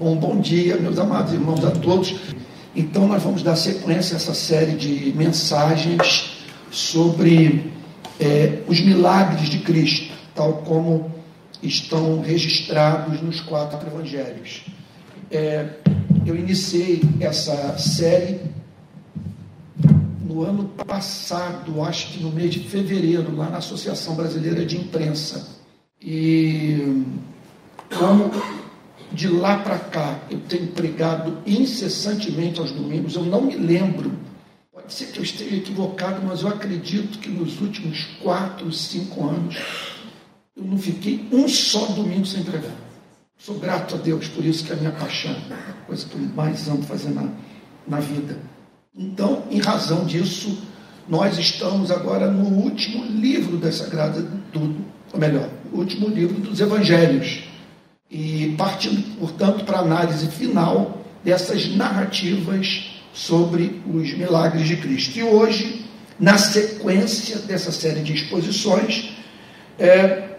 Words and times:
Bom, 0.00 0.40
dia, 0.40 0.78
meus 0.78 0.98
amados 0.98 1.34
irmãos 1.34 1.62
a 1.62 1.72
todos. 1.72 2.16
Então, 2.74 3.06
nós 3.06 3.22
vamos 3.22 3.42
dar 3.42 3.54
sequência 3.54 4.14
a 4.14 4.16
essa 4.16 4.32
série 4.32 4.72
de 4.72 5.12
mensagens 5.14 6.38
sobre 6.70 7.70
é, 8.18 8.62
os 8.66 8.80
milagres 8.80 9.50
de 9.50 9.58
Cristo, 9.58 10.14
tal 10.34 10.54
como 10.62 11.12
estão 11.62 12.22
registrados 12.22 13.20
nos 13.20 13.42
quatro 13.42 13.86
evangelhos. 13.86 14.64
É, 15.30 15.68
eu 16.24 16.34
iniciei 16.34 17.02
essa 17.20 17.76
série 17.76 18.40
no 20.24 20.42
ano 20.44 20.64
passado, 20.86 21.82
acho 21.84 22.14
que 22.14 22.22
no 22.22 22.32
mês 22.32 22.54
de 22.54 22.60
fevereiro, 22.60 23.36
lá 23.36 23.50
na 23.50 23.58
Associação 23.58 24.14
Brasileira 24.14 24.64
de 24.64 24.78
Imprensa. 24.78 25.46
E 26.00 27.04
como 27.98 28.30
de 29.12 29.28
lá 29.28 29.58
para 29.58 29.78
cá 29.78 30.20
eu 30.30 30.40
tenho 30.40 30.68
pregado 30.68 31.38
incessantemente 31.46 32.60
aos 32.60 32.70
domingos, 32.72 33.14
eu 33.14 33.24
não 33.24 33.42
me 33.42 33.56
lembro, 33.56 34.12
pode 34.72 34.92
ser 34.92 35.06
que 35.06 35.18
eu 35.18 35.24
esteja 35.24 35.56
equivocado, 35.56 36.20
mas 36.24 36.42
eu 36.42 36.48
acredito 36.48 37.18
que 37.18 37.28
nos 37.28 37.60
últimos 37.60 38.04
quatro, 38.22 38.72
cinco 38.72 39.28
anos 39.28 39.56
eu 40.56 40.64
não 40.64 40.78
fiquei 40.78 41.26
um 41.32 41.48
só 41.48 41.86
domingo 41.86 42.26
sem 42.26 42.42
pregar. 42.42 42.76
Sou 43.38 43.58
grato 43.58 43.94
a 43.94 43.98
Deus 43.98 44.28
por 44.28 44.44
isso 44.44 44.64
que 44.64 44.72
é 44.72 44.74
a 44.74 44.78
minha 44.78 44.92
paixão, 44.92 45.34
a 45.50 45.86
coisa 45.86 46.06
que 46.06 46.14
eu 46.14 46.20
mais 46.34 46.68
amo 46.68 46.82
fazer 46.82 47.10
na, 47.10 47.26
na 47.88 47.98
vida. 47.98 48.38
Então, 48.94 49.44
em 49.50 49.58
razão 49.58 50.04
disso, 50.04 50.58
nós 51.08 51.38
estamos 51.38 51.90
agora 51.90 52.30
no 52.30 52.44
último 52.44 53.04
livro 53.04 53.56
da 53.56 53.72
Sagrada, 53.72 54.20
do, 54.20 54.76
ou 55.12 55.18
melhor, 55.18 55.48
o 55.72 55.78
último 55.78 56.08
livro 56.08 56.40
dos 56.40 56.60
Evangelhos. 56.60 57.49
E 58.10 58.54
partindo, 58.58 59.16
portanto, 59.18 59.64
para 59.64 59.78
a 59.78 59.82
análise 59.82 60.26
final 60.28 60.98
dessas 61.22 61.74
narrativas 61.76 62.90
sobre 63.12 63.80
os 63.86 64.12
milagres 64.14 64.66
de 64.66 64.76
Cristo. 64.76 65.18
E 65.18 65.22
hoje, 65.22 65.84
na 66.18 66.36
sequência 66.36 67.38
dessa 67.38 67.70
série 67.70 68.00
de 68.00 68.14
exposições, 68.14 69.16
é, 69.78 70.30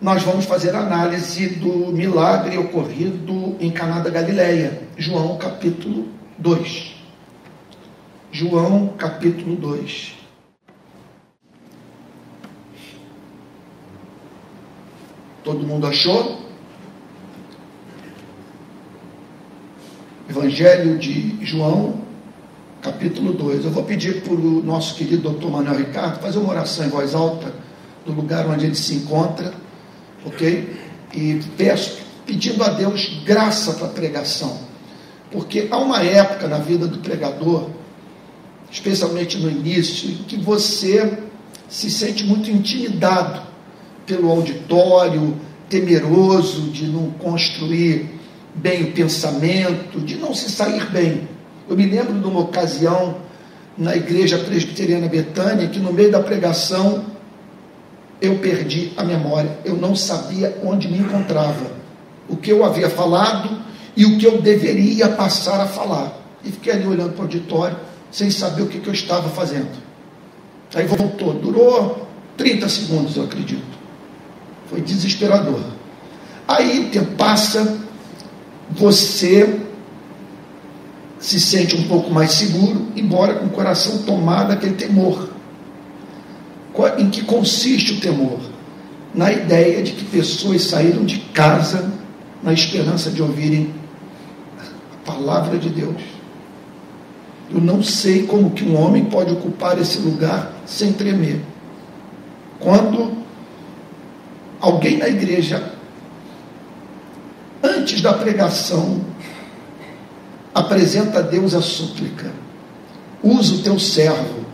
nós 0.00 0.22
vamos 0.22 0.44
fazer 0.44 0.74
análise 0.76 1.48
do 1.56 1.92
milagre 1.92 2.56
ocorrido 2.56 3.56
em 3.58 3.70
Caná 3.70 4.00
da 4.00 4.10
Galileia, 4.10 4.82
João 4.96 5.36
capítulo 5.38 6.08
2. 6.38 6.94
João 8.30 8.94
capítulo 8.96 9.56
2. 9.56 10.14
Todo 15.42 15.66
mundo 15.66 15.86
achou? 15.86 16.47
Evangelho 20.28 20.98
de 20.98 21.38
João, 21.44 22.02
capítulo 22.82 23.32
2. 23.32 23.64
Eu 23.64 23.70
vou 23.70 23.84
pedir 23.84 24.22
para 24.22 24.34
o 24.34 24.62
nosso 24.62 24.94
querido 24.94 25.22
doutor 25.22 25.50
Manuel 25.50 25.78
Ricardo 25.78 26.20
fazer 26.20 26.38
uma 26.38 26.50
oração 26.50 26.86
em 26.86 26.90
voz 26.90 27.14
alta 27.14 27.52
do 28.04 28.12
lugar 28.12 28.46
onde 28.46 28.66
ele 28.66 28.74
se 28.74 28.94
encontra 28.94 29.52
ok? 30.24 30.76
E 31.14 31.40
peço, 31.56 31.98
pedindo 32.26 32.62
a 32.62 32.68
Deus 32.68 33.20
graça 33.24 33.72
para 33.74 33.86
a 33.86 33.90
pregação, 33.90 34.58
porque 35.30 35.68
há 35.70 35.78
uma 35.78 36.02
época 36.02 36.46
na 36.48 36.58
vida 36.58 36.86
do 36.86 36.98
pregador, 36.98 37.70
especialmente 38.70 39.38
no 39.38 39.50
início, 39.50 40.10
em 40.10 40.22
que 40.24 40.36
você 40.36 41.18
se 41.68 41.90
sente 41.90 42.24
muito 42.24 42.50
intimidado 42.50 43.42
pelo 44.06 44.30
auditório, 44.30 45.36
temeroso 45.68 46.62
de 46.70 46.86
não 46.86 47.10
construir 47.12 48.17
bem 48.54 48.84
o 48.84 48.92
pensamento, 48.92 50.00
de 50.00 50.16
não 50.16 50.34
se 50.34 50.50
sair 50.50 50.84
bem. 50.90 51.28
Eu 51.68 51.76
me 51.76 51.86
lembro 51.86 52.18
de 52.18 52.26
uma 52.26 52.40
ocasião 52.40 53.16
na 53.76 53.94
igreja 53.94 54.38
presbiteriana 54.38 55.06
Betânia 55.06 55.68
que 55.68 55.78
no 55.78 55.92
meio 55.92 56.10
da 56.10 56.20
pregação 56.20 57.04
eu 58.20 58.38
perdi 58.38 58.92
a 58.96 59.04
memória, 59.04 59.58
eu 59.64 59.76
não 59.76 59.94
sabia 59.94 60.58
onde 60.64 60.88
me 60.88 60.98
encontrava, 60.98 61.70
o 62.28 62.36
que 62.36 62.50
eu 62.50 62.64
havia 62.64 62.90
falado 62.90 63.62
e 63.96 64.04
o 64.04 64.18
que 64.18 64.26
eu 64.26 64.42
deveria 64.42 65.08
passar 65.10 65.60
a 65.60 65.66
falar. 65.66 66.18
E 66.44 66.50
fiquei 66.50 66.72
ali 66.72 66.86
olhando 66.86 67.12
para 67.12 67.20
o 67.20 67.24
auditório, 67.24 67.76
sem 68.10 68.30
saber 68.30 68.62
o 68.62 68.66
que, 68.66 68.80
que 68.80 68.88
eu 68.88 68.92
estava 68.92 69.28
fazendo. 69.28 69.70
Aí 70.74 70.86
voltou, 70.86 71.34
durou 71.34 72.06
30 72.36 72.68
segundos, 72.68 73.16
eu 73.16 73.24
acredito. 73.24 73.78
Foi 74.68 74.80
desesperador. 74.80 75.60
Aí 76.46 76.86
o 76.86 76.90
tempo 76.90 77.12
passa, 77.16 77.78
você 78.70 79.60
se 81.18 81.40
sente 81.40 81.76
um 81.76 81.82
pouco 81.88 82.10
mais 82.10 82.32
seguro, 82.32 82.88
embora 82.94 83.34
com 83.34 83.46
o 83.46 83.50
coração 83.50 84.02
tomado 84.02 84.48
daquele 84.48 84.74
temor 84.74 85.28
em 86.98 87.10
que 87.10 87.24
consiste 87.24 87.94
o 87.94 88.00
temor? 88.00 88.38
Na 89.14 89.32
ideia 89.32 89.82
de 89.82 89.92
que 89.92 90.04
pessoas 90.04 90.62
saíram 90.62 91.04
de 91.04 91.18
casa 91.18 91.92
na 92.42 92.52
esperança 92.52 93.10
de 93.10 93.20
ouvirem 93.20 93.72
a 94.58 95.10
palavra 95.10 95.58
de 95.58 95.70
Deus. 95.70 96.00
Eu 97.50 97.60
não 97.60 97.82
sei 97.82 98.26
como 98.26 98.50
que 98.50 98.62
um 98.62 98.80
homem 98.80 99.06
pode 99.06 99.32
ocupar 99.32 99.78
esse 99.80 99.98
lugar 99.98 100.52
sem 100.66 100.92
tremer. 100.92 101.40
Quando 102.60 103.12
alguém 104.60 104.98
na 104.98 105.08
igreja, 105.08 105.72
antes 107.62 108.00
da 108.00 108.12
pregação, 108.12 109.04
apresenta 110.54 111.18
a 111.18 111.22
Deus 111.22 111.54
a 111.54 111.62
súplica, 111.62 112.30
usa 113.22 113.54
o 113.54 113.62
teu 113.62 113.78
servo 113.78 114.48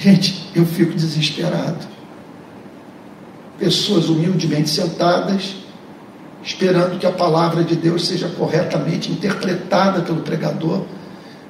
Gente, 0.00 0.48
eu 0.54 0.64
fico 0.64 0.94
desesperado. 0.94 1.86
Pessoas 3.58 4.08
humildemente 4.08 4.70
sentadas, 4.70 5.56
esperando 6.42 6.98
que 6.98 7.06
a 7.06 7.12
palavra 7.12 7.62
de 7.62 7.76
Deus 7.76 8.06
seja 8.06 8.26
corretamente 8.30 9.12
interpretada 9.12 10.00
pelo 10.00 10.22
pregador, 10.22 10.86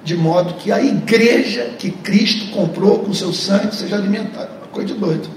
de 0.03 0.17
modo 0.17 0.55
que 0.55 0.72
a 0.72 0.83
igreja 0.83 1.77
que 1.78 1.93
Cristo 1.93 2.51
comprou 2.51 2.99
com 2.99 3.15
seu 3.15 3.33
sangue 3.33 3.72
seja 3.72 3.95
alimentada. 3.95 4.51
Uma 4.59 4.72
coisa 4.72 4.95
de 4.95 4.99
doido. 4.99 5.28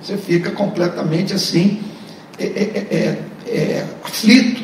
Você 0.00 0.16
fica 0.16 0.52
completamente 0.52 1.34
assim, 1.34 1.82
é, 2.38 2.44
é, 2.44 2.86
é, 2.88 3.22
é 3.46 3.86
aflito. 4.02 4.62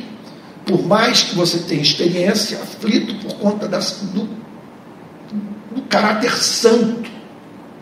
Por 0.66 0.84
mais 0.87 1.22
que 1.22 1.34
você 1.34 1.59
tenha 1.61 1.81
experiência, 1.81 2.59
aflito 2.59 3.15
por 3.16 3.34
conta 3.39 3.66
das, 3.66 4.03
do, 4.12 4.28
do 5.75 5.83
caráter 5.89 6.33
santo 6.33 7.11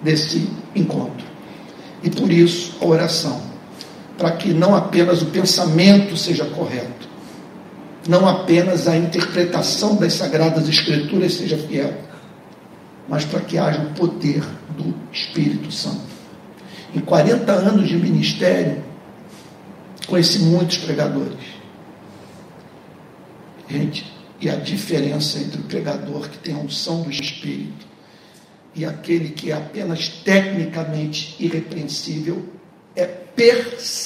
desse 0.02 0.48
encontro. 0.74 1.26
E 2.02 2.10
por 2.10 2.30
isso 2.30 2.76
a 2.80 2.86
oração, 2.86 3.42
para 4.16 4.32
que 4.32 4.52
não 4.52 4.74
apenas 4.74 5.22
o 5.22 5.26
pensamento 5.26 6.16
seja 6.16 6.44
correto, 6.44 7.08
não 8.08 8.28
apenas 8.28 8.86
a 8.86 8.96
interpretação 8.96 9.96
das 9.96 10.12
Sagradas 10.14 10.68
Escrituras 10.68 11.34
seja 11.34 11.58
fiel, 11.58 11.92
mas 13.08 13.24
para 13.24 13.40
que 13.40 13.58
haja 13.58 13.82
o 13.82 13.94
poder 13.94 14.44
do 14.76 14.94
Espírito 15.12 15.72
Santo. 15.72 16.02
Em 16.94 17.00
40 17.00 17.50
anos 17.52 17.88
de 17.88 17.96
ministério, 17.96 18.82
conheci 20.06 20.38
muitos 20.40 20.78
pregadores. 20.78 21.38
Gente, 23.68 24.06
e 24.40 24.48
a 24.48 24.56
diferença 24.56 25.38
entre 25.38 25.60
o 25.60 25.64
pregador 25.64 26.28
que 26.28 26.38
tem 26.38 26.54
a 26.54 26.58
unção 26.58 27.02
do 27.02 27.10
Espírito 27.10 27.86
e 28.76 28.84
aquele 28.84 29.30
que 29.30 29.50
é 29.50 29.54
apenas 29.54 30.08
tecnicamente 30.08 31.34
irrepreensível 31.40 32.44
é 32.94 33.06
perceptível. 33.06 33.96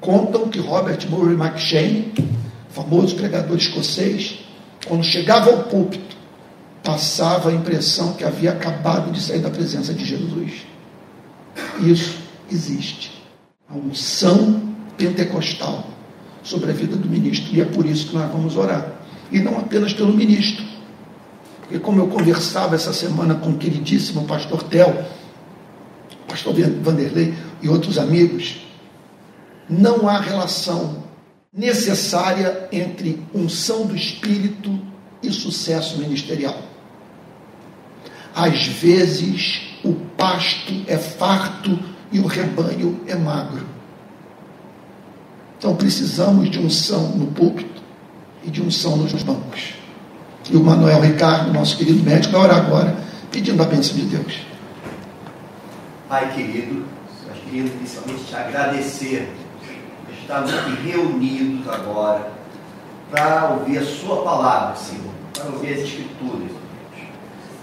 Contam 0.00 0.48
que 0.48 0.60
Robert 0.60 1.08
Murray 1.10 1.34
McShane, 1.34 2.14
famoso 2.70 3.16
pregador 3.16 3.56
escocês, 3.56 4.38
quando 4.86 5.02
chegava 5.02 5.50
ao 5.50 5.64
púlpito, 5.64 6.16
passava 6.84 7.50
a 7.50 7.52
impressão 7.52 8.12
que 8.12 8.22
havia 8.22 8.52
acabado 8.52 9.10
de 9.10 9.20
sair 9.20 9.40
da 9.40 9.50
presença 9.50 9.92
de 9.92 10.04
Jesus. 10.04 10.64
Isso 11.80 12.18
existe. 12.50 13.15
A 13.68 13.74
unção 13.74 14.74
pentecostal 14.96 15.86
sobre 16.42 16.70
a 16.70 16.74
vida 16.74 16.96
do 16.96 17.08
ministro. 17.08 17.54
E 17.54 17.60
é 17.60 17.64
por 17.64 17.84
isso 17.84 18.08
que 18.08 18.14
nós 18.14 18.30
vamos 18.30 18.56
orar. 18.56 18.92
E 19.30 19.40
não 19.40 19.58
apenas 19.58 19.92
pelo 19.92 20.12
ministro, 20.12 20.64
porque 21.60 21.80
como 21.80 22.00
eu 22.00 22.06
conversava 22.06 22.76
essa 22.76 22.92
semana 22.92 23.34
com 23.34 23.50
o 23.50 23.58
queridíssimo 23.58 24.24
pastor 24.24 24.62
Tel, 24.62 25.04
pastor 26.28 26.54
Vanderlei 26.54 27.34
e 27.60 27.68
outros 27.68 27.98
amigos, 27.98 28.64
não 29.68 30.08
há 30.08 30.20
relação 30.20 31.02
necessária 31.52 32.68
entre 32.70 33.20
unção 33.34 33.84
do 33.86 33.96
Espírito 33.96 34.78
e 35.20 35.32
sucesso 35.32 35.98
ministerial. 35.98 36.56
Às 38.32 38.66
vezes 38.66 39.62
o 39.82 39.92
pasto 40.16 40.72
é 40.86 40.96
farto 40.96 41.76
e 42.12 42.18
o 42.18 42.26
rebanho 42.26 43.00
é 43.06 43.14
magro. 43.14 43.66
Então 45.58 45.74
precisamos 45.74 46.50
de 46.50 46.58
unção 46.58 47.08
no 47.16 47.26
púlpito 47.28 47.82
e 48.44 48.50
de 48.50 48.62
unção 48.62 48.96
nos 48.96 49.22
bancos. 49.22 49.74
E 50.50 50.56
o 50.56 50.62
Manuel 50.62 51.00
Ricardo, 51.00 51.52
nosso 51.52 51.76
querido 51.76 52.02
médico, 52.04 52.32
vai 52.32 52.42
orar 52.42 52.58
agora, 52.58 52.96
pedindo 53.32 53.62
a 53.62 53.66
bênção 53.66 53.96
de 53.96 54.02
Deus. 54.02 54.46
Pai 56.08 56.32
querido, 56.34 56.84
nós 57.26 57.36
queríamos 57.44 57.72
inicialmente 57.72 58.24
te 58.24 58.36
agradecer 58.36 59.28
estarmos 60.26 60.52
aqui 60.52 60.72
reunidos 60.88 61.72
agora 61.72 62.28
para 63.10 63.50
ouvir 63.50 63.78
a 63.78 63.84
Sua 63.84 64.24
palavra, 64.24 64.74
Senhor, 64.74 65.12
para 65.32 65.46
ouvir 65.46 65.74
as 65.74 65.80
Escrituras. 65.82 66.50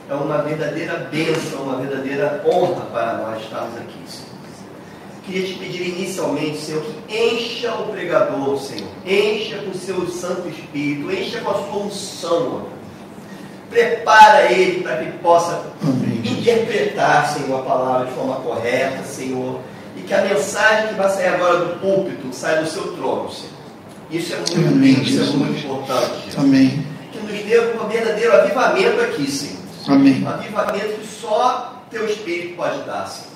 É 0.10 0.14
uma 0.14 0.38
verdadeira 0.38 1.10
bênção, 1.12 1.64
uma 1.64 1.76
verdadeira 1.78 2.42
honra 2.46 2.86
para 2.86 3.18
nós 3.18 3.44
estarmos 3.44 3.76
aqui, 3.78 4.00
Senhor. 4.08 4.23
Queria 5.26 5.48
te 5.48 5.54
pedir 5.54 5.88
inicialmente, 5.88 6.58
Senhor, 6.58 6.84
que 6.84 7.18
encha 7.18 7.74
o 7.76 7.88
pregador, 7.88 8.60
Senhor. 8.60 8.90
Encha 9.06 9.58
com 9.60 9.72
o 9.72 9.78
seu 9.78 10.08
Santo 10.08 10.50
Espírito, 10.50 11.12
encha 11.12 11.40
com 11.40 11.50
a 11.50 11.54
sua 11.54 11.78
unção, 11.78 12.66
Prepara 13.74 14.52
ele 14.52 14.84
para 14.84 14.98
que 14.98 15.12
possa 15.18 15.66
interpretar, 16.24 17.34
Senhor, 17.34 17.60
a 17.60 17.64
palavra 17.64 18.06
de 18.06 18.14
forma 18.14 18.36
correta, 18.36 19.04
Senhor. 19.04 19.62
E 19.98 20.02
que 20.02 20.14
a 20.14 20.22
mensagem 20.22 20.90
que 20.90 20.94
vai 20.94 21.10
sair 21.10 21.30
agora 21.30 21.66
do 21.66 21.80
púlpito 21.80 22.32
saia 22.32 22.62
do 22.62 22.70
seu 22.70 22.94
trono, 22.96 23.32
Senhor. 23.32 23.52
Isso 24.12 24.34
é 24.34 24.38
muito 24.38 24.76
Amém, 24.76 25.02
isso 25.02 25.22
é 25.22 25.26
muito 25.26 25.66
importante. 25.66 26.26
Jesus. 26.26 26.38
Amém. 26.38 26.86
Que 27.12 27.20
nos 27.20 27.44
dê 27.44 27.60
um 27.60 27.88
verdadeiro 27.88 28.34
avivamento 28.34 29.02
aqui, 29.02 29.32
Senhor. 29.32 29.58
Amém. 29.88 30.24
Um 30.24 30.30
avivamento 30.30 30.94
que 31.00 31.08
só 31.08 31.82
teu 31.90 32.06
Espírito 32.08 32.56
pode 32.56 32.80
dar, 32.84 33.08
Senhor. 33.08 33.33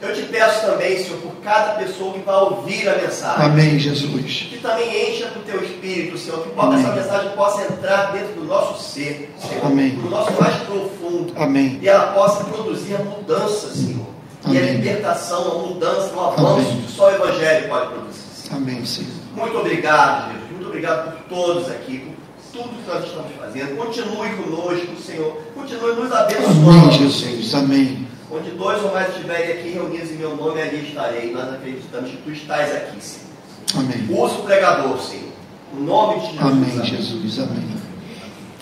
Eu 0.00 0.14
te 0.14 0.22
peço 0.22 0.64
também, 0.66 0.96
Senhor, 0.96 1.18
por 1.18 1.32
cada 1.44 1.74
pessoa 1.74 2.14
que 2.14 2.20
vai 2.20 2.36
ouvir 2.36 2.88
a 2.88 2.96
mensagem. 2.96 3.44
Amém, 3.44 3.78
Jesus. 3.78 4.46
Que 4.48 4.58
também 4.58 5.10
encha 5.10 5.26
com 5.28 5.40
o 5.40 5.42
teu 5.42 5.62
espírito, 5.62 6.16
Senhor, 6.16 6.42
que 6.42 6.58
Amém. 6.58 6.80
essa 6.80 6.94
mensagem 6.94 7.30
possa 7.32 7.62
entrar 7.64 8.12
dentro 8.12 8.32
do 8.34 8.44
nosso 8.44 8.82
ser, 8.82 9.30
Senhor, 9.38 9.66
Amém. 9.66 9.90
do 9.90 10.08
nosso 10.08 10.32
mais 10.40 10.56
profundo. 10.62 11.34
Amém. 11.36 11.78
E 11.82 11.88
ela 11.88 12.12
possa 12.12 12.44
produzir 12.44 12.94
a 12.94 12.98
mudança, 13.00 13.68
Senhor. 13.74 14.06
Amém. 14.42 14.58
E 14.58 14.62
a 14.68 14.72
libertação, 14.72 15.52
a 15.52 15.68
mudança, 15.68 16.14
o 16.14 16.20
avanço 16.20 16.70
Amém. 16.70 16.80
que 16.80 16.92
só 16.92 17.04
o 17.10 17.14
Evangelho 17.14 17.68
pode 17.68 17.86
produzir. 17.88 18.20
Senhor. 18.34 18.56
Amém, 18.56 18.84
Senhor. 18.86 19.10
Muito 19.36 19.58
obrigado, 19.58 20.32
Jesus. 20.32 20.50
Muito 20.50 20.66
obrigado 20.66 21.12
por 21.12 21.36
todos 21.36 21.70
aqui, 21.70 21.98
por 21.98 22.62
tudo 22.62 22.82
que 22.82 22.88
nós 22.88 23.04
estamos 23.04 23.32
fazendo. 23.38 23.76
Continue 23.76 24.30
conosco, 24.30 24.96
Senhor. 25.04 25.42
Continue 25.54 25.94
nos 25.94 26.10
abençoando. 26.10 26.70
Amém, 26.70 26.90
Jesus. 26.90 27.54
Amém. 27.54 28.09
Onde 28.32 28.50
dois 28.52 28.82
ou 28.82 28.92
mais 28.92 29.08
estiverem 29.08 29.52
aqui 29.52 29.70
reunidos 29.70 30.10
em 30.10 30.16
meu 30.16 30.36
nome, 30.36 30.60
ali 30.60 30.88
estarei. 30.88 31.32
Nós 31.32 31.52
acreditamos 31.52 32.10
que 32.10 32.16
tu 32.18 32.30
estás 32.30 32.74
aqui, 32.74 33.02
Senhor. 33.02 33.30
Amém. 33.76 34.06
Usa 34.08 34.34
o 34.34 34.42
pregador, 34.42 34.98
Senhor. 35.00 35.30
O 35.72 35.80
nome 35.80 36.20
de 36.20 36.26
Jesus. 36.26 36.40
Amém, 36.40 36.70
amém. 36.72 36.86
Jesus. 36.86 37.38
Amém. 37.38 37.68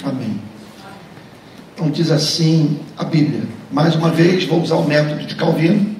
Amém. 0.05 0.41
Então 1.75 1.91
diz 1.91 2.11
assim 2.11 2.81
a 2.97 3.05
Bíblia. 3.05 3.43
Mais 3.70 3.94
uma 3.94 4.11
vez, 4.11 4.44
vou 4.44 4.61
usar 4.61 4.76
o 4.76 4.85
método 4.85 5.25
de 5.25 5.35
Calvino. 5.37 5.97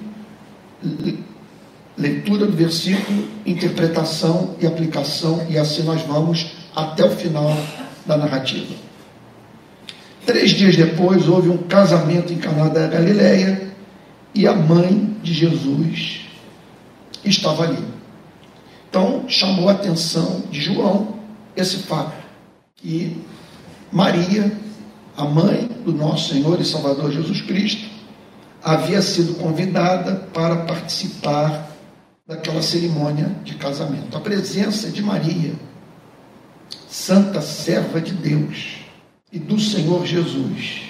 Leitura 1.97 2.47
do 2.47 2.57
versículo, 2.57 3.29
interpretação 3.45 4.57
e 4.61 4.67
aplicação, 4.67 5.47
e 5.49 5.59
assim 5.59 5.83
nós 5.83 6.01
vamos 6.03 6.53
até 6.75 7.05
o 7.05 7.11
final 7.11 7.57
da 8.07 8.17
narrativa. 8.17 8.88
Três 10.29 10.51
dias 10.51 10.77
depois, 10.77 11.27
houve 11.27 11.49
um 11.49 11.57
casamento 11.57 12.35
em 12.35 12.37
Caná 12.37 12.69
da 12.69 12.87
Galileia 12.87 13.73
e 14.35 14.47
a 14.47 14.53
mãe 14.53 15.17
de 15.23 15.33
Jesus 15.33 16.27
estava 17.25 17.63
ali. 17.63 17.83
Então, 18.91 19.25
chamou 19.27 19.71
a 19.71 19.73
atenção 19.73 20.43
de 20.51 20.61
João 20.61 21.15
esse 21.57 21.79
fato, 21.79 22.13
que 22.77 23.17
Maria, 23.91 24.53
a 25.17 25.25
mãe 25.25 25.67
do 25.83 25.95
nosso 25.95 26.35
Senhor 26.35 26.61
e 26.61 26.65
Salvador 26.67 27.11
Jesus 27.11 27.41
Cristo, 27.41 27.89
havia 28.63 29.01
sido 29.01 29.33
convidada 29.37 30.15
para 30.35 30.57
participar 30.57 31.71
daquela 32.27 32.61
cerimônia 32.61 33.35
de 33.45 33.55
casamento. 33.55 34.15
A 34.15 34.21
presença 34.21 34.91
de 34.91 35.03
Maria, 35.03 35.55
santa 36.87 37.41
serva 37.41 37.99
de 37.99 38.13
Deus, 38.13 38.88
e 39.33 39.39
do 39.39 39.61
Senhor 39.61 40.07
Jesus. 40.07 40.83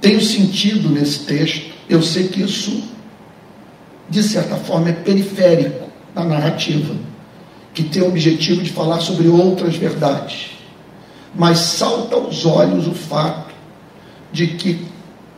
Tenho 0.00 0.20
sentido 0.20 0.88
nesse 0.88 1.20
texto, 1.20 1.74
eu 1.88 2.02
sei 2.02 2.28
que 2.28 2.40
isso, 2.40 2.82
de 4.08 4.22
certa 4.22 4.56
forma, 4.56 4.88
é 4.88 4.92
periférico 4.92 5.90
da 6.14 6.24
narrativa, 6.24 6.94
que 7.74 7.82
tem 7.84 8.02
o 8.02 8.08
objetivo 8.08 8.62
de 8.62 8.70
falar 8.70 9.00
sobre 9.00 9.28
outras 9.28 9.76
verdades. 9.76 10.52
Mas 11.34 11.58
salta 11.58 12.16
aos 12.16 12.46
olhos 12.46 12.86
o 12.86 12.94
fato 12.94 13.54
de 14.32 14.48
que, 14.48 14.86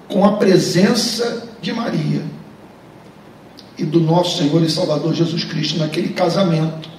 com 0.09 0.25
a 0.25 0.37
presença 0.37 1.49
de 1.61 1.73
Maria 1.73 2.23
e 3.77 3.85
do 3.85 4.01
nosso 4.01 4.39
Senhor 4.39 4.63
e 4.63 4.71
Salvador 4.71 5.13
Jesus 5.13 5.43
Cristo 5.45 5.79
naquele 5.79 6.11
casamento, 6.11 6.92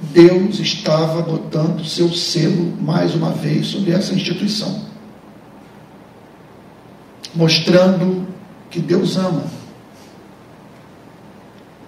Deus 0.00 0.60
estava 0.60 1.22
botando 1.22 1.84
seu 1.84 2.12
selo 2.12 2.76
mais 2.80 3.14
uma 3.14 3.32
vez 3.32 3.66
sobre 3.66 3.90
essa 3.90 4.14
instituição, 4.14 4.84
mostrando 7.34 8.26
que 8.70 8.78
Deus 8.78 9.16
ama 9.16 9.44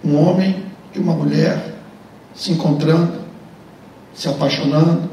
um 0.03 0.17
homem 0.17 0.65
e 0.95 0.99
uma 0.99 1.15
mulher 1.15 1.77
se 2.35 2.51
encontrando, 2.51 3.21
se 4.13 4.29
apaixonando, 4.29 5.09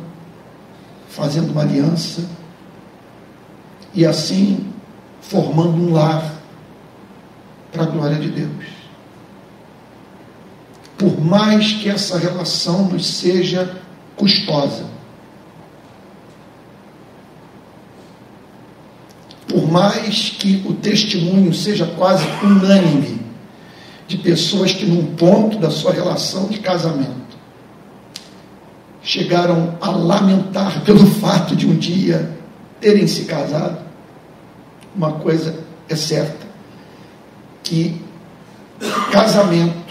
fazendo 1.07 1.51
uma 1.51 1.61
aliança 1.61 2.27
e 3.93 4.05
assim 4.05 4.73
formando 5.21 5.77
um 5.77 5.93
lar 5.93 6.33
para 7.71 7.83
a 7.83 7.87
glória 7.87 8.17
de 8.17 8.29
Deus 8.29 8.76
por 10.97 11.23
mais 11.23 11.73
que 11.73 11.89
essa 11.89 12.17
relação 12.17 12.85
nos 12.85 13.05
seja 13.05 13.77
custosa. 14.15 14.85
Por 19.47 19.71
mais 19.71 20.31
que 20.31 20.63
o 20.65 20.73
testemunho 20.73 21.53
seja 21.53 21.85
quase 21.85 22.25
unânime 22.43 23.21
de 24.07 24.17
pessoas 24.17 24.73
que, 24.73 24.85
num 24.85 25.15
ponto 25.15 25.59
da 25.59 25.69
sua 25.69 25.91
relação 25.91 26.47
de 26.47 26.59
casamento, 26.59 27.37
chegaram 29.03 29.77
a 29.79 29.91
lamentar 29.91 30.83
pelo 30.83 31.05
fato 31.21 31.55
de 31.55 31.67
um 31.67 31.75
dia 31.75 32.35
terem 32.81 33.07
se 33.07 33.25
casado, 33.25 33.77
uma 34.95 35.13
coisa 35.13 35.63
é 35.87 35.95
certa, 35.95 36.45
que 37.63 38.01
casamento 39.11 39.86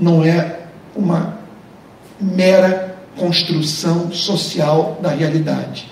não 0.00 0.24
é 0.24 0.60
uma 0.96 1.38
mera 2.18 2.96
construção 3.16 4.10
social 4.10 4.98
da 5.02 5.10
realidade. 5.10 5.90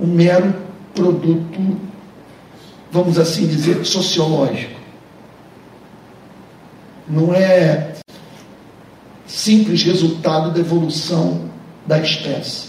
Um 0.00 0.06
mero 0.06 0.54
produto, 0.94 1.80
vamos 2.90 3.18
assim 3.18 3.46
dizer, 3.46 3.84
sociológico. 3.84 4.78
Não 7.08 7.34
é 7.34 7.94
simples 9.26 9.82
resultado 9.82 10.52
da 10.52 10.60
evolução 10.60 11.48
da 11.86 11.98
espécie. 11.98 12.68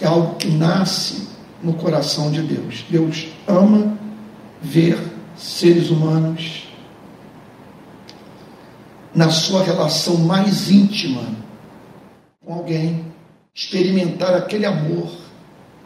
É 0.00 0.06
algo 0.06 0.34
que 0.36 0.48
nasce 0.48 1.28
no 1.62 1.74
coração 1.74 2.30
de 2.30 2.42
Deus. 2.42 2.84
Deus 2.88 3.28
ama 3.46 3.96
ver 4.60 4.98
seres 5.36 5.90
humanos 5.90 6.61
na 9.14 9.30
sua 9.30 9.62
relação 9.62 10.16
mais 10.16 10.70
íntima 10.70 11.22
com 12.44 12.54
alguém, 12.54 13.04
experimentar 13.54 14.34
aquele 14.34 14.66
amor 14.66 15.10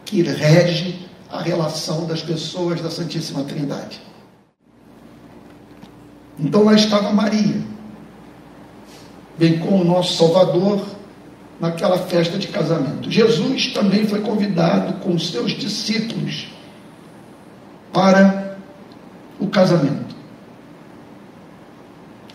que 0.05 0.21
rege 0.23 1.07
a 1.29 1.41
relação 1.41 2.05
das 2.05 2.21
pessoas 2.21 2.81
da 2.81 2.89
Santíssima 2.89 3.43
Trindade. 3.43 4.01
Então 6.39 6.63
lá 6.63 6.73
estava 6.73 7.11
Maria, 7.11 7.61
bem 9.37 9.59
como 9.59 9.81
o 9.81 9.85
nosso 9.85 10.17
Salvador, 10.17 10.85
naquela 11.59 11.97
festa 11.97 12.37
de 12.37 12.47
casamento. 12.47 13.09
Jesus 13.09 13.67
também 13.73 14.07
foi 14.07 14.21
convidado 14.21 14.93
com 15.01 15.17
seus 15.19 15.51
discípulos 15.51 16.47
para 17.91 18.57
o 19.39 19.47
casamento 19.47 20.06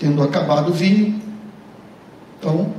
tendo 0.02 0.20
acabado 0.20 0.70
o 0.70 0.74
vinho. 0.74 1.22
Então, 2.36 2.74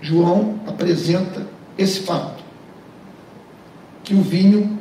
João 0.00 0.58
apresenta 0.66 1.46
esse 1.76 2.00
fato: 2.00 2.42
que 4.02 4.14
o 4.14 4.22
vinho 4.22 4.78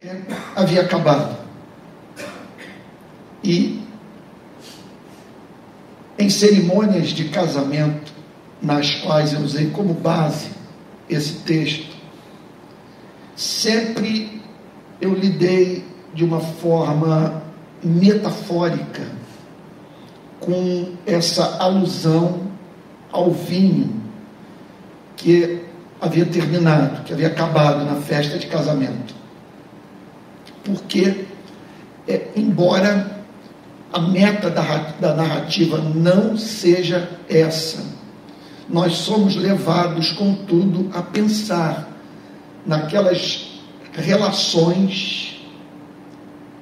é 0.00 0.22
havia 0.54 0.82
acabado. 0.82 1.36
E 3.42 3.82
em 6.16 6.30
cerimônias 6.30 7.08
de 7.08 7.30
casamento, 7.30 8.12
nas 8.62 8.94
quais 8.96 9.32
eu 9.32 9.40
usei 9.40 9.70
como 9.70 9.92
base 9.92 10.50
esse 11.08 11.40
texto, 11.40 11.96
sempre 13.34 14.40
eu 15.00 15.14
lidei 15.14 15.84
de 16.14 16.24
uma 16.24 16.40
forma 16.40 17.47
metafórica 17.82 19.06
com 20.40 20.92
essa 21.06 21.56
alusão 21.58 22.48
ao 23.10 23.30
vinho 23.30 24.02
que 25.16 25.64
havia 26.00 26.24
terminado, 26.26 27.02
que 27.02 27.12
havia 27.12 27.26
acabado 27.26 27.84
na 27.84 28.00
festa 28.00 28.38
de 28.38 28.46
casamento. 28.46 29.14
Porque, 30.64 31.24
é, 32.06 32.28
embora 32.36 33.18
a 33.92 34.00
meta 34.00 34.50
da, 34.50 34.62
da 35.00 35.14
narrativa 35.14 35.78
não 35.78 36.36
seja 36.36 37.08
essa, 37.28 37.84
nós 38.68 38.94
somos 38.94 39.34
levados, 39.34 40.12
contudo, 40.12 40.90
a 40.94 41.02
pensar 41.02 41.88
naquelas 42.66 43.60
relações 43.94 45.37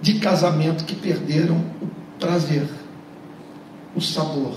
de 0.01 0.19
casamento 0.19 0.85
que 0.85 0.95
perderam 0.95 1.65
o 1.81 1.89
prazer, 2.19 2.69
o 3.95 4.01
sabor, 4.01 4.57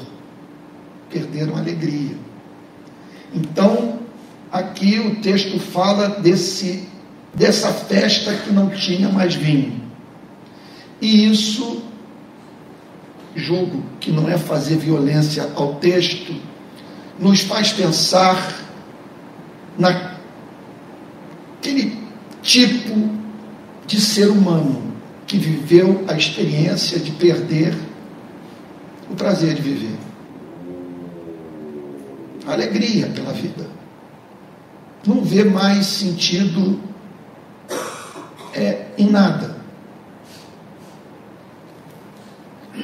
perderam 1.09 1.55
a 1.55 1.59
alegria. 1.59 2.15
Então, 3.33 3.99
aqui 4.51 4.99
o 4.99 5.21
texto 5.21 5.59
fala 5.59 6.09
desse 6.09 6.87
dessa 7.33 7.71
festa 7.71 8.33
que 8.33 8.51
não 8.51 8.69
tinha 8.69 9.07
mais 9.07 9.35
vinho. 9.35 9.79
E 10.99 11.29
isso 11.29 11.83
julgo 13.35 13.83
que 13.99 14.11
não 14.11 14.27
é 14.27 14.37
fazer 14.37 14.77
violência 14.77 15.51
ao 15.55 15.75
texto, 15.75 16.35
nos 17.19 17.41
faz 17.41 17.71
pensar 17.71 18.55
naquele 19.77 20.17
tipo 22.41 23.09
de 23.85 24.01
ser 24.01 24.29
humano 24.29 24.88
que 25.29 25.37
viveu 25.37 26.03
a 26.07 26.15
experiência 26.15 26.99
de 26.99 27.11
perder 27.11 27.77
o 29.11 29.15
prazer 29.15 29.53
de 29.53 29.61
viver, 29.61 29.95
a 32.47 32.53
alegria 32.53 33.05
pela 33.09 33.31
vida. 33.31 33.67
Não 35.05 35.23
vê 35.23 35.43
mais 35.43 35.85
sentido 35.85 36.81
é, 38.55 38.87
em 38.97 39.07
nada. 39.07 39.55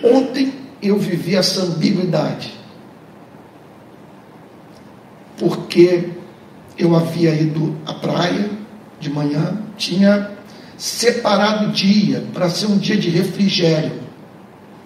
Ontem 0.03 0.53
eu 0.83 0.99
vivi 0.99 1.35
essa 1.35 1.63
ambiguidade, 1.63 2.53
porque 5.39 6.11
eu 6.77 6.95
havia 6.95 7.33
ido 7.33 7.75
à 7.87 7.93
praia 7.95 8.51
de 8.99 9.09
manhã, 9.09 9.63
tinha 9.77 10.34
separado 10.77 11.71
dia 11.71 12.23
para 12.33 12.49
ser 12.49 12.67
um 12.67 12.77
dia 12.77 12.97
de 12.97 13.09
refrigério. 13.09 14.03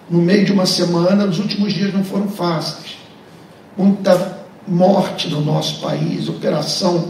No 0.08 0.20
meio 0.20 0.44
de 0.44 0.52
uma 0.52 0.66
semana, 0.66 1.24
os 1.26 1.38
últimos 1.38 1.72
dias 1.72 1.92
não 1.92 2.02
foram 2.02 2.28
fáceis. 2.28 2.98
Muita 3.76 4.40
morte 4.66 5.28
no 5.28 5.40
nosso 5.40 5.80
país, 5.80 6.28
operação 6.28 7.08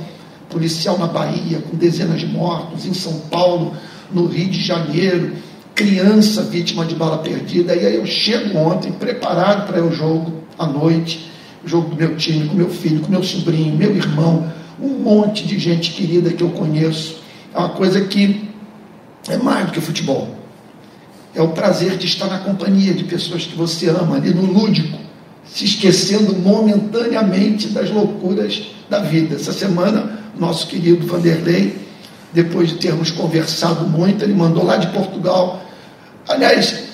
policial 0.48 0.98
na 0.98 1.06
Bahia, 1.06 1.60
com 1.60 1.76
dezenas 1.76 2.20
de 2.20 2.26
mortos, 2.26 2.84
em 2.84 2.92
São 2.92 3.20
Paulo, 3.30 3.74
no 4.12 4.26
Rio 4.26 4.50
de 4.50 4.60
Janeiro, 4.60 5.32
criança 5.74 6.42
vítima 6.42 6.84
de 6.84 6.94
bala 6.94 7.18
perdida. 7.18 7.74
E 7.74 7.86
aí 7.86 7.96
eu 7.96 8.06
chego 8.06 8.58
ontem, 8.58 8.92
preparado 8.92 9.66
para 9.66 9.82
o 9.82 9.92
jogo 9.92 10.42
à 10.58 10.66
noite, 10.66 11.30
jogo 11.64 11.90
do 11.90 11.96
meu 11.96 12.16
time, 12.16 12.48
com 12.48 12.54
meu 12.54 12.68
filho, 12.68 13.00
com 13.00 13.10
meu 13.10 13.22
sobrinho, 13.22 13.76
meu 13.76 13.94
irmão, 13.94 14.52
um 14.80 14.98
monte 14.98 15.46
de 15.46 15.58
gente 15.58 15.92
querida 15.92 16.30
que 16.30 16.42
eu 16.42 16.50
conheço. 16.50 17.20
É 17.54 17.58
uma 17.58 17.70
coisa 17.70 18.00
que 18.02 18.49
é 19.28 19.36
mais 19.36 19.66
do 19.66 19.72
que 19.72 19.80
futebol. 19.80 20.28
É 21.34 21.40
o 21.40 21.48
prazer 21.48 21.96
de 21.96 22.06
estar 22.06 22.26
na 22.26 22.38
companhia 22.38 22.92
de 22.92 23.04
pessoas 23.04 23.44
que 23.44 23.56
você 23.56 23.88
ama, 23.88 24.16
ali 24.16 24.34
no 24.34 24.46
lúdico, 24.46 24.98
se 25.44 25.64
esquecendo 25.64 26.34
momentaneamente 26.36 27.68
das 27.68 27.90
loucuras 27.90 28.62
da 28.88 29.00
vida. 29.00 29.36
Essa 29.36 29.52
semana, 29.52 30.18
nosso 30.38 30.66
querido 30.66 31.06
Vanderlei, 31.06 31.76
depois 32.32 32.68
de 32.68 32.76
termos 32.76 33.10
conversado 33.10 33.86
muito, 33.86 34.24
ele 34.24 34.34
mandou 34.34 34.64
lá 34.64 34.76
de 34.76 34.88
Portugal. 34.88 35.62
Aliás, 36.28 36.84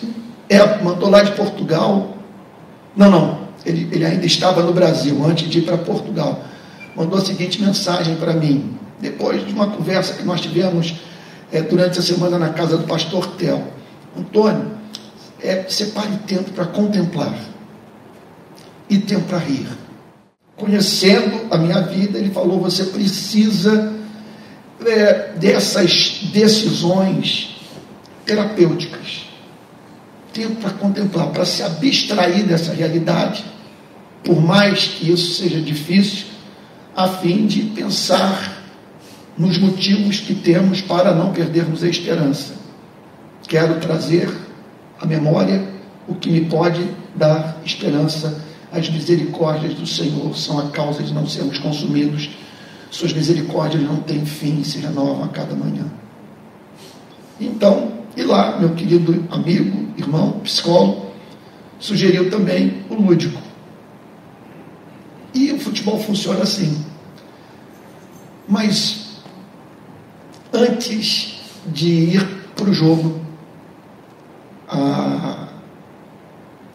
é, 0.49 0.83
mandou 0.83 1.09
lá 1.09 1.23
de 1.23 1.33
Portugal. 1.33 2.17
Não, 2.97 3.11
não, 3.11 3.39
ele, 3.65 3.89
ele 3.93 4.05
ainda 4.05 4.27
estava 4.27 4.63
no 4.63 4.73
Brasil 4.73 5.25
antes 5.25 5.49
de 5.49 5.59
ir 5.59 5.63
para 5.63 5.79
Portugal 5.79 6.43
mandou 6.97 7.19
a 7.19 7.25
seguinte 7.25 7.61
mensagem 7.61 8.17
para 8.17 8.33
mim, 8.33 8.75
depois 8.99 9.47
de 9.47 9.53
uma 9.53 9.69
conversa 9.69 10.15
que 10.15 10.25
nós 10.25 10.41
tivemos 10.41 10.95
é, 11.53 11.63
durante 11.63 11.99
a 11.99 12.03
semana 12.03 12.39
na 12.39 12.51
casa 12.51 12.77
do 12.77 12.85
pastor 12.85 13.27
Tel. 13.37 13.63
Antônio, 14.17 14.73
é, 15.41 15.65
separe 15.69 16.17
tempo 16.27 16.51
para 16.53 16.67
contemplar 16.67 17.35
e 18.89 18.99
tempo 18.99 19.27
para 19.27 19.39
rir. 19.39 19.67
Conhecendo 20.57 21.47
a 21.51 21.59
minha 21.59 21.81
vida, 21.83 22.19
ele 22.19 22.31
falou: 22.31 22.61
você 22.61 22.85
precisa 22.85 23.93
é, 24.85 25.33
dessas 25.37 26.21
decisões 26.33 27.57
terapêuticas. 28.25 29.27
Tempo 30.33 30.57
para 30.57 30.71
contemplar, 30.71 31.29
para 31.29 31.45
se 31.45 31.63
abstrair 31.63 32.45
dessa 32.45 32.73
realidade, 32.73 33.45
por 34.25 34.41
mais 34.41 34.85
que 34.87 35.11
isso 35.11 35.35
seja 35.35 35.61
difícil, 35.61 36.27
a 36.95 37.09
fim 37.09 37.47
de 37.47 37.63
pensar 37.63 38.56
nos 39.39 39.59
motivos 39.59 40.21
que 40.21 40.35
temos 40.35 40.81
para 40.81 41.15
não 41.15 41.33
perdermos 41.33 41.83
a 41.83 41.89
esperança. 41.89 42.55
Quero 43.47 43.79
trazer 43.81 44.29
à 45.01 45.07
memória 45.07 45.63
o 46.09 46.15
que 46.15 46.31
me 46.31 46.47
pode 46.47 46.83
dar 47.15 47.61
esperança. 47.65 48.43
As 48.73 48.89
misericórdias 48.89 49.75
do 49.75 49.87
Senhor 49.87 50.37
são 50.37 50.59
a 50.59 50.71
causa 50.71 51.03
de 51.03 51.13
não 51.13 51.27
sermos 51.27 51.59
consumidos. 51.59 52.31
Suas 52.91 53.13
misericórdias 53.13 53.83
não 53.83 53.97
têm 53.97 54.25
fim 54.25 54.65
se 54.65 54.79
renovam 54.79 55.25
a 55.25 55.29
cada 55.29 55.55
manhã. 55.55 55.85
Então, 57.41 57.93
e 58.17 58.23
lá, 58.23 58.59
meu 58.59 58.71
querido 58.71 59.25
amigo, 59.31 59.89
irmão, 59.97 60.41
psicólogo, 60.41 61.11
sugeriu 61.79 62.31
também 62.31 62.83
o 62.89 62.95
lúdico. 62.95 63.41
E 65.35 65.53
o 65.53 65.61
futebol 65.61 65.99
funciona 65.99 66.43
assim. 66.43 66.83
Mas 68.49 69.06
antes 70.57 71.37
de 71.67 71.89
ir 71.89 72.27
para 72.55 72.71
o 72.71 72.73
jogo, 72.73 73.21
a 74.69 75.49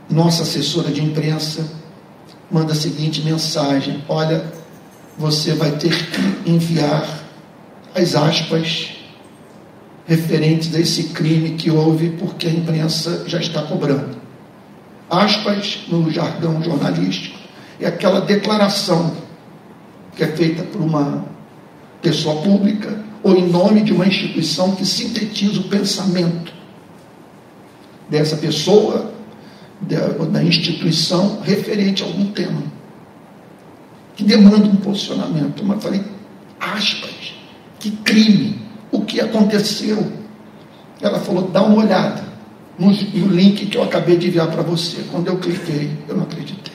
nossa 0.09 0.43
assessora 0.43 0.91
de 0.91 1.03
imprensa 1.03 1.67
manda 2.49 2.73
a 2.73 2.75
seguinte 2.75 3.21
mensagem: 3.21 4.03
Olha, 4.07 4.45
você 5.17 5.53
vai 5.53 5.71
ter 5.71 5.91
que 6.09 6.49
enviar 6.49 7.21
as 7.95 8.15
aspas 8.15 8.89
referentes 10.05 10.73
a 10.75 10.79
esse 10.79 11.05
crime 11.09 11.51
que 11.51 11.71
houve, 11.71 12.11
porque 12.11 12.47
a 12.47 12.51
imprensa 12.51 13.23
já 13.27 13.39
está 13.39 13.63
cobrando. 13.63 14.19
Aspas, 15.09 15.79
no 15.87 16.09
jargão 16.09 16.63
jornalístico, 16.63 17.37
é 17.79 17.87
aquela 17.87 18.21
declaração 18.21 19.15
que 20.15 20.23
é 20.23 20.27
feita 20.27 20.63
por 20.63 20.81
uma 20.81 21.25
pessoa 22.01 22.41
pública 22.41 23.10
ou 23.23 23.35
em 23.35 23.47
nome 23.47 23.81
de 23.81 23.93
uma 23.93 24.05
instituição 24.05 24.75
que 24.75 24.85
sintetiza 24.85 25.59
o 25.59 25.63
pensamento 25.65 26.51
dessa 28.09 28.35
pessoa 28.37 29.11
da 29.81 30.43
instituição 30.43 31.41
referente 31.41 32.03
a 32.03 32.05
algum 32.05 32.31
tema 32.31 32.61
que 34.15 34.23
demanda 34.23 34.65
um 34.65 34.75
posicionamento. 34.75 35.63
Mas 35.63 35.83
falei, 35.83 36.03
aspas, 36.59 37.33
que 37.79 37.91
crime, 37.91 38.59
o 38.91 39.01
que 39.01 39.19
aconteceu? 39.19 40.11
Ela 41.01 41.19
falou, 41.19 41.47
dá 41.49 41.63
uma 41.63 41.83
olhada 41.83 42.23
no, 42.77 42.91
no 42.91 43.27
link 43.27 43.65
que 43.65 43.77
eu 43.77 43.83
acabei 43.83 44.17
de 44.17 44.27
enviar 44.27 44.51
para 44.51 44.61
você. 44.61 45.03
Quando 45.11 45.27
eu 45.27 45.37
cliquei, 45.37 45.91
eu 46.07 46.15
não 46.15 46.23
acreditei 46.23 46.70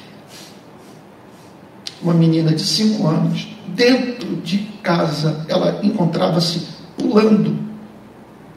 uma 2.02 2.14
menina 2.14 2.52
de 2.52 2.62
cinco 2.62 3.06
anos, 3.06 3.48
dentro 3.68 4.36
de 4.36 4.58
casa, 4.82 5.44
ela 5.48 5.80
encontrava-se 5.82 6.66
pulando, 6.96 7.58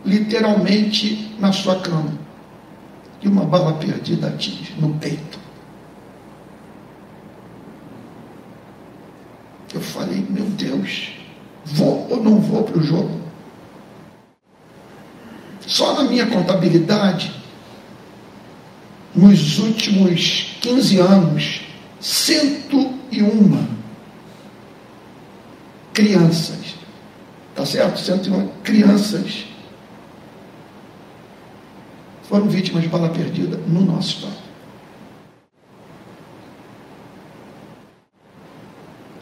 literalmente 0.05 1.35
na 1.39 1.51
sua 1.51 1.79
cama. 1.79 2.13
E 3.21 3.27
uma 3.27 3.43
bala 3.43 3.73
perdida 3.73 4.27
atinge 4.27 4.73
no 4.79 4.93
peito. 4.95 5.39
Eu 9.73 9.81
falei, 9.81 10.25
meu 10.29 10.45
Deus, 10.45 11.11
vou 11.65 12.07
ou 12.09 12.23
não 12.23 12.39
vou 12.39 12.63
para 12.63 12.79
o 12.79 12.83
jogo? 12.83 13.19
Só 15.67 15.93
na 15.93 16.09
minha 16.09 16.25
contabilidade, 16.25 17.31
nos 19.13 19.59
últimos 19.59 20.57
15 20.61 20.97
anos, 20.99 21.61
101 23.11 23.67
crianças, 25.93 26.75
tá 27.55 27.65
certo? 27.65 27.99
101 27.99 28.47
crianças 28.63 29.45
foram 32.23 32.47
vítimas 32.47 32.83
de 32.83 32.89
bala 32.89 33.09
perdida 33.09 33.57
no 33.57 33.81
nosso 33.81 34.17
estado. 34.17 34.49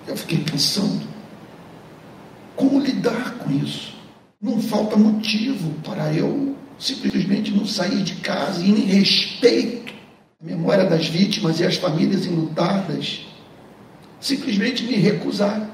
Eu 0.05 0.17
fiquei 0.17 0.39
pensando, 0.39 1.07
como 2.55 2.79
lidar 2.79 3.35
com 3.35 3.51
isso? 3.51 3.95
Não 4.41 4.61
falta 4.61 4.97
motivo 4.97 5.71
para 5.83 6.13
eu 6.13 6.55
simplesmente 6.77 7.51
não 7.51 7.65
sair 7.65 8.03
de 8.03 8.15
casa 8.15 8.61
e 8.61 8.69
em 8.69 8.85
respeito 8.85 9.93
à 10.41 10.45
memória 10.45 10.85
das 10.85 11.07
vítimas 11.07 11.59
e 11.59 11.65
às 11.65 11.77
famílias 11.77 12.25
enlutadas, 12.25 13.26
simplesmente 14.19 14.83
me 14.83 14.95
recusar 14.95 15.69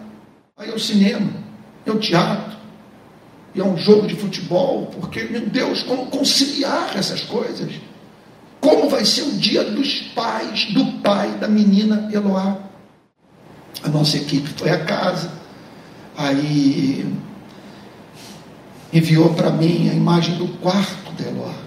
a 0.58 0.66
ir 0.66 0.72
ao 0.72 0.80
cinema, 0.80 1.32
ao 1.88 1.98
teatro, 1.98 2.54
e 3.56 3.62
a 3.62 3.64
um 3.64 3.78
jogo 3.78 4.08
de 4.08 4.16
futebol, 4.16 4.88
porque, 4.88 5.24
meu 5.24 5.42
Deus, 5.48 5.84
como 5.84 6.08
conciliar 6.08 6.98
essas 6.98 7.22
coisas? 7.22 7.72
Como 8.60 8.90
vai 8.90 9.06
ser 9.06 9.24
o 9.24 9.32
dia 9.34 9.64
dos 9.64 10.02
pais, 10.16 10.74
do 10.74 10.86
pai 11.02 11.32
da 11.38 11.48
menina 11.48 12.10
Eloá? 12.12 12.58
A 13.84 13.90
nossa 13.90 14.18
equipe 14.18 14.50
foi 14.50 14.70
à 14.72 14.84
casa, 14.86 15.32
aí 16.18 17.06
enviou 18.92 19.34
para 19.34 19.50
mim 19.50 19.90
a 19.90 19.94
imagem 19.94 20.36
do 20.38 20.48
quarto 20.60 21.12
de 21.14 21.28
Eloá. 21.28 21.63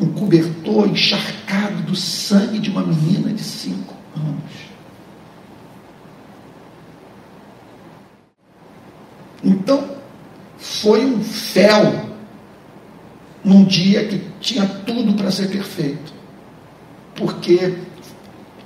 Um 0.00 0.12
cobertor 0.12 0.88
encharcado 0.88 1.82
do 1.82 1.94
sangue 1.94 2.58
de 2.58 2.70
uma 2.70 2.82
menina 2.82 3.32
de 3.32 3.42
cinco 3.42 3.94
anos. 4.16 4.42
Então, 9.42 9.96
foi 10.58 11.04
um 11.04 11.22
fel 11.22 12.08
num 13.44 13.64
dia 13.64 14.06
que 14.08 14.18
tinha 14.40 14.66
tudo 14.66 15.12
para 15.14 15.30
ser 15.30 15.48
perfeito. 15.48 16.12
Porque 17.14 17.78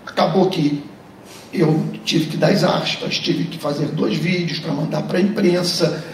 acabou 0.06 0.48
que 0.48 0.82
eu 1.52 1.84
tive 2.04 2.26
que 2.26 2.36
dar 2.36 2.50
as 2.50 2.62
aspas, 2.62 3.18
tive 3.18 3.44
que 3.44 3.58
fazer 3.58 3.86
dois 3.88 4.16
vídeos 4.16 4.60
para 4.60 4.72
mandar 4.72 5.02
para 5.02 5.18
a 5.18 5.20
imprensa, 5.20 6.04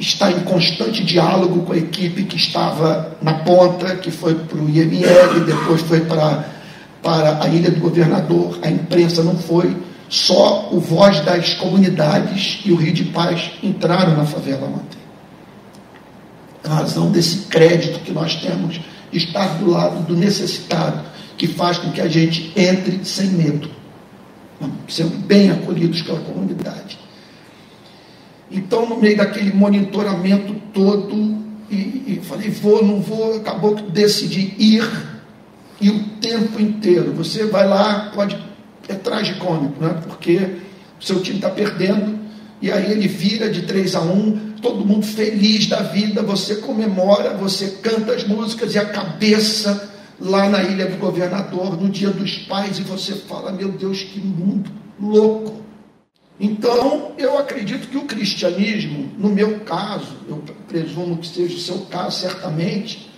estar 0.00 0.32
em 0.32 0.40
constante 0.40 1.04
diálogo 1.04 1.62
com 1.62 1.72
a 1.72 1.76
equipe 1.76 2.24
que 2.24 2.36
estava 2.36 3.16
na 3.22 3.34
ponta, 3.34 3.96
que 3.96 4.10
foi 4.10 4.34
para 4.34 4.58
o 4.58 4.68
IML, 4.68 5.44
depois 5.46 5.82
foi 5.82 6.00
para, 6.00 6.44
para 7.02 7.42
a 7.42 7.48
Ilha 7.48 7.70
do 7.70 7.80
Governador, 7.80 8.58
a 8.62 8.70
imprensa 8.70 9.22
não 9.22 9.36
foi, 9.36 9.76
só 10.08 10.68
o 10.72 10.80
Voz 10.80 11.20
das 11.20 11.54
Comunidades 11.54 12.60
e 12.64 12.72
o 12.72 12.76
Rio 12.76 12.92
de 12.92 13.04
Paz 13.04 13.52
entraram 13.62 14.16
na 14.16 14.24
favela 14.24 14.66
ontem. 14.66 14.98
Em 16.64 16.68
razão 16.68 17.10
desse 17.10 17.46
crédito 17.46 18.00
que 18.00 18.12
nós 18.12 18.34
temos 18.36 18.80
de 19.12 19.18
estar 19.18 19.58
do 19.58 19.70
lado 19.70 20.04
do 20.06 20.16
necessitado, 20.16 21.00
que 21.36 21.46
faz 21.46 21.78
com 21.78 21.90
que 21.92 22.00
a 22.00 22.08
gente 22.08 22.52
entre 22.56 23.04
sem 23.04 23.28
medo 23.28 23.80
sendo 24.88 25.16
bem 25.26 25.50
acolhidos 25.50 26.02
pela 26.02 26.20
comunidade. 26.20 26.98
Então, 28.50 28.88
no 28.88 28.96
meio 28.96 29.16
daquele 29.16 29.52
monitoramento 29.52 30.54
todo, 30.72 31.38
e, 31.70 31.74
e 31.74 32.20
falei, 32.24 32.50
vou, 32.50 32.84
não 32.84 33.00
vou, 33.00 33.36
acabou 33.36 33.76
que 33.76 33.90
decidi 33.90 34.54
ir, 34.58 34.88
e 35.80 35.88
o 35.88 36.04
tempo 36.20 36.60
inteiro, 36.60 37.12
você 37.12 37.46
vai 37.46 37.66
lá, 37.66 38.10
pode, 38.14 38.36
é 38.88 38.94
tragicômico, 38.94 39.82
né? 39.82 40.00
porque 40.06 40.56
o 41.00 41.04
seu 41.04 41.22
time 41.22 41.36
está 41.36 41.48
perdendo, 41.48 42.18
e 42.60 42.70
aí 42.70 42.90
ele 42.92 43.08
vira 43.08 43.48
de 43.48 43.62
3 43.62 43.94
a 43.94 44.00
1, 44.00 44.50
todo 44.60 44.84
mundo 44.84 45.06
feliz 45.06 45.66
da 45.66 45.82
vida, 45.82 46.22
você 46.22 46.56
comemora, 46.56 47.34
você 47.34 47.78
canta 47.82 48.12
as 48.12 48.24
músicas 48.24 48.74
e 48.74 48.78
a 48.78 48.84
cabeça 48.84 49.90
lá 50.20 50.48
na 50.50 50.62
Ilha 50.62 50.86
do 50.86 50.98
Governador, 50.98 51.80
no 51.80 51.88
Dia 51.88 52.10
dos 52.10 52.36
Pais, 52.40 52.78
e 52.78 52.82
você 52.82 53.14
fala: 53.14 53.50
Meu 53.52 53.70
Deus, 53.70 54.02
que 54.02 54.20
mundo 54.20 54.70
louco. 55.00 55.60
Então, 56.40 57.12
eu 57.18 57.36
acredito 57.36 57.88
que 57.88 57.98
o 57.98 58.06
cristianismo, 58.06 59.12
no 59.18 59.28
meu 59.28 59.60
caso, 59.60 60.16
eu 60.26 60.42
presumo 60.66 61.18
que 61.18 61.28
seja 61.28 61.54
o 61.54 61.60
seu 61.60 61.80
caso, 61.80 62.18
certamente, 62.18 63.10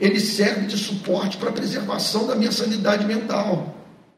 ele 0.00 0.18
serve 0.18 0.66
de 0.66 0.78
suporte 0.78 1.36
para 1.36 1.50
a 1.50 1.52
preservação 1.52 2.26
da 2.26 2.34
minha 2.34 2.50
sanidade 2.50 3.04
mental. 3.04 3.76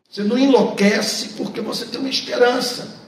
Você 0.08 0.22
não 0.22 0.38
enlouquece 0.38 1.30
porque 1.30 1.60
você 1.60 1.86
tem 1.86 1.98
uma 1.98 2.08
esperança. 2.08 3.02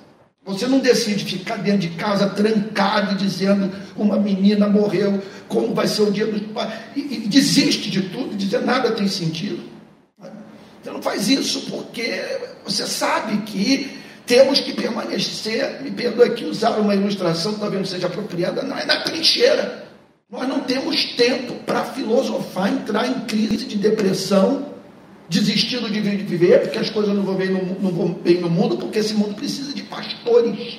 Você 0.44 0.66
não 0.66 0.80
decide 0.80 1.24
ficar 1.24 1.56
dentro 1.56 1.88
de 1.88 1.90
casa 1.90 2.28
trancado 2.30 3.14
dizendo 3.14 3.72
uma 3.96 4.18
menina 4.18 4.68
morreu, 4.68 5.22
como 5.46 5.72
vai 5.72 5.86
ser 5.86 6.02
o 6.02 6.10
dia 6.10 6.26
dos 6.26 6.42
pais, 6.48 6.72
e, 6.96 7.00
e 7.00 7.28
desiste 7.28 7.90
de 7.90 8.02
tudo, 8.08 8.36
dizendo 8.36 8.66
nada 8.66 8.90
tem 8.90 9.06
sentido. 9.06 9.62
Você 10.82 10.90
não 10.90 11.00
faz 11.00 11.28
isso 11.28 11.62
porque 11.70 12.20
você 12.64 12.86
sabe 12.86 13.38
que 13.42 14.03
temos 14.26 14.60
que 14.60 14.72
permanecer, 14.72 15.82
me 15.82 15.90
perdoe 15.90 16.28
aqui 16.28 16.44
usar 16.44 16.78
uma 16.78 16.94
ilustração, 16.94 17.54
talvez 17.54 17.80
não 17.80 17.86
seja 17.86 18.06
apropriada, 18.06 18.62
não 18.62 18.78
é 18.78 18.84
na 18.84 19.00
trincheira. 19.00 19.84
Nós 20.30 20.48
não 20.48 20.60
temos 20.60 21.12
tempo 21.12 21.54
para 21.66 21.84
filosofar, 21.84 22.72
entrar 22.72 23.06
em 23.06 23.20
crise 23.20 23.66
de 23.66 23.76
depressão, 23.76 24.74
desistindo 25.28 25.90
de 25.90 26.00
viver, 26.00 26.62
porque 26.62 26.78
as 26.78 26.90
coisas 26.90 27.14
não 27.14 27.22
vão, 27.22 27.34
bem 27.34 27.50
no, 27.50 27.80
não 27.80 27.90
vão 27.90 28.08
bem 28.12 28.40
no 28.40 28.48
mundo, 28.48 28.76
porque 28.76 28.98
esse 28.98 29.14
mundo 29.14 29.34
precisa 29.34 29.72
de 29.74 29.82
pastores. 29.82 30.78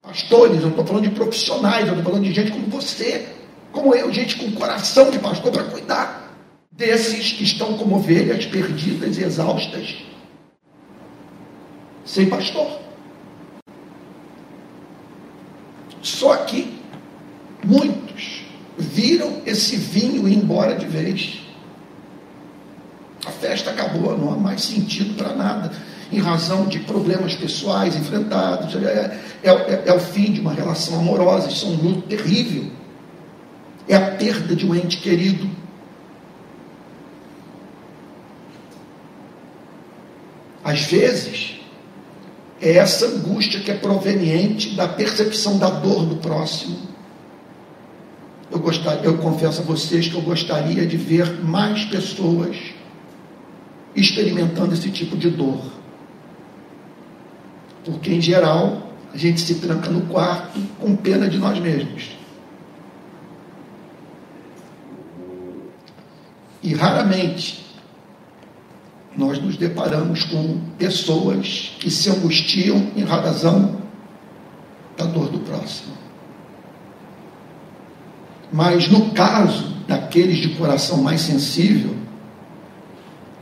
Pastores, 0.00 0.56
eu 0.56 0.62
não 0.62 0.70
estou 0.70 0.86
falando 0.86 1.04
de 1.04 1.14
profissionais, 1.14 1.86
eu 1.86 1.94
estou 1.94 2.04
falando 2.04 2.24
de 2.24 2.32
gente 2.32 2.50
como 2.50 2.66
você, 2.68 3.26
como 3.70 3.94
eu, 3.94 4.10
gente 4.12 4.36
com 4.36 4.50
coração 4.52 5.10
de 5.10 5.18
pastor 5.18 5.52
para 5.52 5.64
cuidar 5.64 6.34
desses 6.72 7.32
que 7.32 7.44
estão 7.44 7.74
como 7.74 7.96
ovelhas 7.96 8.46
perdidas 8.46 9.18
e 9.18 9.24
exaustas, 9.24 9.96
sem 12.08 12.26
pastor. 12.26 12.80
Só 16.00 16.34
que 16.38 16.80
muitos 17.62 18.46
viram 18.78 19.42
esse 19.44 19.76
vinho 19.76 20.26
ir 20.26 20.38
embora 20.38 20.74
de 20.74 20.86
vez 20.86 21.42
a 23.26 23.30
festa 23.30 23.70
acabou, 23.70 24.16
não 24.16 24.32
há 24.32 24.36
mais 24.38 24.62
sentido 24.62 25.14
para 25.14 25.34
nada, 25.34 25.70
em 26.10 26.18
razão 26.18 26.66
de 26.66 26.78
problemas 26.78 27.34
pessoais 27.34 27.94
enfrentados. 27.94 28.74
É, 28.76 29.20
é, 29.42 29.50
é, 29.50 29.82
é, 29.86 29.92
o 29.92 30.00
fim 30.00 30.32
de 30.32 30.40
uma 30.40 30.54
relação 30.54 30.98
amorosa, 30.98 31.48
isso 31.48 31.66
é 31.66 31.68
um 31.68 31.74
luto 31.74 32.08
terrível. 32.08 32.70
É 33.86 33.96
a 33.96 34.12
perda 34.12 34.56
de 34.56 34.66
um 34.66 34.74
ente 34.74 34.96
querido. 34.96 35.50
Às 40.64 40.82
vezes, 40.82 41.57
é 42.60 42.76
essa 42.76 43.06
angústia 43.06 43.60
que 43.60 43.70
é 43.70 43.74
proveniente 43.74 44.74
da 44.74 44.88
percepção 44.88 45.58
da 45.58 45.70
dor 45.70 46.04
do 46.06 46.16
próximo. 46.16 46.76
Eu, 48.50 48.58
gostaria, 48.58 49.04
eu 49.04 49.18
confesso 49.18 49.60
a 49.60 49.64
vocês 49.64 50.08
que 50.08 50.14
eu 50.14 50.22
gostaria 50.22 50.86
de 50.86 50.96
ver 50.96 51.44
mais 51.44 51.84
pessoas 51.84 52.56
experimentando 53.94 54.74
esse 54.74 54.90
tipo 54.90 55.16
de 55.16 55.30
dor. 55.30 55.60
Porque, 57.84 58.12
em 58.12 58.20
geral, 58.20 58.92
a 59.12 59.16
gente 59.16 59.40
se 59.40 59.56
tranca 59.56 59.90
no 59.90 60.02
quarto 60.02 60.60
com 60.80 60.96
pena 60.96 61.28
de 61.28 61.38
nós 61.38 61.58
mesmos. 61.58 62.10
E 66.62 66.74
raramente 66.74 67.67
nós 69.18 69.42
nos 69.42 69.56
deparamos 69.56 70.22
com 70.22 70.60
pessoas 70.78 71.74
que 71.80 71.90
se 71.90 72.08
angustiam 72.08 72.92
em 72.94 73.02
razão 73.02 73.82
da 74.96 75.04
dor 75.06 75.28
do 75.28 75.40
próximo. 75.40 75.92
Mas 78.52 78.88
no 78.88 79.10
caso 79.10 79.76
daqueles 79.88 80.38
de 80.38 80.50
coração 80.50 81.02
mais 81.02 81.20
sensível, 81.20 81.96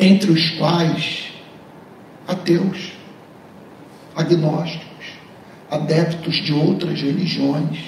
entre 0.00 0.30
os 0.30 0.50
quais 0.52 1.26
ateus, 2.26 2.92
agnósticos, 4.16 5.06
adeptos 5.70 6.36
de 6.36 6.54
outras 6.54 7.02
religiões, 7.02 7.80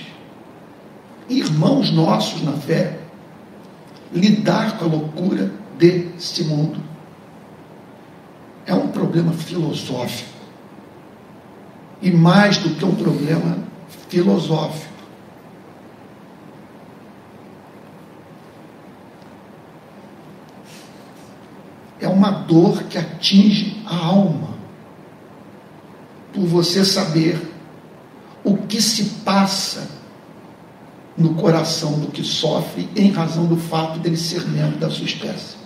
irmãos 1.26 1.90
nossos 1.90 2.42
na 2.42 2.52
fé, 2.52 2.98
lidar 4.12 4.76
com 4.76 4.84
a 4.84 4.88
loucura 4.88 5.50
desse 5.78 6.44
mundo 6.44 6.87
é 8.68 8.74
um 8.74 8.88
problema 8.88 9.32
filosófico. 9.32 10.28
E 12.02 12.10
mais 12.10 12.58
do 12.58 12.74
que 12.74 12.84
um 12.84 12.94
problema 12.94 13.58
filosófico. 14.08 14.92
É 21.98 22.06
uma 22.06 22.30
dor 22.30 22.84
que 22.84 22.98
atinge 22.98 23.82
a 23.86 23.96
alma. 23.96 24.50
Por 26.32 26.44
você 26.44 26.84
saber 26.84 27.40
o 28.44 28.58
que 28.58 28.82
se 28.82 29.04
passa 29.24 29.88
no 31.16 31.34
coração 31.34 31.98
do 31.98 32.08
que 32.08 32.22
sofre 32.22 32.88
em 32.94 33.10
razão 33.10 33.46
do 33.46 33.56
fato 33.56 33.98
dele 33.98 34.16
ser 34.16 34.46
membro 34.46 34.78
da 34.78 34.90
sua 34.90 35.06
espécie. 35.06 35.57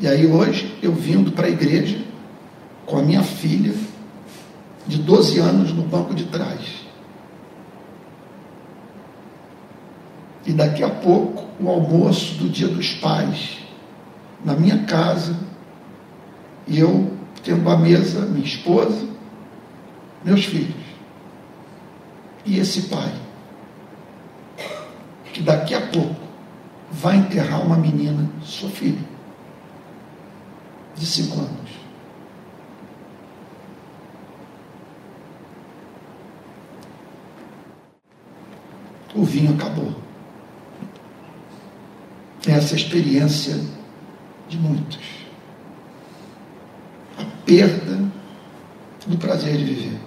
E 0.00 0.08
aí 0.08 0.26
hoje 0.26 0.78
eu 0.82 0.92
vindo 0.94 1.30
para 1.30 1.46
a 1.46 1.50
igreja 1.50 2.02
com 2.86 2.96
a 2.96 3.02
minha 3.02 3.22
filha 3.22 3.74
de 4.86 4.96
12 4.96 5.38
anos 5.38 5.74
no 5.74 5.82
banco 5.82 6.14
de 6.14 6.24
trás. 6.24 6.80
E 10.46 10.52
daqui 10.52 10.82
a 10.82 10.88
pouco 10.88 11.46
o 11.60 11.68
almoço 11.68 12.36
do 12.36 12.48
dia 12.48 12.66
dos 12.66 12.94
pais 12.94 13.58
na 14.42 14.54
minha 14.54 14.84
casa. 14.84 15.36
E 16.66 16.78
eu 16.78 17.12
tendo 17.44 17.68
à 17.68 17.76
mesa 17.76 18.22
minha 18.22 18.44
esposa, 18.44 19.06
meus 20.24 20.46
filhos. 20.46 20.80
E 22.46 22.58
esse 22.58 22.82
pai, 22.82 23.12
que 25.34 25.42
daqui 25.42 25.74
a 25.74 25.80
pouco 25.88 26.16
vai 26.90 27.18
enterrar 27.18 27.60
uma 27.60 27.76
menina, 27.76 28.28
sua 28.42 28.70
filha, 28.70 29.09
de 31.00 31.06
cinco 31.06 31.40
anos. 31.40 31.70
O 39.14 39.24
vinho 39.24 39.52
acabou. 39.54 39.92
Essa 42.46 42.74
é 42.74 42.76
a 42.76 42.80
experiência 42.80 43.60
de 44.48 44.56
muitos 44.56 45.20
perda 47.50 47.98
do 49.08 49.18
prazer 49.18 49.56
de 49.56 49.64
viver. 49.64 49.98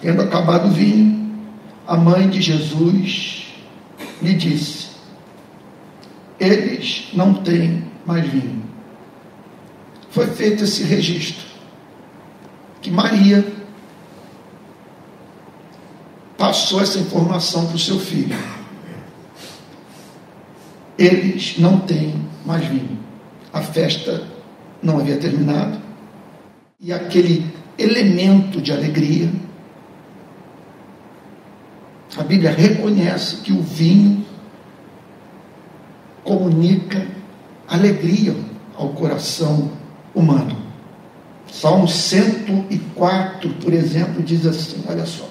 Tendo 0.00 0.22
acabado 0.22 0.68
o 0.68 0.70
vinho, 0.70 1.44
a 1.88 1.96
mãe 1.96 2.28
de 2.28 2.40
Jesus 2.40 3.52
lhe 4.22 4.34
disse: 4.34 4.90
Eles 6.38 7.08
não 7.14 7.34
têm 7.34 7.84
mais 8.06 8.26
vinho. 8.28 8.62
Foi 10.10 10.26
feito 10.28 10.64
esse 10.64 10.82
registro 10.84 11.44
que 12.80 12.90
Maria 12.90 13.44
passou 16.38 16.80
essa 16.80 16.98
informação 16.98 17.66
para 17.66 17.76
o 17.76 17.78
seu 17.78 17.98
filho. 17.98 18.36
Eles 20.96 21.58
não 21.58 21.80
têm 21.80 22.14
mais 22.44 22.64
vinho. 22.66 22.98
A 23.52 23.60
festa 23.60 24.26
não 24.82 24.98
havia 24.98 25.16
terminado, 25.16 25.78
e 26.80 26.92
aquele 26.92 27.50
elemento 27.78 28.60
de 28.60 28.72
alegria, 28.72 29.30
a 32.16 32.22
Bíblia 32.22 32.50
reconhece 32.50 33.36
que 33.38 33.52
o 33.52 33.62
vinho 33.62 34.24
comunica 36.22 37.15
alegria 37.68 38.36
ao 38.76 38.90
coração 38.90 39.70
humano. 40.14 40.56
Salmo 41.50 41.88
104, 41.88 43.48
por 43.54 43.72
exemplo, 43.72 44.22
diz 44.22 44.46
assim: 44.46 44.84
olha 44.88 45.06
só. 45.06 45.28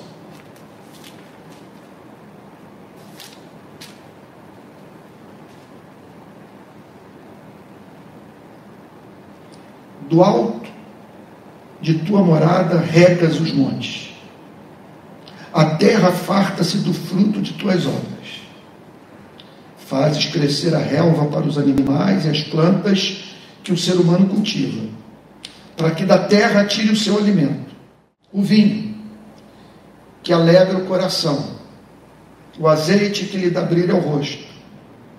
Do 10.09 10.23
alto 10.23 10.69
de 11.81 11.95
tua 11.99 12.23
morada 12.23 12.79
regas 12.79 13.39
os 13.39 13.51
montes. 13.51 14.13
A 15.53 15.65
terra 15.75 16.11
farta-se 16.11 16.77
do 16.79 16.93
fruto 16.93 17.41
de 17.41 17.53
tuas 17.53 17.85
obras. 17.85 18.44
Fazes 19.85 20.25
crescer 20.25 20.73
a 20.73 20.79
relva 20.79 21.25
para 21.27 21.45
os 21.45 21.57
animais 21.57 22.25
e 22.25 22.29
as 22.29 22.41
plantas 22.41 23.23
que 23.63 23.71
o 23.71 23.77
ser 23.77 23.93
humano 23.93 24.27
cultiva, 24.27 24.87
para 25.77 25.91
que 25.91 26.05
da 26.05 26.17
terra 26.17 26.65
tire 26.65 26.91
o 26.91 26.95
seu 26.95 27.17
alimento. 27.17 27.73
O 28.31 28.41
vinho, 28.41 28.95
que 30.23 30.33
alegra 30.33 30.77
o 30.77 30.85
coração, 30.85 31.55
o 32.59 32.67
azeite 32.67 33.25
que 33.25 33.37
lhe 33.37 33.49
dá 33.49 33.61
brilho 33.61 33.95
ao 33.95 34.01
rosto, 34.01 34.43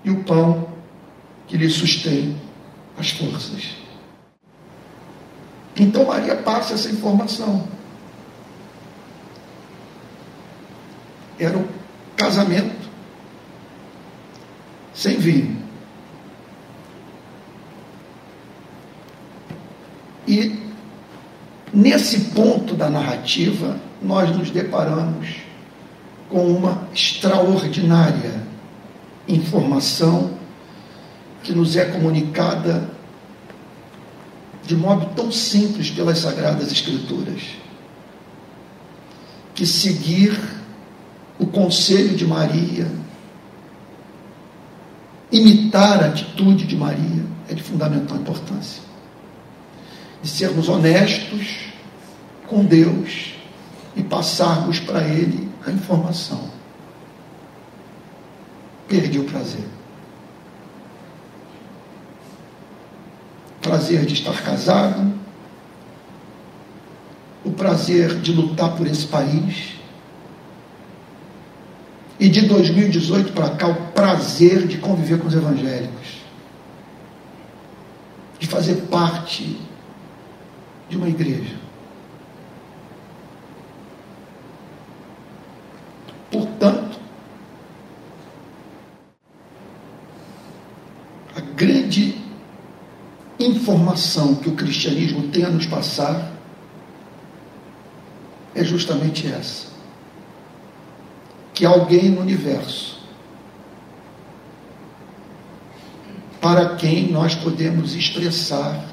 e 0.05 0.11
o 0.11 0.25
pão 0.25 0.69
que 1.47 1.57
lhe 1.57 1.71
sustém 1.71 2.37
as 2.99 3.11
forças. 3.11 3.77
Então 5.77 6.07
Maria 6.07 6.37
passa 6.37 6.75
essa 6.75 6.91
informação. 6.91 7.69
Era 11.39 11.57
um 11.57 11.67
casamento 12.17 12.86
sem 14.97 15.19
vinho. 15.19 15.57
E 20.27 20.59
nesse 21.73 22.31
ponto 22.31 22.75
da 22.75 22.89
narrativa, 22.89 23.79
nós 24.03 24.35
nos 24.35 24.51
deparamos 24.51 25.37
com 26.31 26.47
uma 26.49 26.89
extraordinária 26.93 28.43
informação 29.29 30.37
que 31.43 31.53
nos 31.53 31.77
é 31.77 31.85
comunicada 31.85 32.91
de 34.65 34.75
modo 34.75 35.15
tão 35.15 35.31
simples 35.31 35.91
pelas 35.91 36.19
Sagradas 36.19 36.73
Escrituras, 36.73 37.43
que 39.55 39.65
seguir 39.65 40.37
o 41.39 41.47
conselho 41.47 42.17
de 42.17 42.27
Maria, 42.27 42.91
imitar 45.31 46.03
a 46.03 46.09
atitude 46.09 46.67
de 46.67 46.77
Maria, 46.77 47.25
é 47.49 47.55
de 47.55 47.63
fundamental 47.63 48.17
importância. 48.17 48.83
De 50.23 50.29
sermos 50.29 50.69
honestos 50.69 51.67
com 52.47 52.65
Deus 52.65 53.35
e 53.95 54.03
passarmos 54.03 54.81
para 54.81 55.03
Ele 55.03 55.49
a 55.67 55.71
informação. 55.71 56.51
Perdi 58.89 59.19
o 59.19 59.25
prazer. 59.25 59.77
prazer 63.67 64.07
de 64.07 64.15
estar 64.15 64.43
casado, 64.43 65.13
o 67.45 67.51
prazer 67.51 68.21
de 68.21 68.33
lutar 68.33 68.77
por 68.77 68.87
esse 68.87 69.07
país. 69.07 69.76
E 72.19 72.29
de 72.29 72.43
2018 72.43 73.33
para 73.33 73.51
cá, 73.51 73.69
o 73.69 73.93
prazer 73.93 74.67
de 74.67 74.79
conviver 74.79 75.19
com 75.19 75.29
os 75.29 75.35
evangélicos, 75.35 76.23
de 78.39 78.47
fazer 78.47 78.75
parte 78.91 79.59
de 80.89 80.97
uma 80.97 81.09
igreja. 81.09 81.57
Portanto, 86.31 86.99
a 91.35 91.41
grande 91.41 92.17
informação 93.39 94.35
que 94.37 94.49
o 94.49 94.57
cristianismo 94.57 95.29
tem 95.29 95.45
a 95.45 95.51
nos 95.51 95.67
passar 95.67 96.33
é 98.55 98.65
justamente 98.65 99.27
essa: 99.27 99.76
que 101.57 101.65
alguém 101.65 102.11
no 102.11 102.21
universo 102.21 103.01
para 106.39 106.77
quem 106.77 107.11
nós 107.11 107.35
podemos 107.35 107.95
expressar 107.95 108.85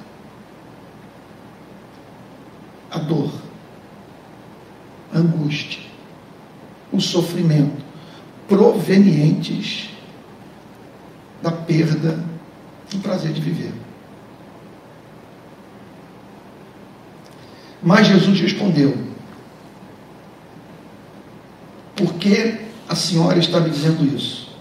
a 2.89 2.97
dor, 2.99 3.33
a 5.13 5.17
angústia, 5.17 5.81
o 6.89 7.01
sofrimento 7.01 7.83
provenientes 8.47 9.89
da 11.41 11.51
perda 11.51 12.23
do 12.89 12.99
prazer 12.99 13.33
de 13.33 13.41
viver. 13.41 13.73
Mas 17.81 18.07
Jesus 18.07 18.39
respondeu: 18.39 19.12
Por 22.03 22.15
que 22.15 22.59
a 22.89 22.95
senhora 22.95 23.39
está 23.39 23.61
me 23.61 23.69
dizendo 23.69 24.05
isso? 24.13 24.53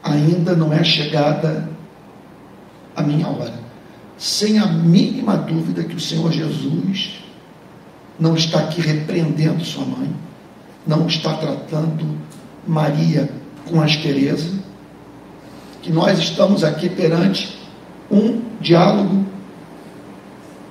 Ainda 0.00 0.54
não 0.54 0.72
é 0.72 0.84
chegada 0.84 1.68
a 2.94 3.02
minha 3.02 3.26
hora. 3.26 3.52
Sem 4.16 4.60
a 4.60 4.66
mínima 4.66 5.36
dúvida 5.36 5.82
que 5.82 5.96
o 5.96 6.00
Senhor 6.00 6.30
Jesus 6.30 7.18
não 8.16 8.36
está 8.36 8.60
aqui 8.60 8.80
repreendendo 8.80 9.64
sua 9.64 9.84
mãe, 9.84 10.08
não 10.86 11.08
está 11.08 11.34
tratando 11.34 12.16
Maria 12.64 13.28
com 13.68 13.82
aspereza, 13.82 14.56
que 15.82 15.92
nós 15.92 16.16
estamos 16.20 16.62
aqui 16.62 16.88
perante 16.88 17.58
um 18.08 18.40
diálogo 18.60 19.26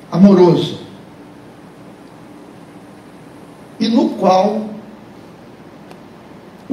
amoroso 0.10 0.79
e 3.77 3.89
no 3.89 4.12
qual 4.12 4.74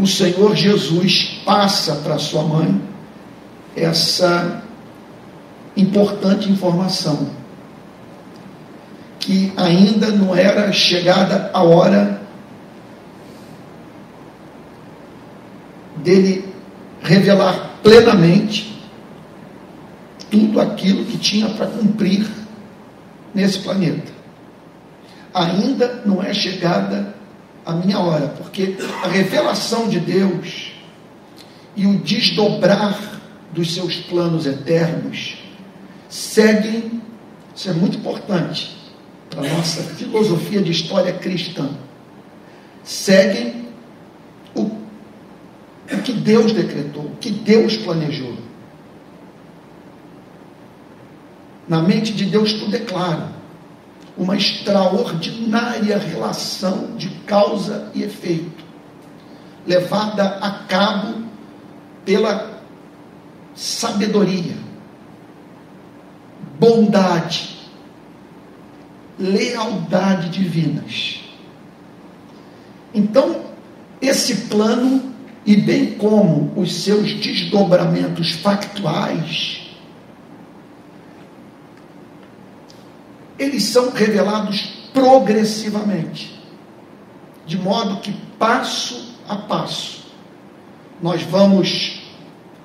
o 0.03 0.07
Senhor 0.07 0.57
Jesus 0.57 1.41
passa 1.45 1.95
para 1.95 2.19
sua 2.19 2.43
mãe 2.43 2.83
essa 3.77 4.65
importante 5.77 6.51
informação 6.51 7.31
que 9.21 9.53
ainda 9.57 10.09
não 10.09 10.35
era 10.35 10.73
chegada 10.73 11.53
a 11.55 11.63
hora 11.63 12.21
dele 15.99 16.53
revelar 17.01 17.77
plenamente 17.81 18.77
tudo 20.29 20.61
aquilo 20.61 21.05
que 21.05 21.17
tinha 21.17 21.49
para 21.51 21.67
cumprir 21.67 22.29
nesse 23.33 23.61
planeta. 23.61 24.11
Ainda 25.33 26.03
não 26.05 26.21
é 26.21 26.35
chegada 26.35 27.15
a 27.65 27.73
minha 27.73 27.99
hora, 27.99 28.29
porque 28.29 28.77
a 29.03 29.09
revelação 29.09 29.89
de 29.89 30.01
Deus 30.01 30.73
e 31.77 31.87
o 31.87 31.99
desdobrar 31.99 33.21
dos 33.53 33.75
seus 33.75 33.97
planos 33.97 34.47
eternos 34.47 35.37
seguem, 36.09 37.01
isso 37.55 37.71
é 37.71 37.73
muito 37.73 37.99
importante 37.99 38.77
para 39.31 39.49
a 39.49 39.55
nossa 39.55 39.83
filosofia 39.83 40.61
de 40.61 40.71
história 40.71 41.13
cristã, 41.13 41.71
seguem 42.83 43.69
o, 44.55 44.63
o 44.63 46.03
que 46.03 46.13
Deus 46.13 46.53
decretou, 46.53 47.05
o 47.05 47.17
que 47.21 47.31
Deus 47.31 47.77
planejou. 47.77 48.37
Na 51.69 51.81
mente 51.81 52.13
de 52.13 52.27
Deus 52.27 52.53
tudo 52.55 52.75
é 52.75 52.81
claro. 52.81 53.42
Uma 54.17 54.37
extraordinária 54.37 55.99
relação 55.99 56.97
de 56.97 57.09
causa 57.27 57.91
e 57.95 58.03
efeito, 58.03 58.65
levada 59.67 60.39
a 60.41 60.51
cabo 60.67 61.23
pela 62.05 62.61
sabedoria, 63.55 64.57
bondade, 66.59 67.57
lealdade 69.19 70.29
divinas. 70.29 71.21
Então, 72.95 73.47
esse 74.01 74.49
plano, 74.49 75.13
e 75.47 75.57
bem 75.57 75.95
como 75.95 76.53
os 76.57 76.83
seus 76.83 77.15
desdobramentos 77.15 78.33
factuais, 78.33 79.62
eles 83.43 83.65
são 83.65 83.91
revelados 83.91 84.73
progressivamente, 84.93 86.41
de 87.47 87.59
modo 87.59 88.01
que 88.01 88.13
passo 88.39 89.17
a 89.29 89.37
passo 89.37 90.03
nós 91.03 91.23
vamos 91.23 92.01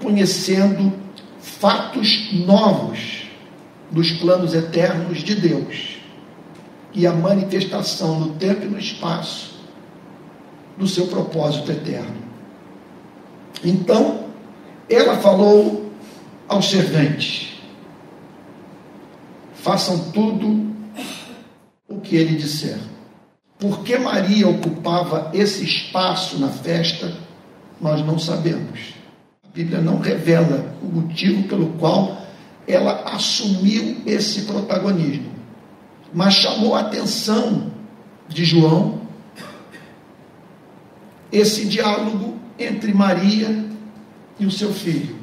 conhecendo 0.02 0.94
fatos 1.40 2.32
novos 2.46 3.24
dos 3.90 4.12
planos 4.12 4.54
eternos 4.54 5.24
de 5.24 5.34
Deus 5.34 5.98
e 6.94 7.08
a 7.08 7.14
manifestação 7.14 8.20
no 8.20 8.36
tempo 8.36 8.66
e 8.66 8.70
no 8.70 8.78
espaço 8.78 9.58
do 10.78 10.88
seu 10.88 11.08
propósito 11.08 11.72
eterno. 11.72 12.28
Então, 13.64 14.26
ela 14.88 15.18
falou 15.18 15.92
aos 16.48 16.70
serventes: 16.70 17.60
façam 19.56 20.12
tudo 20.12 20.67
o 21.88 22.00
que 22.00 22.16
ele 22.16 22.36
disser. 22.36 22.78
Por 23.60 23.84
que 23.84 23.98
Maria 23.98 24.48
ocupava 24.48 25.32
esse 25.34 25.64
espaço 25.64 26.38
na 26.38 26.50
festa, 26.50 27.16
nós 27.82 28.06
não 28.06 28.20
sabemos. 28.20 28.94
A 29.44 29.48
Bíblia 29.54 29.82
não 29.82 30.00
revela 30.00 30.76
o 30.82 30.86
motivo 30.86 31.48
pelo 31.48 31.74
qual 31.74 32.22
ela 32.68 33.04
assumiu 33.16 34.02
esse 34.06 34.42
protagonismo, 34.42 35.32
mas 36.14 36.34
chamou 36.36 36.76
a 36.76 36.82
atenção 36.82 37.72
de 38.28 38.44
João 38.44 38.98
esse 41.32 41.66
diálogo 41.66 42.38
entre 42.58 42.94
Maria 42.94 43.66
e 44.40 44.46
o 44.46 44.52
seu 44.52 44.74
filho. 44.74 45.18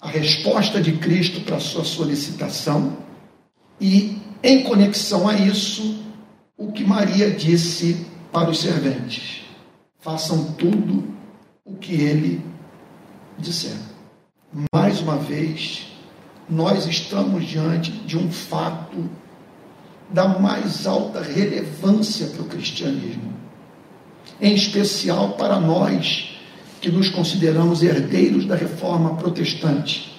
A 0.00 0.08
resposta 0.08 0.80
de 0.80 0.92
Cristo 0.92 1.40
para 1.40 1.56
a 1.56 1.60
sua 1.60 1.84
solicitação 1.84 2.98
e, 3.80 4.18
em 4.42 4.62
conexão 4.62 5.28
a 5.28 5.34
isso, 5.34 5.98
o 6.56 6.70
que 6.72 6.84
Maria 6.84 7.30
disse 7.30 8.06
para 8.32 8.50
os 8.50 8.60
serventes: 8.60 9.42
façam 10.00 10.52
tudo 10.52 11.04
o 11.64 11.74
que 11.74 11.94
ele 11.94 12.42
disser. 13.38 13.76
Mais 14.72 15.00
uma 15.00 15.16
vez, 15.16 15.88
nós 16.48 16.86
estamos 16.86 17.46
diante 17.46 17.90
de 17.90 18.16
um 18.16 18.30
fato 18.30 19.08
da 20.10 20.26
mais 20.26 20.86
alta 20.86 21.20
relevância 21.20 22.28
para 22.28 22.42
o 22.42 22.46
cristianismo, 22.46 23.34
em 24.40 24.54
especial 24.54 25.32
para 25.32 25.60
nós 25.60 26.30
que 26.80 26.90
nos 26.90 27.10
consideramos 27.10 27.82
herdeiros 27.82 28.46
da 28.46 28.54
reforma 28.54 29.16
protestante 29.16 30.16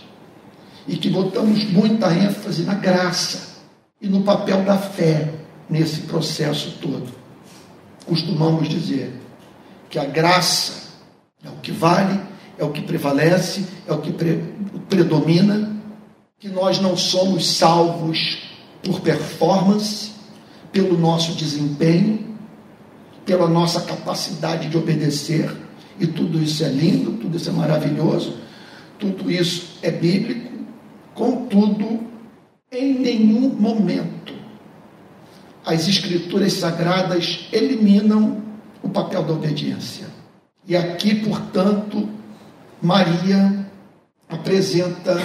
e 0.87 0.97
que 0.97 1.09
botamos 1.09 1.63
muita 1.63 2.13
ênfase 2.13 2.63
na 2.63 2.75
graça 2.75 3.48
e 4.01 4.07
no 4.07 4.21
papel 4.21 4.63
da 4.63 4.77
fé 4.77 5.33
nesse 5.69 6.01
processo 6.01 6.77
todo. 6.81 7.07
Costumamos 8.05 8.67
dizer 8.67 9.13
que 9.89 9.99
a 9.99 10.05
graça 10.05 10.89
é 11.43 11.49
o 11.49 11.57
que 11.61 11.71
vale, 11.71 12.19
é 12.57 12.63
o 12.63 12.71
que 12.71 12.81
prevalece, 12.81 13.65
é 13.87 13.93
o 13.93 13.99
que 13.99 14.11
pre 14.11 14.43
predomina, 14.89 15.75
que 16.39 16.49
nós 16.49 16.79
não 16.79 16.97
somos 16.97 17.57
salvos 17.57 18.39
por 18.81 19.01
performance, 19.01 20.11
pelo 20.71 20.97
nosso 20.97 21.33
desempenho, 21.33 22.35
pela 23.25 23.47
nossa 23.47 23.81
capacidade 23.81 24.69
de 24.69 24.77
obedecer, 24.77 25.55
e 25.99 26.07
tudo 26.07 26.41
isso 26.41 26.63
é 26.63 26.69
lindo, 26.69 27.11
tudo 27.13 27.37
isso 27.37 27.49
é 27.49 27.53
maravilhoso, 27.53 28.37
tudo 28.97 29.29
isso 29.29 29.77
é 29.81 29.91
bíblico, 29.91 30.49
contudo, 31.13 32.08
em 32.71 32.99
nenhum 32.99 33.49
momento 33.49 34.33
as 35.65 35.87
escrituras 35.87 36.53
sagradas 36.53 37.47
eliminam 37.51 38.41
o 38.81 38.89
papel 38.89 39.23
da 39.23 39.33
obediência. 39.33 40.07
E 40.67 40.75
aqui, 40.75 41.15
portanto, 41.15 42.09
Maria 42.81 43.67
apresenta 44.27 45.17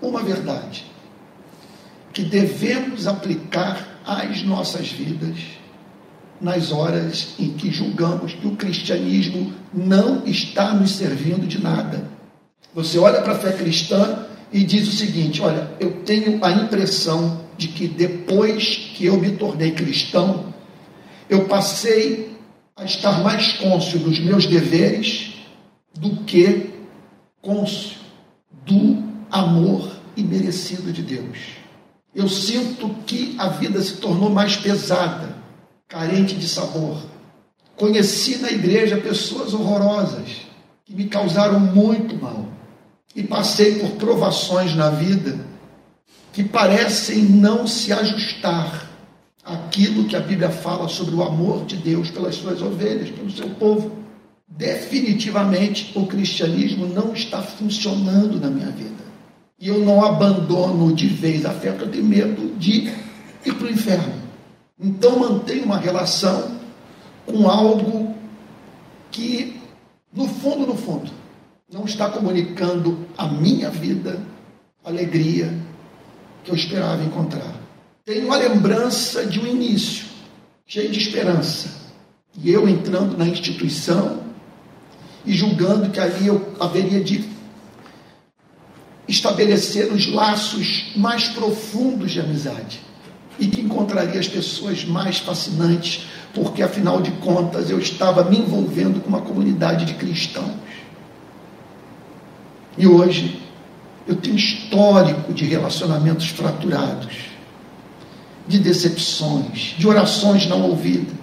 uma 0.00 0.22
verdade 0.22 0.86
que 2.12 2.22
devemos 2.22 3.06
aplicar 3.06 4.00
às 4.06 4.42
nossas 4.42 4.88
vidas 4.88 5.38
nas 6.40 6.72
horas 6.72 7.34
em 7.38 7.50
que 7.50 7.70
julgamos 7.70 8.32
que 8.32 8.46
o 8.46 8.56
cristianismo 8.56 9.52
não 9.72 10.24
está 10.24 10.72
nos 10.72 10.92
servindo 10.92 11.46
de 11.46 11.62
nada. 11.62 12.08
Você 12.74 12.98
olha 12.98 13.20
para 13.20 13.34
a 13.34 13.38
fé 13.38 13.52
cristã 13.52 14.26
e 14.52 14.64
diz 14.64 14.88
o 14.88 14.92
seguinte: 14.92 15.40
Olha, 15.40 15.70
eu 15.78 16.02
tenho 16.02 16.44
a 16.44 16.50
impressão 16.50 17.40
de 17.56 17.68
que 17.68 17.86
depois 17.86 18.90
que 18.94 19.06
eu 19.06 19.18
me 19.18 19.32
tornei 19.32 19.72
cristão, 19.72 20.52
eu 21.28 21.44
passei 21.44 22.36
a 22.76 22.84
estar 22.84 23.22
mais 23.22 23.52
cônscio 23.54 23.98
dos 23.98 24.18
meus 24.18 24.46
deveres 24.46 25.34
do 25.94 26.24
que 26.24 26.70
cônscio 27.42 27.98
do 28.64 29.02
amor 29.30 29.96
imerecido 30.16 30.92
de 30.92 31.02
Deus. 31.02 31.38
Eu 32.14 32.28
sinto 32.28 32.88
que 33.06 33.36
a 33.38 33.48
vida 33.48 33.80
se 33.80 33.98
tornou 33.98 34.30
mais 34.30 34.56
pesada, 34.56 35.36
carente 35.86 36.34
de 36.34 36.48
sabor. 36.48 37.00
Conheci 37.76 38.38
na 38.38 38.50
igreja 38.50 38.96
pessoas 38.96 39.54
horrorosas 39.54 40.28
que 40.84 40.94
me 40.94 41.04
causaram 41.04 41.60
muito 41.60 42.16
mal 42.16 42.59
e 43.14 43.22
passei 43.22 43.78
por 43.78 43.90
provações 43.92 44.74
na 44.74 44.90
vida 44.90 45.38
que 46.32 46.44
parecem 46.44 47.22
não 47.24 47.66
se 47.66 47.92
ajustar 47.92 48.88
àquilo 49.44 50.04
que 50.04 50.14
a 50.14 50.20
Bíblia 50.20 50.50
fala 50.50 50.88
sobre 50.88 51.14
o 51.14 51.22
amor 51.22 51.64
de 51.64 51.76
Deus 51.76 52.10
pelas 52.10 52.36
suas 52.36 52.62
ovelhas, 52.62 53.10
pelo 53.10 53.30
seu 53.30 53.50
povo. 53.50 53.98
Definitivamente 54.46 55.92
o 55.94 56.06
cristianismo 56.06 56.86
não 56.86 57.12
está 57.12 57.42
funcionando 57.42 58.38
na 58.38 58.48
minha 58.48 58.70
vida. 58.70 59.10
E 59.58 59.68
eu 59.68 59.80
não 59.80 60.04
abandono 60.04 60.94
de 60.94 61.06
vez 61.06 61.44
a 61.44 61.50
fé, 61.50 61.70
porque 61.70 61.84
eu 61.84 61.90
tenho 61.90 62.04
medo 62.04 62.54
de 62.58 62.92
ir 63.44 63.54
para 63.54 63.66
o 63.66 63.70
inferno. 63.70 64.14
Então 64.78 65.18
mantenho 65.18 65.64
uma 65.64 65.78
relação 65.78 66.56
com 67.26 67.48
algo 67.48 68.14
que, 69.10 69.60
no 70.12 70.26
fundo, 70.26 70.66
no 70.66 70.74
fundo, 70.74 71.10
não 71.72 71.84
está 71.84 72.08
comunicando 72.08 73.06
a 73.16 73.26
minha 73.28 73.70
vida, 73.70 74.20
a 74.84 74.88
alegria 74.88 75.52
que 76.42 76.50
eu 76.50 76.54
esperava 76.54 77.02
encontrar. 77.04 77.54
Tenho 78.04 78.26
uma 78.26 78.36
lembrança 78.36 79.24
de 79.24 79.38
um 79.38 79.46
início, 79.46 80.06
cheio 80.66 80.90
de 80.90 80.98
esperança. 80.98 81.80
E 82.42 82.50
eu 82.50 82.68
entrando 82.68 83.16
na 83.16 83.26
instituição 83.26 84.20
e 85.24 85.32
julgando 85.32 85.90
que 85.90 86.00
ali 86.00 86.26
eu 86.26 86.54
haveria 86.58 87.02
de 87.02 87.28
estabelecer 89.06 89.92
os 89.92 90.10
laços 90.12 90.92
mais 90.96 91.28
profundos 91.28 92.10
de 92.10 92.20
amizade 92.20 92.80
e 93.38 93.46
que 93.46 93.60
encontraria 93.60 94.18
as 94.18 94.28
pessoas 94.28 94.84
mais 94.84 95.18
fascinantes, 95.18 96.06
porque 96.34 96.62
afinal 96.62 97.00
de 97.00 97.10
contas 97.12 97.70
eu 97.70 97.78
estava 97.78 98.24
me 98.24 98.38
envolvendo 98.38 99.00
com 99.00 99.08
uma 99.08 99.22
comunidade 99.22 99.84
de 99.84 99.94
cristãos. 99.94 100.69
E 102.78 102.86
hoje 102.86 103.42
eu 104.06 104.16
tenho 104.16 104.36
histórico 104.36 105.32
de 105.32 105.44
relacionamentos 105.44 106.28
fraturados, 106.28 107.14
de 108.46 108.58
decepções, 108.58 109.74
de 109.78 109.86
orações 109.86 110.46
não 110.46 110.62
ouvidas. 110.62 111.14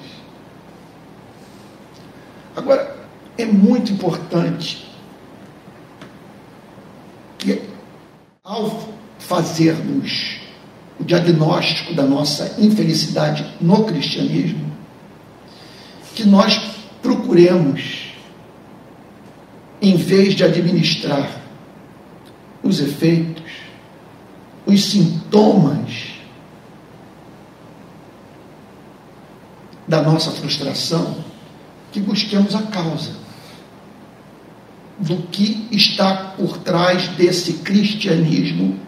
Agora, 2.55 2.95
é 3.37 3.45
muito 3.45 3.91
importante 3.91 4.87
que, 7.37 7.61
ao 8.43 8.89
fazermos 9.19 10.39
o 10.99 11.03
diagnóstico 11.03 11.93
da 11.93 12.03
nossa 12.03 12.55
infelicidade 12.57 13.45
no 13.61 13.83
cristianismo, 13.83 14.71
que 16.15 16.25
nós 16.25 16.57
procuremos, 17.01 18.06
em 19.81 19.95
vez 19.95 20.33
de 20.33 20.43
administrar 20.43 21.29
os 22.63 22.79
efeitos, 22.79 23.43
os 24.65 24.83
sintomas 24.83 26.17
da 29.87 30.01
nossa 30.01 30.31
frustração, 30.31 31.23
que 31.91 31.99
busquemos 31.99 32.53
a 32.53 32.63
causa 32.63 33.15
do 34.99 35.17
que 35.27 35.67
está 35.71 36.33
por 36.35 36.57
trás 36.57 37.07
desse 37.09 37.53
cristianismo 37.53 38.79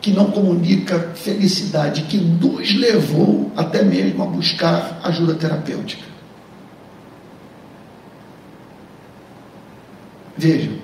que 0.00 0.12
não 0.12 0.30
comunica 0.30 1.10
felicidade, 1.14 2.02
que 2.02 2.16
nos 2.16 2.74
levou 2.74 3.52
até 3.56 3.82
mesmo 3.82 4.22
a 4.22 4.26
buscar 4.26 5.00
ajuda 5.02 5.34
terapêutica. 5.34 6.07
Vejam, 10.38 10.78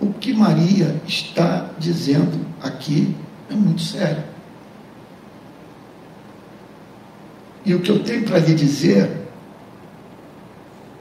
o 0.00 0.12
que 0.12 0.32
Maria 0.32 1.00
está 1.04 1.68
dizendo 1.80 2.46
aqui 2.62 3.12
é 3.50 3.54
muito 3.54 3.82
sério. 3.82 4.22
E 7.64 7.74
o 7.74 7.80
que 7.80 7.90
eu 7.90 8.04
tenho 8.04 8.24
para 8.24 8.38
lhe 8.38 8.54
dizer, 8.54 9.10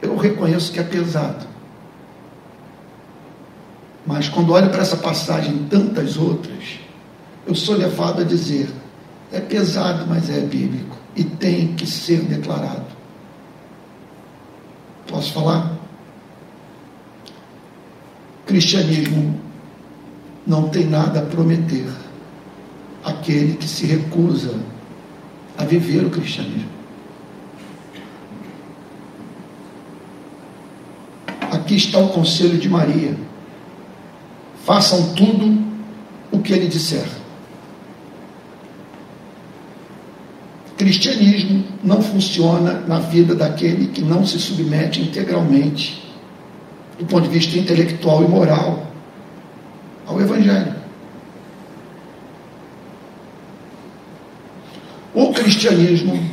eu 0.02 0.18
reconheço 0.18 0.72
que 0.72 0.80
é 0.80 0.84
pesado. 0.84 1.46
Mas 4.08 4.28
quando 4.28 4.54
olho 4.54 4.72
para 4.72 4.82
essa 4.82 4.98
passagem 4.98 5.56
e 5.56 5.70
tantas 5.70 6.18
outras, 6.18 6.80
eu 7.46 7.54
sou 7.54 7.76
levado 7.76 8.22
a 8.22 8.26
dizer: 8.26 8.70
é 9.32 9.40
pesado, 9.40 10.08
mas 10.08 10.32
é 10.32 10.40
bíblico 10.40 10.98
e 11.16 11.24
tem 11.24 11.76
que 11.76 11.86
ser 11.86 12.22
declarado. 12.22 12.88
Posso 15.08 15.32
falar? 15.34 15.81
Cristianismo 18.46 19.40
não 20.46 20.70
tem 20.70 20.86
nada 20.86 21.20
a 21.20 21.26
prometer 21.26 21.88
aquele 23.04 23.56
que 23.56 23.68
se 23.68 23.86
recusa 23.86 24.60
a 25.58 25.66
viver 25.66 26.06
o 26.06 26.10
cristianismo. 26.10 26.70
Aqui 31.52 31.76
está 31.76 32.00
o 32.00 32.10
conselho 32.10 32.58
de 32.58 32.70
Maria. 32.70 33.16
Façam 34.66 35.14
tudo 35.14 35.62
o 36.32 36.40
que 36.40 36.54
ele 36.54 36.68
disser. 36.68 37.08
Cristianismo 40.78 41.64
não 41.84 42.02
funciona 42.02 42.80
na 42.88 43.00
vida 43.00 43.36
daquele 43.36 43.88
que 43.88 44.02
não 44.02 44.26
se 44.26 44.40
submete 44.40 45.02
integralmente, 45.02 46.11
do 47.02 47.08
ponto 47.08 47.24
de 47.24 47.30
vista 47.30 47.58
intelectual 47.58 48.24
e 48.24 48.28
moral, 48.28 48.86
ao 50.06 50.22
Evangelho. 50.22 50.76
O 55.12 55.34
cristianismo, 55.34 56.24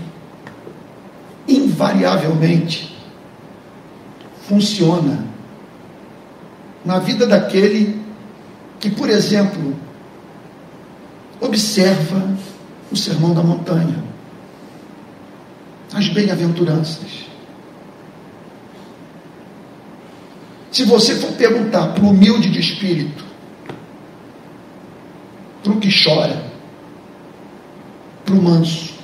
invariavelmente, 1.48 2.94
funciona 4.46 5.24
na 6.84 6.98
vida 6.98 7.26
daquele 7.26 7.98
que, 8.78 8.90
por 8.90 9.08
exemplo, 9.08 9.74
observa 11.40 12.28
o 12.92 12.96
Sermão 12.96 13.32
da 13.32 13.42
Montanha 13.42 14.04
as 15.94 16.08
bem-aventuranças. 16.08 17.27
Se 20.70 20.84
você 20.84 21.16
for 21.16 21.32
perguntar 21.32 21.94
para 21.94 22.04
o 22.04 22.10
humilde 22.10 22.50
de 22.50 22.60
espírito, 22.60 23.24
para 25.62 25.72
o 25.72 25.80
que 25.80 25.88
chora, 25.88 26.44
para 28.24 28.34
o 28.34 28.42
manso, 28.42 28.94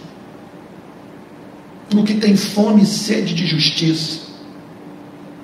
para 1.88 2.00
o 2.00 2.04
que 2.04 2.14
tem 2.14 2.36
fome 2.36 2.82
e 2.82 2.86
sede 2.86 3.34
de 3.34 3.46
justiça, 3.46 4.20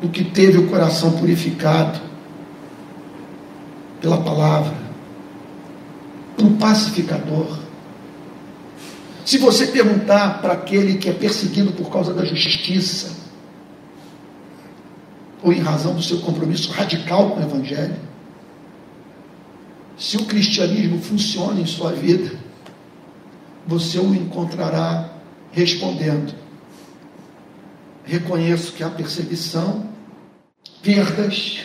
do 0.01 0.09
que 0.09 0.25
teve 0.25 0.59
o 0.59 0.69
coração 0.69 1.13
purificado 1.13 2.01
pela 4.01 4.19
palavra, 4.19 4.75
para 6.37 6.47
o 6.47 6.57
pacificador, 6.57 7.59
se 9.25 9.39
você 9.39 9.67
perguntar 9.67 10.41
para 10.41 10.55
aquele 10.55 10.99
que 10.99 11.09
é 11.09 11.13
perseguido 11.13 11.73
por 11.73 11.91
causa 11.91 12.13
da 12.13 12.25
justiça, 12.25 13.20
ou 15.43 15.53
em 15.53 15.61
razão 15.61 15.95
do 15.95 16.03
seu 16.03 16.21
compromisso 16.21 16.71
radical 16.73 17.31
com 17.31 17.41
o 17.41 17.43
Evangelho, 17.43 17.97
se 19.97 20.17
o 20.17 20.25
cristianismo 20.25 21.01
funciona 21.01 21.61
em 21.61 21.67
sua 21.67 21.93
vida, 21.93 22.39
você 23.67 23.99
o 23.99 24.15
encontrará 24.15 25.11
respondendo: 25.53 26.35
reconheço 28.05 28.73
que 28.73 28.83
há 28.83 28.89
perseguição, 28.89 29.91
perdas, 30.83 31.61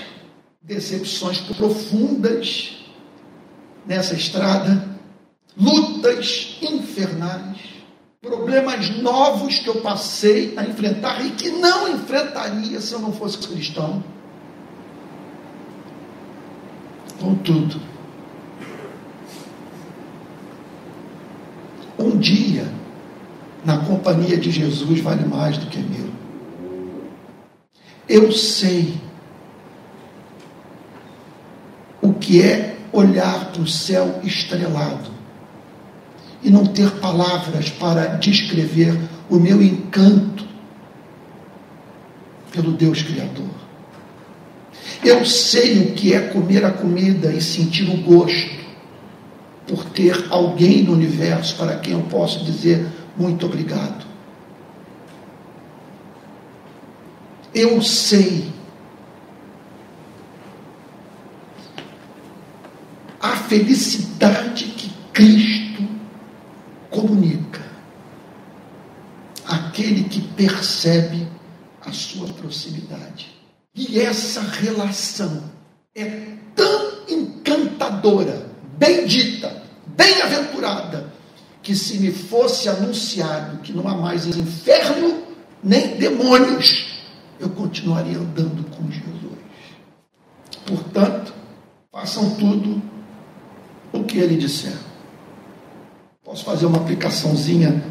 decepções 0.61 1.39
profundas 1.39 2.77
nessa 3.85 4.15
estrada 4.15 4.95
lutas 5.57 6.57
infernais, 6.61 7.57
problemas 8.25 8.89
novos 8.97 9.59
que 9.59 9.67
eu 9.67 9.81
passei 9.81 10.53
a 10.57 10.63
enfrentar 10.63 11.23
e 11.23 11.31
que 11.31 11.49
não 11.51 11.87
enfrentaria 11.87 12.81
se 12.81 12.93
eu 12.93 12.99
não 12.99 13.13
fosse 13.13 13.37
cristão. 13.47 14.03
Contudo, 17.19 17.79
um 21.97 22.17
dia 22.17 22.67
na 23.63 23.77
companhia 23.77 24.37
de 24.37 24.51
Jesus 24.51 24.99
vale 24.99 25.25
mais 25.25 25.57
do 25.57 25.67
que 25.67 25.79
mil. 25.79 26.09
Eu 28.09 28.31
sei 28.31 28.99
o 32.01 32.13
que 32.13 32.41
é 32.41 32.77
olhar 32.91 33.51
para 33.51 33.61
o 33.61 33.67
céu 33.67 34.19
estrelado 34.23 35.14
e 36.45 36.51
não 36.51 36.63
ter 36.63 36.91
palavras 36.99 37.69
para 37.69 38.05
descrever 38.17 38.95
o 39.27 39.37
meu 39.37 39.63
encanto 39.63 40.45
pelo 42.51 42.71
Deus 42.71 43.01
Criador. 43.01 43.49
Eu 45.03 45.25
sei 45.25 45.79
o 45.79 45.93
que 45.93 46.13
é 46.13 46.21
comer 46.21 46.63
a 46.63 46.71
comida 46.71 47.33
e 47.33 47.41
sentir 47.41 47.89
o 47.89 47.97
gosto 47.97 48.63
por 49.67 49.85
ter 49.85 50.27
alguém 50.29 50.83
no 50.83 50.93
universo 50.93 51.55
para 51.55 51.79
quem 51.79 51.93
eu 51.93 52.01
posso 52.01 52.45
dizer 52.45 52.85
muito 53.17 53.47
obrigado. 53.47 54.05
Eu 57.55 57.81
sei 57.81 58.51
a 63.19 63.29
felicidade 63.29 64.65
que 64.65 64.91
Cristo 65.11 65.64
comunica 66.95 67.61
aquele 69.45 70.05
que 70.05 70.21
percebe 70.21 71.27
a 71.85 71.91
sua 71.91 72.27
proximidade. 72.29 73.35
E 73.75 73.99
essa 73.99 74.41
relação 74.41 75.43
é 75.93 76.37
tão 76.55 76.91
encantadora, 77.09 78.49
bendita, 78.77 79.63
bem-aventurada, 79.85 81.13
que 81.61 81.75
se 81.75 81.97
me 81.97 82.11
fosse 82.11 82.69
anunciado 82.69 83.57
que 83.57 83.73
não 83.73 83.87
há 83.87 83.95
mais 83.95 84.25
inferno 84.25 85.23
nem 85.61 85.97
demônios, 85.97 86.93
eu 87.39 87.49
continuaria 87.49 88.17
andando 88.17 88.63
com 88.71 88.89
Jesus. 88.89 89.35
Portanto, 90.65 91.33
façam 91.91 92.35
tudo 92.35 92.81
o 93.91 94.03
que 94.03 94.17
ele 94.17 94.37
disser. 94.37 94.84
Posso 96.25 96.43
fazer 96.43 96.65
uma 96.65 96.79
aplicaçãozinha 96.79 97.83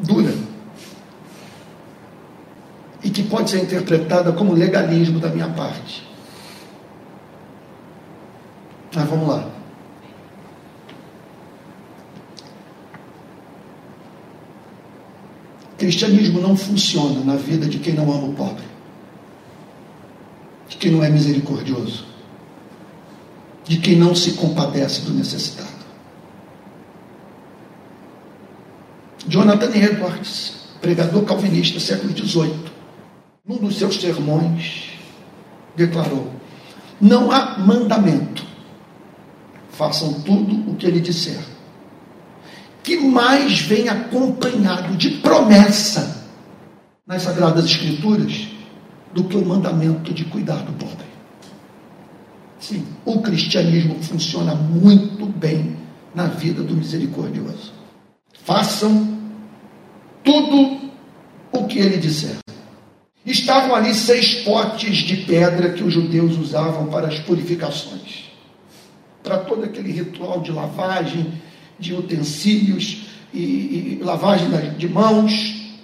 dura 0.00 0.34
e 3.04 3.08
que 3.08 3.22
pode 3.22 3.50
ser 3.50 3.62
interpretada 3.62 4.32
como 4.32 4.52
legalismo 4.52 5.20
da 5.20 5.28
minha 5.28 5.48
parte. 5.50 6.04
Mas 8.92 9.08
vamos 9.08 9.28
lá. 9.28 9.48
Cristianismo 15.78 16.40
não 16.40 16.56
funciona 16.56 17.20
na 17.20 17.36
vida 17.36 17.66
de 17.66 17.78
quem 17.78 17.94
não 17.94 18.12
ama 18.12 18.26
o 18.26 18.32
pobre, 18.32 18.64
de 20.68 20.76
quem 20.76 20.90
não 20.90 21.04
é 21.04 21.08
misericordioso, 21.08 22.07
de 23.68 23.78
quem 23.78 23.96
não 23.96 24.14
se 24.14 24.32
compadece 24.32 25.02
do 25.02 25.12
necessitado. 25.12 25.78
Jonathan 29.28 29.76
Edwards, 29.76 30.54
pregador 30.80 31.24
calvinista, 31.24 31.78
século 31.78 32.16
XVIII, 32.16 32.64
num 33.46 33.58
dos 33.58 33.78
seus 33.78 34.00
sermões, 34.00 34.92
declarou: 35.76 36.32
Não 37.00 37.30
há 37.30 37.58
mandamento, 37.58 38.44
façam 39.70 40.14
tudo 40.22 40.70
o 40.70 40.74
que 40.74 40.86
ele 40.86 41.00
disser 41.00 41.58
que 42.88 42.96
mais 42.96 43.60
vem 43.60 43.86
acompanhado 43.86 44.96
de 44.96 45.10
promessa 45.18 46.26
nas 47.06 47.20
Sagradas 47.20 47.66
Escrituras 47.66 48.48
do 49.12 49.24
que 49.24 49.36
o 49.36 49.44
mandamento 49.44 50.14
de 50.14 50.24
cuidar 50.24 50.62
do 50.62 50.72
pobre. 50.72 51.07
Sim, 52.58 52.84
o 53.04 53.20
cristianismo 53.20 54.02
funciona 54.02 54.54
muito 54.54 55.26
bem 55.26 55.76
na 56.14 56.26
vida 56.26 56.62
do 56.62 56.74
misericordioso. 56.74 57.72
Façam 58.44 59.16
tudo 60.24 60.90
o 61.52 61.66
que 61.66 61.78
ele 61.78 61.98
disser. 61.98 62.38
Estavam 63.24 63.74
ali 63.74 63.94
seis 63.94 64.36
potes 64.42 64.96
de 64.98 65.18
pedra 65.18 65.72
que 65.72 65.84
os 65.84 65.92
judeus 65.92 66.36
usavam 66.38 66.86
para 66.86 67.08
as 67.08 67.18
purificações, 67.20 68.30
para 69.22 69.38
todo 69.38 69.64
aquele 69.64 69.92
ritual 69.92 70.40
de 70.40 70.50
lavagem 70.50 71.34
de 71.78 71.94
utensílios 71.94 73.06
e, 73.32 73.98
e 74.00 74.00
lavagem 74.02 74.48
de 74.76 74.88
mãos 74.88 75.76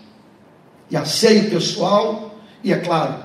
e 0.91 0.97
asseio 0.97 1.51
pessoal. 1.51 2.35
E 2.62 2.72
é 2.72 2.77
claro, 2.79 3.24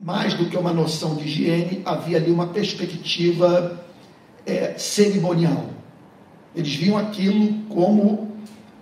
mais 0.00 0.34
do 0.34 0.46
que 0.46 0.56
uma 0.56 0.72
noção 0.72 1.16
de 1.16 1.24
higiene, 1.24 1.82
havia 1.84 2.18
ali 2.18 2.30
uma 2.30 2.46
perspectiva 2.46 3.84
é, 4.46 4.74
cerimonial. 4.78 5.70
Eles 6.54 6.74
viam 6.74 6.96
aquilo 6.96 7.64
como 7.68 8.36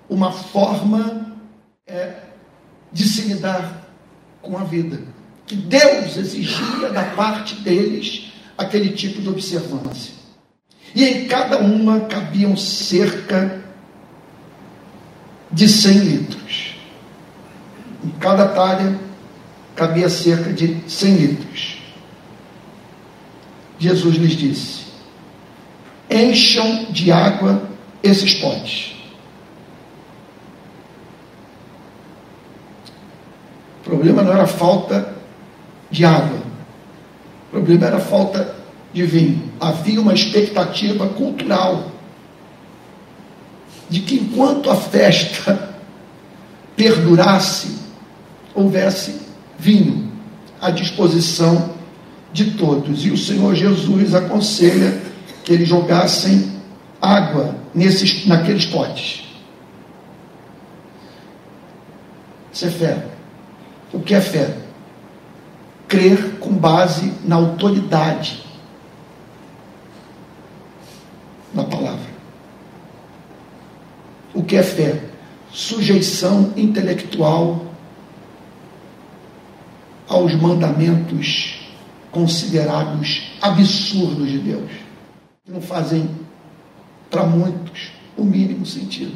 uma 0.08 0.30
forma 0.30 1.38
é, 1.86 2.16
de 2.92 3.04
se 3.04 3.22
lidar 3.22 3.88
com 4.42 4.58
a 4.58 4.64
vida. 4.64 5.00
Que 5.46 5.56
Deus 5.56 6.16
exigia 6.16 6.90
da 6.90 7.04
parte 7.04 7.54
deles 7.56 8.32
aquele 8.58 8.90
tipo 8.90 9.22
de 9.22 9.28
observância. 9.28 10.14
E 10.94 11.04
em 11.04 11.26
cada 11.26 11.58
uma 11.58 12.00
cabiam 12.00 12.56
cerca 12.56 13.62
de 15.50 15.68
100 15.68 15.98
litros. 15.98 16.76
Em 18.04 18.10
cada 18.18 18.48
talha 18.48 19.05
cabia 19.76 20.08
cerca 20.08 20.52
de 20.52 20.78
100 20.88 21.14
litros. 21.14 21.78
Jesus 23.78 24.16
lhes 24.16 24.32
disse: 24.32 24.86
Encham 26.10 26.86
de 26.90 27.12
água 27.12 27.62
esses 28.02 28.34
potes. 28.34 28.96
O 33.80 33.90
problema 33.90 34.22
não 34.22 34.32
era 34.32 34.46
falta 34.46 35.14
de 35.90 36.04
água. 36.04 36.40
O 37.48 37.50
problema 37.50 37.86
era 37.86 38.00
falta 38.00 38.56
de 38.92 39.04
vinho. 39.04 39.52
Havia 39.60 40.00
uma 40.00 40.14
expectativa 40.14 41.06
cultural 41.10 41.92
de 43.88 44.00
que 44.00 44.16
enquanto 44.16 44.70
a 44.70 44.74
festa 44.74 45.76
perdurasse, 46.74 47.76
houvesse 48.54 49.25
vinho 49.58 50.10
à 50.60 50.70
disposição 50.70 51.70
de 52.32 52.52
todos. 52.52 53.04
E 53.04 53.10
o 53.10 53.16
Senhor 53.16 53.54
Jesus 53.54 54.14
aconselha 54.14 55.00
que 55.44 55.52
eles 55.52 55.68
jogassem 55.68 56.52
água 57.00 57.54
nesses, 57.74 58.26
naqueles 58.26 58.66
potes. 58.66 59.24
Isso 62.52 62.64
é 62.66 62.70
fé. 62.70 63.06
O 63.92 64.00
que 64.00 64.14
é 64.14 64.20
fé? 64.20 64.56
Crer 65.86 66.38
com 66.40 66.52
base 66.52 67.12
na 67.24 67.36
autoridade 67.36 68.44
na 71.54 71.64
palavra. 71.64 72.06
O 74.34 74.42
que 74.42 74.56
é 74.56 74.62
fé? 74.62 75.00
Sujeição 75.52 76.52
intelectual 76.56 77.65
aos 80.08 80.34
mandamentos 80.34 81.60
considerados 82.10 83.32
absurdos 83.40 84.30
de 84.30 84.38
Deus, 84.38 84.70
que 85.44 85.52
não 85.52 85.60
fazem 85.60 86.08
para 87.10 87.24
muitos 87.24 87.90
o 88.16 88.24
mínimo 88.24 88.64
sentido. 88.64 89.14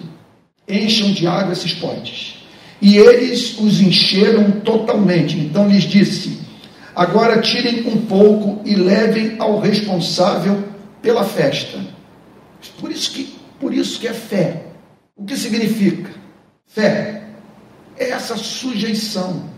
Encham 0.69 1.13
de 1.13 1.27
água 1.27 1.53
esses 1.53 1.75
potes. 1.75 2.37
E 2.81 2.97
eles 2.97 3.59
os 3.59 3.81
encheram 3.81 4.51
totalmente. 4.61 5.37
Então 5.39 5.69
lhes 5.69 5.85
disse: 5.85 6.41
Agora 6.95 7.41
tirem 7.41 7.87
um 7.89 8.03
pouco 8.07 8.61
e 8.65 8.75
levem 8.75 9.37
ao 9.39 9.59
responsável 9.59 10.63
pela 11.03 11.25
festa 11.25 11.79
por 12.81 12.91
isso 12.91 13.13
que, 13.13 13.35
por 13.59 13.73
isso 13.73 13.99
que 14.01 14.09
é 14.09 14.13
fé. 14.13 14.67
O 15.17 15.25
que 15.25 15.37
significa? 15.37 16.11
Fé 16.67 17.25
é 17.97 18.11
essa 18.11 18.37
sujeição 18.37 19.50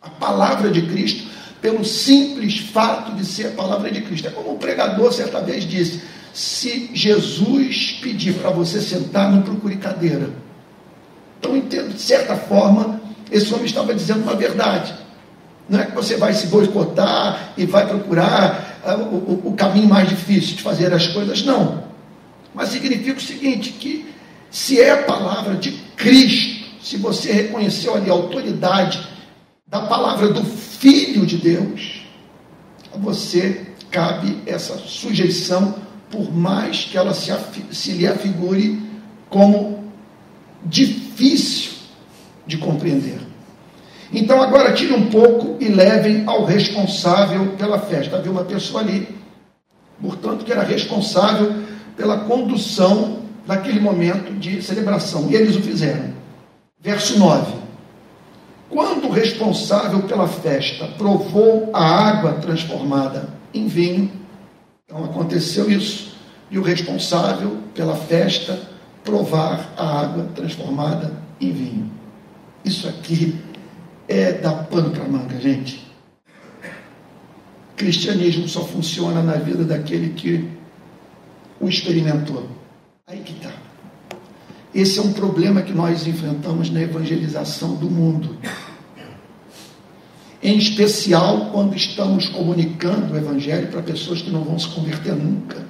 à 0.00 0.08
palavra 0.08 0.70
de 0.70 0.82
Cristo 0.82 1.28
pelo 1.60 1.84
simples 1.84 2.58
fato 2.58 3.12
de 3.12 3.24
ser 3.24 3.48
a 3.48 3.50
palavra 3.50 3.90
de 3.90 4.00
Cristo. 4.00 4.28
É 4.28 4.30
como 4.30 4.52
o 4.52 4.58
pregador 4.58 5.12
certa 5.12 5.40
vez 5.40 5.64
disse: 5.64 6.02
se 6.32 6.90
Jesus 6.94 7.98
pedir 8.00 8.34
para 8.34 8.50
você 8.50 8.80
sentar, 8.80 9.30
não 9.30 9.42
procure 9.42 9.76
cadeira. 9.76 10.30
Então, 11.38 11.56
entendo, 11.56 11.94
de 11.94 12.00
certa 12.00 12.36
forma, 12.36 13.00
esse 13.30 13.52
homem 13.52 13.66
estava 13.66 13.94
dizendo 13.94 14.22
uma 14.22 14.34
verdade. 14.34 14.94
Não 15.68 15.80
é 15.80 15.86
que 15.86 15.94
você 15.94 16.16
vai 16.16 16.32
se 16.32 16.46
boicotar 16.48 17.52
e 17.56 17.64
vai 17.64 17.86
procurar 17.86 18.80
uh, 18.84 19.02
o, 19.02 19.48
o 19.48 19.52
caminho 19.54 19.88
mais 19.88 20.08
difícil 20.08 20.56
de 20.56 20.62
fazer 20.62 20.92
as 20.92 21.06
coisas. 21.08 21.44
Não. 21.44 21.84
Mas 22.54 22.70
significa 22.70 23.18
o 23.18 23.22
seguinte: 23.22 23.70
que 23.72 24.06
se 24.50 24.80
é 24.80 24.90
a 24.92 25.02
palavra 25.02 25.54
de 25.56 25.72
Cristo, 25.96 26.64
se 26.82 26.96
você 26.96 27.30
reconheceu 27.32 27.94
ali 27.94 28.10
a 28.10 28.14
autoridade 28.14 29.00
da 29.70 29.82
palavra 29.82 30.32
do 30.32 30.42
Filho 30.44 31.24
de 31.24 31.36
Deus, 31.36 32.02
a 32.92 32.98
você 32.98 33.68
cabe 33.88 34.38
essa 34.44 34.76
sujeição, 34.78 35.76
por 36.10 36.34
mais 36.34 36.84
que 36.86 36.98
ela 36.98 37.14
se, 37.14 37.32
se 37.70 37.92
lhe 37.92 38.06
afigure 38.06 38.82
como 39.28 39.84
difícil 40.64 41.72
de 42.44 42.58
compreender. 42.58 43.20
Então 44.12 44.42
agora 44.42 44.72
tire 44.72 44.92
um 44.92 45.08
pouco 45.08 45.56
e 45.62 45.68
levem 45.68 46.24
ao 46.26 46.44
responsável 46.44 47.52
pela 47.56 47.78
festa. 47.78 48.16
Havia 48.16 48.32
uma 48.32 48.44
pessoa 48.44 48.82
ali, 48.82 49.08
portanto, 50.02 50.44
que 50.44 50.50
era 50.50 50.64
responsável 50.64 51.62
pela 51.96 52.24
condução 52.24 53.20
daquele 53.46 53.78
momento 53.78 54.32
de 54.32 54.60
celebração. 54.62 55.28
E 55.30 55.36
eles 55.36 55.54
o 55.54 55.62
fizeram. 55.62 56.12
Verso 56.80 57.16
9. 57.20 57.69
Quando 58.70 59.08
o 59.08 59.10
responsável 59.10 60.04
pela 60.04 60.28
festa 60.28 60.86
provou 60.96 61.70
a 61.74 61.84
água 61.84 62.34
transformada 62.34 63.28
em 63.52 63.66
vinho, 63.66 64.12
então 64.86 65.04
aconteceu 65.04 65.68
isso, 65.68 66.16
e 66.48 66.56
o 66.56 66.62
responsável 66.62 67.58
pela 67.74 67.96
festa 67.96 68.60
provar 69.02 69.72
a 69.76 70.02
água 70.02 70.28
transformada 70.36 71.12
em 71.40 71.52
vinho. 71.52 71.90
Isso 72.64 72.88
aqui 72.88 73.36
é 74.06 74.32
dar 74.32 74.64
pano 74.64 74.90
para 74.90 75.04
manga, 75.04 75.40
gente. 75.40 75.84
Cristianismo 77.76 78.46
só 78.46 78.64
funciona 78.64 79.20
na 79.20 79.34
vida 79.34 79.64
daquele 79.64 80.10
que 80.10 80.48
o 81.58 81.68
experimentou. 81.68 82.48
Aí 83.06 83.18
que 83.20 83.32
está. 83.32 83.69
Esse 84.74 84.98
é 85.00 85.02
um 85.02 85.12
problema 85.12 85.62
que 85.62 85.72
nós 85.72 86.06
enfrentamos 86.06 86.70
na 86.70 86.80
evangelização 86.80 87.74
do 87.74 87.90
mundo. 87.90 88.36
Em 90.42 90.56
especial 90.56 91.50
quando 91.52 91.76
estamos 91.76 92.28
comunicando 92.28 93.12
o 93.12 93.16
Evangelho 93.16 93.68
para 93.68 93.82
pessoas 93.82 94.22
que 94.22 94.30
não 94.30 94.42
vão 94.42 94.58
se 94.58 94.68
converter 94.68 95.14
nunca. 95.14 95.66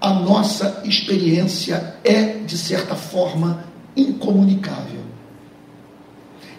A 0.00 0.12
nossa 0.12 0.82
experiência 0.84 1.96
é, 2.04 2.38
de 2.38 2.58
certa 2.58 2.94
forma, 2.94 3.64
incomunicável. 3.96 5.00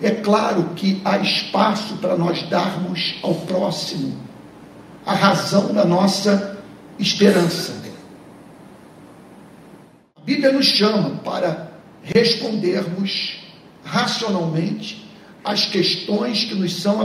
É 0.01 0.11
claro 0.11 0.69
que 0.75 1.01
há 1.05 1.17
espaço 1.19 1.95
para 1.97 2.15
nós 2.17 2.41
darmos 2.49 3.15
ao 3.21 3.35
próximo 3.35 4.15
a 5.05 5.13
razão 5.13 5.73
da 5.73 5.85
nossa 5.85 6.57
esperança. 6.97 7.80
A 10.21 10.23
Bíblia 10.23 10.51
nos 10.51 10.67
chama 10.67 11.17
para 11.23 11.71
respondermos 12.03 13.39
racionalmente 13.83 15.03
às 15.43 15.65
questões 15.65 16.43
que 16.43 16.53
nos 16.53 16.79
são 16.79 17.01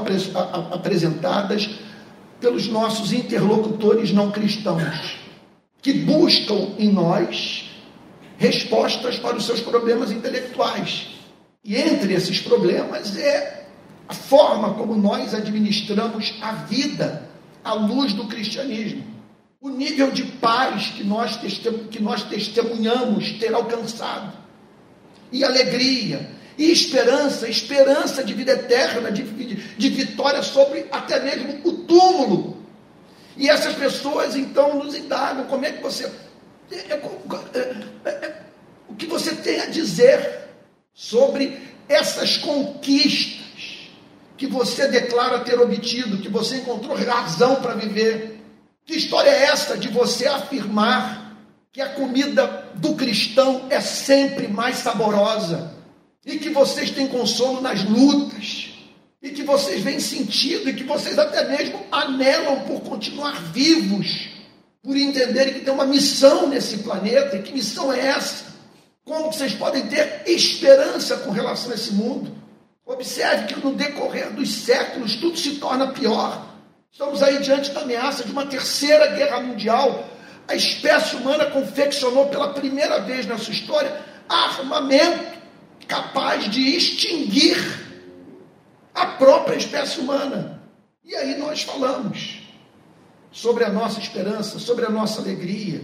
apresentadas 0.70 1.70
pelos 2.38 2.68
nossos 2.68 3.14
interlocutores 3.14 4.12
não 4.12 4.30
cristãos, 4.30 5.16
que 5.80 5.94
buscam 5.94 6.74
em 6.78 6.92
nós 6.92 7.70
respostas 8.36 9.18
para 9.18 9.34
os 9.34 9.46
seus 9.46 9.60
problemas 9.60 10.12
intelectuais. 10.12 11.06
E 11.64 11.74
entre 11.74 12.12
esses 12.12 12.38
problemas 12.42 13.16
é 13.16 13.66
a 14.06 14.12
forma 14.12 14.74
como 14.74 14.94
nós 14.94 15.32
administramos 15.32 16.34
a 16.42 16.52
vida 16.52 17.30
à 17.64 17.72
luz 17.72 18.12
do 18.12 18.26
cristianismo 18.26 19.15
o 19.60 19.68
nível 19.68 20.10
de 20.10 20.22
paz 20.24 20.88
que 20.88 21.02
nós, 21.02 21.36
que 21.90 22.02
nós 22.02 22.24
testemunhamos 22.24 23.32
ter 23.38 23.54
alcançado, 23.54 24.36
e 25.32 25.42
alegria, 25.44 26.30
e 26.58 26.70
esperança, 26.70 27.48
esperança 27.48 28.24
de 28.24 28.32
vida 28.32 28.52
eterna, 28.52 29.10
de, 29.10 29.22
de, 29.22 29.54
de 29.54 29.88
vitória 29.90 30.42
sobre 30.42 30.86
até 30.90 31.20
mesmo 31.20 31.60
o 31.64 31.72
túmulo. 31.84 32.56
E 33.36 33.48
essas 33.48 33.74
pessoas 33.74 34.34
então 34.34 34.82
nos 34.82 34.94
indagam 34.94 35.44
como 35.44 35.64
é 35.64 35.72
que 35.72 35.82
você. 35.82 36.10
É, 36.70 36.92
é, 36.94 38.10
é, 38.10 38.42
o 38.88 38.94
que 38.94 39.06
você 39.06 39.34
tem 39.34 39.60
a 39.60 39.66
dizer 39.66 40.48
sobre 40.94 41.60
essas 41.88 42.38
conquistas 42.38 43.90
que 44.36 44.46
você 44.46 44.88
declara 44.88 45.40
ter 45.40 45.58
obtido, 45.60 46.18
que 46.18 46.28
você 46.28 46.56
encontrou 46.56 46.96
razão 46.96 47.56
para 47.56 47.74
viver. 47.74 48.35
Que 48.86 48.94
história 48.94 49.30
é 49.30 49.46
essa 49.46 49.76
de 49.76 49.88
você 49.88 50.28
afirmar 50.28 51.36
que 51.72 51.80
a 51.80 51.88
comida 51.88 52.70
do 52.76 52.94
cristão 52.94 53.66
é 53.68 53.80
sempre 53.80 54.46
mais 54.46 54.76
saborosa 54.76 55.74
e 56.24 56.38
que 56.38 56.50
vocês 56.50 56.92
têm 56.92 57.08
consolo 57.08 57.60
nas 57.60 57.82
lutas 57.84 58.70
e 59.20 59.30
que 59.30 59.42
vocês 59.42 59.82
veem 59.82 59.98
sentido 59.98 60.70
e 60.70 60.74
que 60.74 60.84
vocês 60.84 61.18
até 61.18 61.48
mesmo 61.48 61.84
anelam 61.90 62.60
por 62.60 62.80
continuar 62.82 63.42
vivos, 63.52 64.28
por 64.80 64.96
entenderem 64.96 65.54
que 65.54 65.60
tem 65.60 65.74
uma 65.74 65.84
missão 65.84 66.48
nesse 66.48 66.78
planeta 66.78 67.36
e 67.36 67.42
que 67.42 67.52
missão 67.52 67.92
é 67.92 67.98
essa? 67.98 68.46
Como 69.04 69.32
vocês 69.32 69.52
podem 69.52 69.86
ter 69.88 70.22
esperança 70.26 71.16
com 71.18 71.32
relação 71.32 71.72
a 71.72 71.74
esse 71.74 71.92
mundo? 71.92 72.32
Observe 72.84 73.52
que 73.52 73.60
no 73.60 73.74
decorrer 73.74 74.32
dos 74.32 74.48
séculos 74.48 75.16
tudo 75.16 75.36
se 75.36 75.56
torna 75.56 75.88
pior. 75.88 76.55
Estamos 76.96 77.22
aí 77.22 77.42
diante 77.42 77.72
da 77.72 77.82
ameaça 77.82 78.24
de 78.24 78.32
uma 78.32 78.46
terceira 78.46 79.08
guerra 79.08 79.38
mundial. 79.40 80.08
A 80.48 80.54
espécie 80.54 81.14
humana 81.14 81.44
confeccionou 81.44 82.28
pela 82.28 82.54
primeira 82.54 83.00
vez 83.00 83.26
na 83.26 83.36
sua 83.36 83.52
história 83.52 84.00
armamento 84.26 85.38
capaz 85.86 86.50
de 86.50 86.74
extinguir 86.74 87.58
a 88.94 89.04
própria 89.08 89.56
espécie 89.56 90.00
humana. 90.00 90.62
E 91.04 91.14
aí 91.14 91.36
nós 91.36 91.64
falamos 91.64 92.38
sobre 93.30 93.64
a 93.64 93.68
nossa 93.68 94.00
esperança, 94.00 94.58
sobre 94.58 94.86
a 94.86 94.90
nossa 94.90 95.20
alegria. 95.20 95.82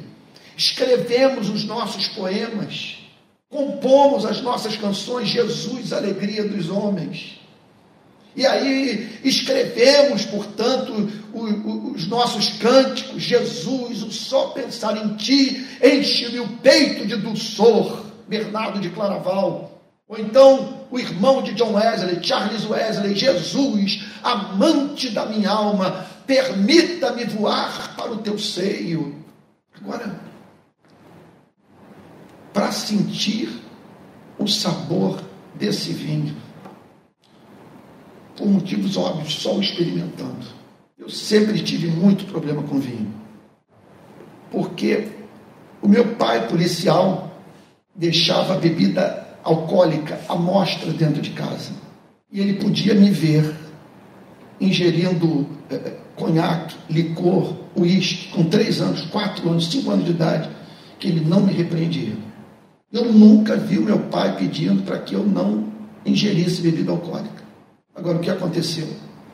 Escrevemos 0.56 1.50
os 1.50 1.62
nossos 1.64 2.08
poemas, 2.08 3.00
compomos 3.50 4.24
as 4.24 4.40
nossas 4.40 4.78
canções, 4.78 5.28
Jesus, 5.28 5.92
alegria 5.92 6.42
dos 6.42 6.70
homens. 6.70 7.41
E 8.34 8.46
aí 8.46 9.20
escrevemos, 9.22 10.24
portanto, 10.24 11.10
os 11.34 12.06
nossos 12.06 12.48
cânticos, 12.58 13.22
Jesus, 13.22 14.02
o 14.02 14.10
só 14.10 14.48
pensar 14.48 14.96
em 14.96 15.16
ti 15.16 15.66
enche-me 15.82 16.40
o 16.40 16.48
peito 16.58 17.06
de 17.06 17.16
dulçor, 17.16 18.04
Bernardo 18.26 18.80
de 18.80 18.88
Claraval. 18.88 19.82
Ou 20.08 20.18
então 20.18 20.86
o 20.90 20.98
irmão 20.98 21.42
de 21.42 21.52
John 21.52 21.74
Wesley, 21.74 22.22
Charles 22.22 22.64
Wesley, 22.68 23.14
Jesus, 23.14 24.04
amante 24.22 25.10
da 25.10 25.26
minha 25.26 25.50
alma, 25.50 26.06
permita-me 26.26 27.24
voar 27.24 27.94
para 27.96 28.12
o 28.12 28.18
teu 28.18 28.38
seio. 28.38 29.22
Agora, 29.74 30.20
para 32.52 32.70
sentir 32.72 33.48
o 34.38 34.46
sabor 34.46 35.22
desse 35.54 35.92
vinho, 35.92 36.36
por 38.36 38.46
motivos 38.46 38.96
óbvios, 38.96 39.34
só 39.34 39.58
experimentando. 39.58 40.46
Eu 40.98 41.08
sempre 41.08 41.60
tive 41.62 41.88
muito 41.88 42.24
problema 42.26 42.62
com 42.62 42.78
vinho. 42.78 43.12
Porque 44.50 45.08
o 45.80 45.88
meu 45.88 46.14
pai, 46.14 46.46
policial, 46.48 47.32
deixava 47.94 48.58
bebida 48.58 49.26
alcoólica 49.42 50.20
à 50.28 50.36
mostra 50.36 50.92
dentro 50.92 51.20
de 51.20 51.30
casa. 51.30 51.72
E 52.30 52.40
ele 52.40 52.54
podia 52.54 52.94
me 52.94 53.10
ver 53.10 53.54
ingerindo 54.60 55.46
eh, 55.70 55.94
conhaque, 56.14 56.76
licor, 56.88 57.56
uísque, 57.76 58.28
com 58.28 58.44
três 58.44 58.80
anos, 58.80 59.02
quatro 59.06 59.50
anos, 59.50 59.70
cinco 59.70 59.90
anos 59.90 60.04
de 60.04 60.12
idade, 60.12 60.48
que 60.98 61.08
ele 61.08 61.24
não 61.24 61.40
me 61.40 61.52
repreendia. 61.52 62.14
Eu 62.92 63.10
nunca 63.12 63.56
vi 63.56 63.78
o 63.78 63.82
meu 63.82 63.98
pai 63.98 64.36
pedindo 64.36 64.82
para 64.82 64.98
que 64.98 65.14
eu 65.14 65.24
não 65.24 65.66
ingerisse 66.04 66.62
bebida 66.62 66.92
alcoólica. 66.92 67.41
Agora, 67.94 68.16
o 68.16 68.20
que 68.20 68.30
aconteceu? 68.30 68.88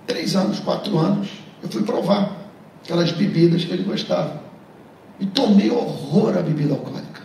Três 0.07 0.35
anos, 0.35 0.59
quatro 0.61 0.99
anos, 0.99 1.29
eu 1.63 1.69
fui 1.69 1.83
provar 1.83 2.51
aquelas 2.83 3.13
bebidas 3.13 3.65
que 3.65 3.73
ele 3.73 3.85
gostava. 3.85 4.43
E 5.21 5.27
tomei 5.27 5.71
horror 5.71 6.37
à 6.37 6.43
bebida 6.43 6.75
alcoólica. 6.75 7.23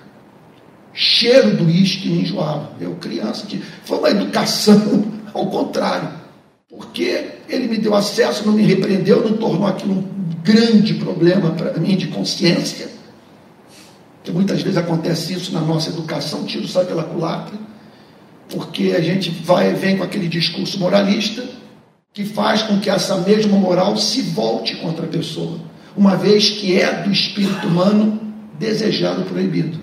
Cheiro 0.93 1.57
do 1.57 1.65
uísque 1.65 2.07
me 2.07 2.21
enjoava. 2.21 2.71
Eu, 2.79 2.95
criança, 2.95 3.47
que 3.47 3.57
foi 3.57 3.97
uma 3.97 4.09
educação 4.11 5.05
ao 5.34 5.47
contrário. 5.47 6.09
Porque 6.69 7.31
ele 7.49 7.67
me 7.67 7.77
deu 7.77 7.95
acesso, 7.95 8.45
não 8.45 8.53
me 8.53 8.63
repreendeu, 8.63 9.27
não 9.27 9.38
tornou 9.38 9.67
aquilo 9.67 9.93
um 9.93 10.03
grande 10.43 10.95
problema 10.95 11.51
para 11.51 11.79
mim 11.79 11.95
de 11.95 12.07
consciência. 12.07 12.89
Que 14.23 14.31
muitas 14.31 14.61
vezes 14.61 14.77
acontece 14.77 15.34
isso 15.34 15.51
na 15.51 15.61
nossa 15.61 15.89
educação, 15.89 16.45
tiro 16.45 16.67
só 16.67 16.84
pela 16.84 17.03
culatra 17.03 17.57
porque 18.49 18.93
a 18.95 19.01
gente 19.01 19.29
vai 19.29 19.73
vem 19.73 19.97
com 19.97 20.03
aquele 20.03 20.27
discurso 20.27 20.79
moralista 20.79 21.43
que 22.13 22.23
faz 22.23 22.61
com 22.61 22.79
que 22.79 22.89
essa 22.89 23.17
mesma 23.17 23.57
moral 23.57 23.97
se 23.97 24.21
volte 24.21 24.75
contra 24.75 25.05
a 25.05 25.09
pessoa, 25.09 25.59
uma 25.97 26.15
vez 26.15 26.49
que 26.49 26.79
é 26.79 27.03
do 27.03 27.11
espírito 27.11 27.67
humano 27.67 28.21
desejado 28.59 29.23
proibido. 29.23 29.79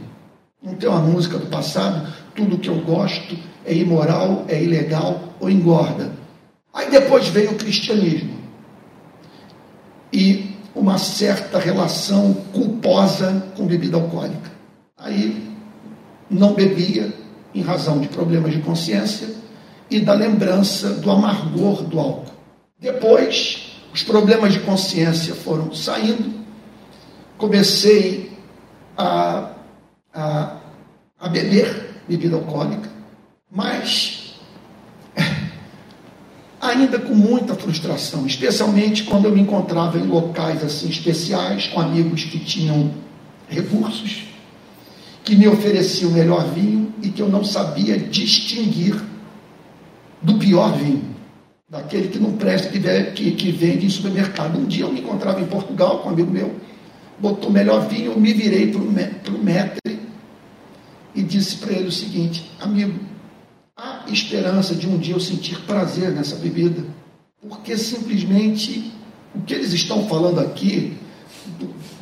Tem 0.78 0.88
uma 0.88 1.00
música 1.00 1.38
do 1.38 1.46
passado, 1.46 2.12
tudo 2.34 2.58
que 2.58 2.68
eu 2.68 2.80
gosto 2.82 3.36
é 3.64 3.74
imoral, 3.74 4.44
é 4.48 4.62
ilegal 4.62 5.34
ou 5.40 5.50
engorda. 5.50 6.12
Aí 6.72 6.90
depois 6.90 7.28
veio 7.28 7.52
o 7.52 7.56
cristianismo 7.56 8.38
e 10.12 10.54
uma 10.74 10.98
certa 10.98 11.58
relação 11.58 12.34
culposa 12.52 13.44
com 13.56 13.66
bebida 13.66 13.96
alcoólica. 13.96 14.50
Aí 14.96 15.50
não 16.30 16.54
bebia, 16.54 17.12
em 17.54 17.62
razão 17.62 17.98
de 18.00 18.08
problemas 18.08 18.52
de 18.52 18.60
consciência 18.60 19.28
e 19.90 20.00
da 20.00 20.14
lembrança 20.14 20.90
do 20.94 21.10
amargor 21.10 21.82
do 21.82 21.98
álcool. 21.98 22.32
Depois, 22.78 23.72
os 23.92 24.02
problemas 24.02 24.52
de 24.52 24.60
consciência 24.60 25.34
foram 25.34 25.74
saindo, 25.74 26.32
comecei 27.36 28.30
a, 28.96 29.50
a, 30.14 30.56
a 31.18 31.28
beber 31.28 31.90
bebida 32.08 32.36
alcoólica, 32.36 32.88
mas 33.50 34.34
ainda 36.60 36.98
com 36.98 37.14
muita 37.14 37.54
frustração, 37.54 38.26
especialmente 38.26 39.04
quando 39.04 39.24
eu 39.24 39.32
me 39.32 39.40
encontrava 39.40 39.98
em 39.98 40.06
locais 40.06 40.62
assim 40.62 40.88
especiais, 40.88 41.66
com 41.66 41.80
amigos 41.80 42.24
que 42.24 42.38
tinham 42.38 42.94
recursos 43.48 44.29
que 45.24 45.36
me 45.36 45.46
oferecia 45.46 46.08
o 46.08 46.12
melhor 46.12 46.52
vinho 46.52 46.92
e 47.02 47.08
que 47.08 47.22
eu 47.22 47.28
não 47.28 47.44
sabia 47.44 47.98
distinguir 47.98 49.00
do 50.22 50.34
pior 50.34 50.76
vinho, 50.76 51.02
daquele 51.68 52.08
que 52.08 52.18
não 52.18 52.32
presta, 52.32 52.68
que, 53.14 53.30
que 53.32 53.52
vende 53.52 53.86
em 53.86 53.90
supermercado. 53.90 54.58
Um 54.58 54.64
dia 54.64 54.84
eu 54.84 54.92
me 54.92 55.00
encontrava 55.00 55.40
em 55.40 55.46
Portugal 55.46 55.98
com 55.98 56.08
um 56.08 56.12
amigo 56.12 56.30
meu, 56.30 56.54
botou 57.18 57.48
o 57.48 57.52
melhor 57.52 57.88
vinho, 57.88 58.12
eu 58.12 58.20
me 58.20 58.32
virei 58.32 58.72
para 58.72 58.80
o 59.32 59.38
metre 59.44 60.00
e 61.14 61.22
disse 61.22 61.56
para 61.56 61.72
ele 61.72 61.88
o 61.88 61.92
seguinte: 61.92 62.50
Amigo, 62.60 62.98
há 63.76 64.04
esperança 64.08 64.74
de 64.74 64.86
um 64.86 64.98
dia 64.98 65.14
eu 65.14 65.20
sentir 65.20 65.58
prazer 65.62 66.10
nessa 66.10 66.36
bebida, 66.36 66.84
porque 67.48 67.76
simplesmente 67.76 68.92
o 69.34 69.40
que 69.40 69.54
eles 69.54 69.72
estão 69.72 70.06
falando 70.06 70.40
aqui, 70.40 70.96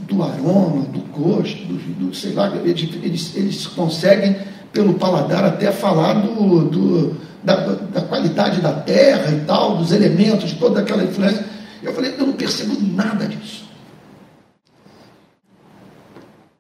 do, 0.09 0.23
aroma, 0.23 0.83
do 0.87 1.01
gosto, 1.13 1.65
do, 1.67 1.77
do 1.95 2.15
sei 2.15 2.33
lá, 2.33 2.51
eles, 2.65 3.37
eles, 3.37 3.67
conseguem, 3.67 4.37
pelo 4.73 4.95
paladar, 4.95 5.45
até 5.45 5.71
falar 5.71 6.15
do, 6.15 6.65
do 6.65 7.17
da, 7.45 7.57
da, 7.57 8.01
qualidade 8.01 8.61
da 8.61 8.73
terra 8.73 9.31
e 9.33 9.41
tal, 9.45 9.77
dos 9.77 9.93
elementos, 9.93 10.53
toda 10.53 10.81
aquela 10.81 11.05
influência. 11.05 11.45
Eu 11.83 11.95
falei, 11.95 12.15
eu 12.19 12.27
não 12.27 12.33
percebo 12.33 12.77
nada 12.81 13.29
disso. 13.29 13.69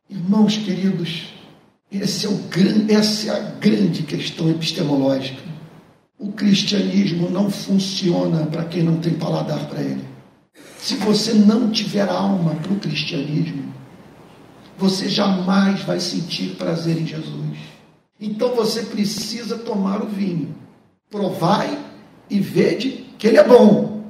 Irmãos 0.09 0.57
queridos, 0.59 1.35
esse 1.91 2.27
é 2.27 2.29
o, 2.29 2.41
essa 2.89 3.31
é 3.31 3.35
a 3.35 3.41
grande 3.59 4.03
questão 4.03 4.51
epistemológica. 4.51 5.43
O 6.19 6.33
cristianismo 6.33 7.31
não 7.31 7.51
funciona 7.51 8.45
para 8.47 8.65
quem 8.65 8.83
não 8.83 8.97
tem 8.97 9.15
paladar 9.15 9.67
para 9.67 9.81
ele. 9.81 10.08
Se 10.89 10.97
você 10.97 11.35
não 11.35 11.71
tiver 11.71 12.09
alma 12.09 12.55
para 12.55 12.73
o 12.73 12.81
cristianismo, 12.81 13.75
você 14.79 15.07
jamais 15.07 15.83
vai 15.83 16.01
sentir 16.01 16.57
prazer 16.57 16.97
em 16.97 17.07
Jesus. 17.07 17.59
Então 18.19 18.55
você 18.55 18.85
precisa 18.85 19.59
tomar 19.59 20.01
o 20.01 20.07
vinho. 20.07 20.57
Provai 21.11 21.79
e 22.31 22.41
vede 22.41 23.05
que 23.19 23.27
ele 23.27 23.37
é 23.37 23.45
bom. 23.45 24.03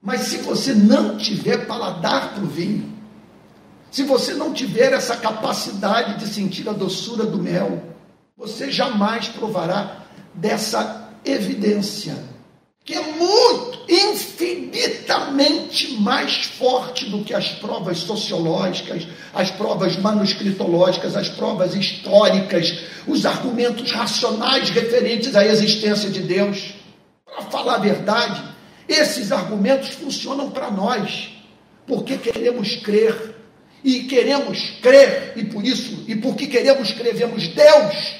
Mas 0.00 0.20
se 0.20 0.36
você 0.36 0.72
não 0.72 1.16
tiver 1.16 1.66
paladar 1.66 2.34
para 2.34 2.44
o 2.44 2.46
vinho, 2.46 2.88
se 3.90 4.04
você 4.04 4.32
não 4.32 4.52
tiver 4.52 4.92
essa 4.92 5.16
capacidade 5.16 6.20
de 6.20 6.32
sentir 6.32 6.68
a 6.68 6.72
doçura 6.72 7.26
do 7.26 7.42
mel, 7.42 7.82
você 8.36 8.70
jamais 8.70 9.26
provará 9.26 10.04
dessa 10.32 11.10
evidência, 11.24 12.16
que 12.84 12.94
é 12.94 13.02
muito, 13.16 13.61
infinitamente 13.92 16.00
mais 16.00 16.46
forte 16.46 17.10
do 17.10 17.22
que 17.22 17.34
as 17.34 17.48
provas 17.48 17.98
sociológicas, 17.98 19.06
as 19.34 19.50
provas 19.50 19.96
manuscritológicas, 19.96 21.14
as 21.14 21.28
provas 21.28 21.74
históricas, 21.74 22.78
os 23.06 23.26
argumentos 23.26 23.92
racionais 23.92 24.70
referentes 24.70 25.36
à 25.36 25.44
existência 25.44 26.08
de 26.08 26.20
Deus. 26.20 26.72
Para 27.26 27.42
falar 27.50 27.74
a 27.74 27.78
verdade, 27.78 28.42
esses 28.88 29.30
argumentos 29.30 29.90
funcionam 29.90 30.50
para 30.50 30.70
nós, 30.70 31.28
porque 31.86 32.16
queremos 32.16 32.76
crer 32.76 33.34
e 33.84 34.04
queremos 34.04 34.70
crer, 34.80 35.34
e 35.36 35.44
por 35.44 35.62
isso, 35.64 36.04
e 36.08 36.16
porque 36.16 36.46
queremos 36.46 36.92
crer, 36.92 37.14
vemos 37.14 37.46
Deus 37.48 38.14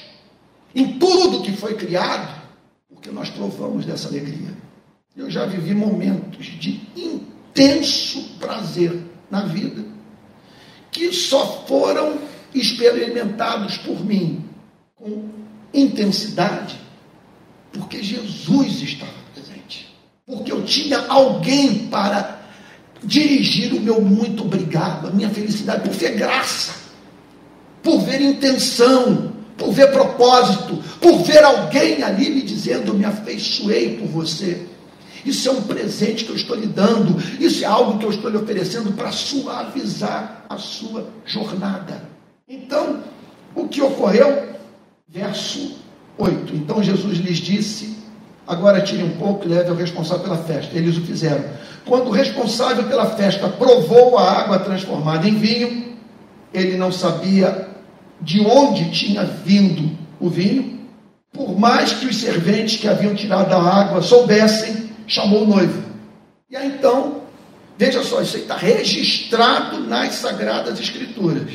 em 0.75 0.99
tudo 0.99 1.43
que 1.43 1.53
foi 1.53 1.75
criado, 1.75 2.43
porque 2.89 3.11
nós 3.11 3.31
provamos 3.31 3.87
dessa 3.87 4.09
alegria. 4.09 4.72
Eu 5.17 5.31
já 5.31 5.45
vivi 5.45 5.75
momentos 5.75 6.47
de 6.47 6.81
intenso 6.97 8.23
prazer 8.39 8.99
na 9.31 9.45
vida, 9.45 9.85
que 10.91 11.13
só 11.13 11.65
foram 11.67 12.19
experimentados 12.55 13.77
por 13.79 14.05
mim 14.05 14.45
com 14.97 15.29
intensidade, 15.73 16.77
porque 17.73 18.03
Jesus 18.03 18.83
estava 18.83 19.13
presente, 19.35 19.95
porque 20.27 20.51
eu 20.51 20.65
tinha 20.65 20.99
alguém 21.09 21.89
para 21.89 22.41
dirigir 23.03 23.75
o 23.75 23.81
meu 23.81 24.01
muito 24.01 24.45
obrigado, 24.45 25.09
a 25.09 25.11
minha 25.11 25.29
felicidade, 25.29 25.89
por 25.89 25.93
ver 25.93 26.17
graça, 26.17 26.75
por 27.83 28.01
ver 28.01 28.21
intenção, 28.21 29.33
por 29.59 29.73
ver 29.73 29.91
propósito, 29.93 30.83
por 31.01 31.23
ver 31.23 31.43
alguém 31.45 32.03
ali 32.03 32.31
me 32.31 32.43
dizendo: 32.43 32.95
me 32.95 33.05
afeiçoei 33.05 33.97
por 33.97 34.09
você. 34.09 34.72
Isso 35.25 35.49
é 35.49 35.53
um 35.53 35.63
presente 35.63 36.25
que 36.25 36.31
eu 36.31 36.37
estou 36.37 36.57
lhe 36.57 36.67
dando, 36.67 37.17
isso 37.41 37.65
é 37.65 37.67
algo 37.67 37.99
que 37.99 38.05
eu 38.05 38.11
estou 38.11 38.31
lhe 38.31 38.37
oferecendo 38.37 38.93
para 38.93 39.13
suavizar 39.13 40.45
a 40.49 40.59
sua 40.59 41.07
jornada. 41.25 42.03
Então, 42.49 43.01
o 43.55 43.69
que 43.69 43.81
ocorreu? 43.81 44.51
Verso 45.09 45.77
8. 46.19 46.55
Então 46.55 46.83
Jesus 46.83 47.19
lhes 47.19 47.39
disse: 47.39 47.97
Agora 48.47 48.81
tire 48.81 49.03
um 49.03 49.17
pouco 49.17 49.45
e 49.45 49.49
leve 49.49 49.71
o 49.71 49.75
responsável 49.75 50.25
pela 50.25 50.39
festa. 50.39 50.77
Eles 50.77 50.97
o 50.97 51.03
fizeram. 51.03 51.45
Quando 51.87 52.09
o 52.09 52.13
responsável 52.13 52.85
pela 52.85 53.07
festa 53.07 53.49
provou 53.49 54.19
a 54.19 54.31
água 54.31 54.59
transformada 54.59 55.29
em 55.29 55.35
vinho, 55.35 55.97
ele 56.53 56.77
não 56.77 56.93
sabia 56.93 57.69
de 58.21 58.41
onde 58.41 58.91
tinha 58.91 59.25
vindo 59.25 59.97
o 60.21 60.29
vinho. 60.29 60.81
Por 61.33 61.59
mais 61.59 61.93
que 61.93 62.07
os 62.07 62.17
serventes 62.17 62.77
que 62.77 62.89
haviam 62.89 63.15
tirado 63.15 63.53
a 63.55 63.63
água 63.63 64.03
soubessem, 64.03 64.82
chamou 65.07 65.43
o 65.43 65.47
noivo. 65.47 65.83
E 66.51 66.57
aí 66.57 66.69
então, 66.69 67.23
veja 67.79 68.03
só, 68.03 68.21
isso 68.21 68.37
aí 68.37 68.43
está 68.43 68.57
registrado 68.57 69.81
nas 69.81 70.15
Sagradas 70.15 70.79
Escrituras. 70.79 71.51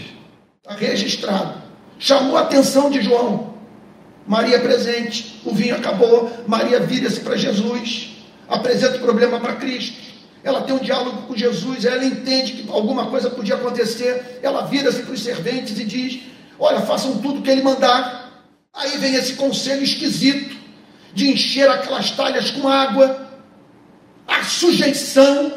Está 0.58 0.76
registrado. 0.76 1.62
Chamou 2.00 2.38
a 2.38 2.42
atenção 2.42 2.90
de 2.90 3.02
João. 3.02 3.56
Maria 4.28 4.60
presente, 4.60 5.42
o 5.46 5.54
vinho 5.54 5.76
acabou, 5.76 6.30
Maria 6.46 6.82
vira-se 6.82 7.22
para 7.22 7.38
Jesus, 7.38 8.10
apresenta 8.50 8.98
o 8.98 9.00
problema 9.02 9.40
para 9.40 9.56
Cristo. 9.56 9.96
Ela 10.44 10.62
tem 10.62 10.76
um 10.76 10.80
diálogo 10.80 11.24
com 11.24 11.36
Jesus, 11.36 11.86
ela 11.86 12.04
entende 12.04 12.54
que 12.54 12.70
alguma 12.70 13.08
coisa 13.08 13.30
podia 13.30 13.56
acontecer, 13.56 14.40
ela 14.44 14.66
vira-se 14.66 15.02
para 15.04 15.14
os 15.14 15.24
serventes 15.24 15.80
e 15.80 15.84
diz: 15.86 16.20
Olha, 16.60 16.82
façam 16.82 17.20
tudo 17.20 17.40
o 17.40 17.42
que 17.42 17.50
ele 17.50 17.62
mandar. 17.62 18.46
Aí 18.74 18.98
vem 18.98 19.16
esse 19.16 19.34
conselho 19.34 19.84
esquisito 19.84 20.56
de 21.14 21.30
encher 21.30 21.70
aquelas 21.70 22.12
talhas 22.12 22.52
com 22.52 22.68
água, 22.68 23.27
a 24.28 24.44
sujeição 24.44 25.54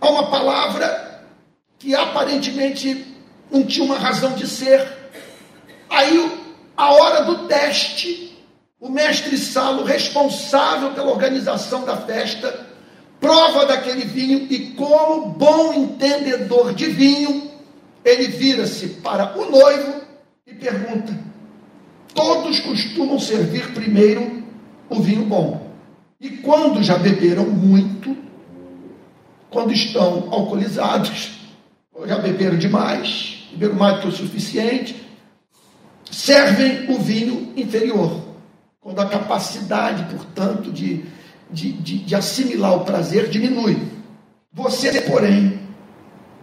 a 0.00 0.10
uma 0.10 0.30
palavra 0.30 1.24
que 1.78 1.94
aparentemente 1.94 3.06
não 3.50 3.64
tinha 3.64 3.84
uma 3.84 3.98
razão 3.98 4.32
de 4.32 4.46
ser. 4.46 4.86
Aí 5.88 6.40
a 6.76 6.92
hora 6.92 7.24
do 7.24 7.46
teste, 7.46 8.38
o 8.80 8.88
mestre 8.88 9.36
Salo, 9.36 9.84
responsável 9.84 10.92
pela 10.92 11.10
organização 11.10 11.84
da 11.84 11.96
festa, 11.96 12.66
prova 13.20 13.66
daquele 13.66 14.04
vinho 14.04 14.46
e, 14.50 14.72
como 14.72 15.26
bom 15.26 15.72
entendedor 15.74 16.74
de 16.74 16.86
vinho, 16.86 17.50
ele 18.04 18.28
vira-se 18.28 18.88
para 19.02 19.38
o 19.38 19.50
noivo 19.50 20.00
e 20.46 20.54
pergunta: 20.54 21.12
Todos 22.14 22.60
costumam 22.60 23.18
servir 23.18 23.72
primeiro 23.74 24.42
o 24.88 25.00
vinho 25.00 25.24
bom. 25.24 25.69
E 26.20 26.28
quando 26.28 26.82
já 26.82 26.98
beberam 26.98 27.46
muito, 27.46 28.14
quando 29.48 29.72
estão 29.72 30.28
alcoolizados, 30.30 31.40
ou 31.94 32.06
já 32.06 32.18
beberam 32.18 32.58
demais, 32.58 33.48
beberam 33.52 33.74
mais 33.74 33.96
do 33.96 34.02
que 34.02 34.08
o 34.08 34.12
suficiente, 34.12 35.02
servem 36.10 36.90
o 36.90 36.98
vinho 36.98 37.52
inferior, 37.56 38.20
quando 38.80 39.00
a 39.00 39.06
capacidade, 39.06 40.14
portanto, 40.14 40.70
de, 40.70 41.06
de, 41.50 41.72
de, 41.72 41.98
de 41.98 42.14
assimilar 42.14 42.76
o 42.76 42.84
prazer 42.84 43.28
diminui. 43.28 43.78
Você, 44.52 45.00
porém, 45.02 45.58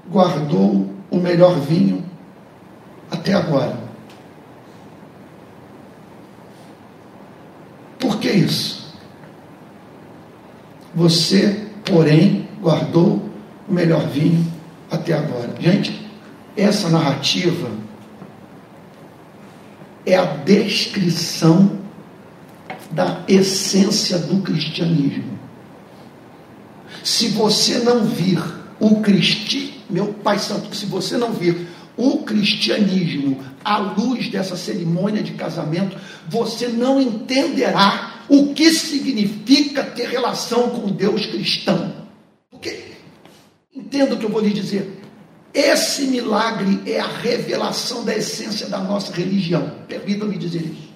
guardou 0.10 0.92
o 1.12 1.18
melhor 1.18 1.60
vinho 1.60 2.04
até 3.12 3.34
agora. 3.34 3.78
Por 8.00 8.20
que 8.20 8.30
isso? 8.30 8.77
Você, 10.98 11.68
porém, 11.86 12.50
guardou 12.60 13.30
o 13.70 13.72
melhor 13.72 14.08
vinho 14.08 14.52
até 14.90 15.14
agora. 15.14 15.54
Gente, 15.60 16.10
essa 16.56 16.90
narrativa 16.90 17.70
é 20.04 20.16
a 20.16 20.26
descrição 20.26 21.78
da 22.90 23.22
essência 23.28 24.18
do 24.18 24.42
cristianismo. 24.42 25.38
Se 27.04 27.28
você 27.28 27.78
não 27.78 28.04
vir 28.04 28.42
o 28.80 29.00
cristi, 29.00 29.80
meu 29.88 30.08
Pai 30.08 30.40
Santo, 30.40 30.76
se 30.76 30.88
você 30.88 31.16
não 31.16 31.32
vir 31.32 31.68
o 31.96 32.24
cristianismo 32.24 33.40
à 33.64 33.78
luz 33.78 34.32
dessa 34.32 34.58
cerimônia 34.58 35.22
de 35.22 35.34
casamento, 35.34 35.96
você 36.28 36.68
não 36.68 37.00
entenderá 37.00 38.17
o 38.30 38.54
que 38.54 38.72
significa 38.72 39.84
ter 39.84 40.10
relação 40.10 40.70
com 40.70 40.92
Deus 40.92 41.26
cristão. 41.26 42.08
Porque, 42.50 42.92
entenda 43.74 44.16
o 44.16 44.18
que 44.18 44.26
eu 44.26 44.30
vou 44.30 44.42
lhe 44.42 44.54
dizer, 44.54 44.98
esse 45.54 46.04
milagre 46.04 46.82
é 46.86 47.00
a 47.00 47.08
revelação 47.08 48.04
da 48.04 48.16
essência 48.16 48.68
da 48.68 48.80
nossa 48.80 49.14
religião. 49.14 49.76
Permitam-me 49.88 50.38
dizer 50.38 50.62
isso. 50.62 50.88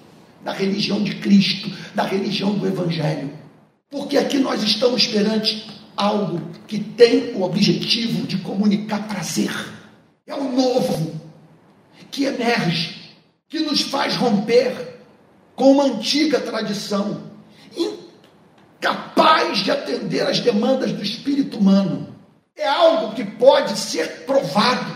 Da 0.44 0.52
religião 0.52 1.02
de 1.02 1.16
Cristo, 1.16 1.70
da 1.94 2.04
religião 2.04 2.54
do 2.54 2.66
Evangelho. 2.66 3.30
Porque 3.90 4.16
aqui 4.16 4.38
nós 4.38 4.62
estamos 4.62 5.06
perante 5.06 5.66
algo 5.96 6.40
que 6.66 6.78
tem 6.78 7.34
o 7.34 7.42
objetivo 7.42 8.26
de 8.26 8.38
comunicar 8.38 9.06
prazer. 9.08 9.52
É 10.26 10.34
o 10.34 10.50
novo 10.52 11.20
que 12.10 12.24
emerge, 12.24 13.12
que 13.48 13.60
nos 13.60 13.82
faz 13.82 14.14
romper 14.16 14.91
com 15.62 15.70
uma 15.70 15.84
antiga 15.84 16.40
tradição, 16.40 17.22
incapaz 18.80 19.58
de 19.58 19.70
atender 19.70 20.26
às 20.26 20.40
demandas 20.40 20.90
do 20.90 21.00
espírito 21.00 21.56
humano 21.56 22.12
é 22.56 22.66
algo 22.66 23.14
que 23.14 23.24
pode 23.24 23.78
ser 23.78 24.24
provado. 24.26 24.92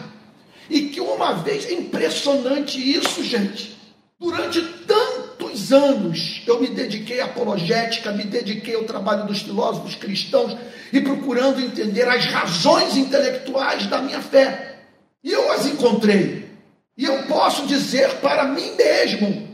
E 0.68 0.88
que 0.88 1.00
uma 1.00 1.34
vez, 1.34 1.66
é 1.66 1.72
impressionante 1.72 2.80
isso, 2.80 3.22
gente. 3.22 3.78
Durante 4.18 4.60
tantos 4.60 5.72
anos 5.72 6.42
eu 6.44 6.60
me 6.60 6.66
dediquei 6.66 7.20
à 7.20 7.26
apologética, 7.26 8.10
me 8.10 8.24
dediquei 8.24 8.74
ao 8.74 8.82
trabalho 8.82 9.24
dos 9.24 9.42
filósofos 9.42 9.94
cristãos 9.94 10.56
e 10.92 11.00
procurando 11.00 11.60
entender 11.60 12.08
as 12.08 12.24
razões 12.24 12.96
intelectuais 12.96 13.86
da 13.86 14.02
minha 14.02 14.20
fé. 14.20 14.80
E 15.22 15.30
eu 15.30 15.52
as 15.52 15.64
encontrei. 15.64 16.44
E 16.98 17.04
eu 17.04 17.22
posso 17.28 17.68
dizer 17.68 18.16
para 18.16 18.48
mim 18.48 18.74
mesmo, 18.74 19.45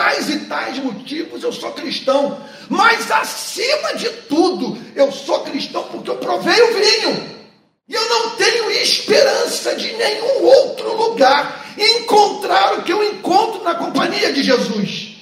tais 0.00 0.30
e 0.30 0.38
tais 0.46 0.78
motivos 0.78 1.42
eu 1.42 1.52
sou 1.52 1.72
cristão. 1.72 2.40
Mas 2.70 3.10
acima 3.10 3.94
de 3.94 4.08
tudo, 4.28 4.78
eu 4.96 5.12
sou 5.12 5.40
cristão 5.40 5.84
porque 5.90 6.08
eu 6.08 6.16
provei 6.16 6.60
o 6.62 6.74
vinho. 6.74 7.40
E 7.86 7.94
eu 7.94 8.08
não 8.08 8.30
tenho 8.30 8.70
esperança 8.70 9.74
de 9.74 9.92
nenhum 9.92 10.44
outro 10.44 10.96
lugar 10.96 11.66
encontrar 11.76 12.78
o 12.78 12.82
que 12.82 12.92
eu 12.92 13.02
encontro 13.12 13.62
na 13.62 13.74
companhia 13.74 14.32
de 14.32 14.42
Jesus. 14.42 15.16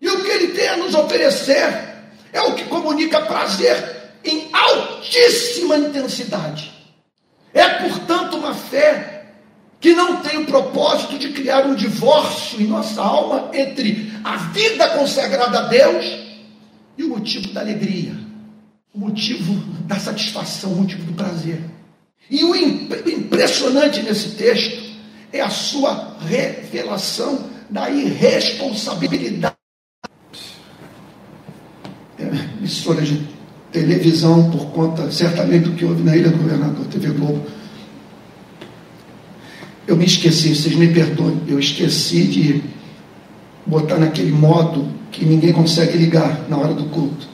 E 0.00 0.08
o 0.08 0.24
que 0.24 0.30
ele 0.30 0.48
tem 0.48 0.68
a 0.68 0.76
nos 0.76 0.94
oferecer 0.94 1.92
é 2.32 2.40
o 2.40 2.54
que 2.54 2.64
comunica 2.64 3.20
prazer 3.22 4.14
em 4.24 4.48
altíssima 4.52 5.76
intensidade. 5.76 6.72
É, 7.52 7.68
portanto, 7.68 8.36
uma 8.36 8.54
fé 8.54 9.11
que 9.82 9.92
não 9.94 10.22
tem 10.22 10.38
o 10.38 10.46
propósito 10.46 11.18
de 11.18 11.30
criar 11.30 11.66
um 11.66 11.74
divórcio 11.74 12.62
em 12.62 12.68
nossa 12.68 13.02
alma 13.02 13.50
entre 13.52 14.12
a 14.22 14.36
vida 14.36 14.88
consagrada 14.90 15.58
a 15.58 15.62
Deus 15.62 16.06
e 16.96 17.02
o 17.02 17.08
motivo 17.08 17.52
da 17.52 17.62
alegria, 17.62 18.14
o 18.94 18.98
motivo 19.00 19.52
da 19.84 19.98
satisfação, 19.98 20.72
o 20.72 20.76
motivo 20.76 21.02
do 21.02 21.14
prazer. 21.14 21.60
E 22.30 22.44
o 22.44 22.54
impressionante 22.54 24.00
nesse 24.02 24.36
texto 24.36 24.80
é 25.32 25.40
a 25.40 25.50
sua 25.50 26.16
revelação 26.28 27.50
da 27.68 27.90
irresponsabilidade. 27.90 29.56
É, 32.20 32.24
emissora 32.56 33.02
de 33.02 33.26
televisão, 33.72 34.48
por 34.48 34.66
conta 34.66 35.10
certamente 35.10 35.70
do 35.70 35.74
que 35.74 35.84
houve 35.84 36.04
na 36.04 36.16
Ilha 36.16 36.30
do 36.30 36.38
Governador, 36.38 36.86
TV 36.86 37.08
Globo. 37.08 37.61
Eu 39.92 39.96
me 39.98 40.06
esqueci, 40.06 40.54
vocês 40.54 40.74
me 40.74 40.88
perdoem, 40.88 41.42
eu 41.46 41.58
esqueci 41.58 42.22
de 42.24 42.62
botar 43.66 43.98
naquele 43.98 44.32
modo 44.32 44.88
que 45.10 45.22
ninguém 45.22 45.52
consegue 45.52 45.98
ligar 45.98 46.48
na 46.48 46.56
hora 46.56 46.72
do 46.72 46.84
culto. 46.84 47.28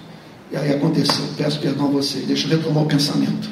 E 0.51 0.57
aí 0.57 0.73
aconteceu, 0.73 1.25
peço 1.37 1.61
perdão 1.61 1.87
a 1.87 1.91
vocês, 1.91 2.27
deixa 2.27 2.49
eu 2.49 2.59
retomar 2.59 2.83
o 2.83 2.87
pensamento. 2.87 3.49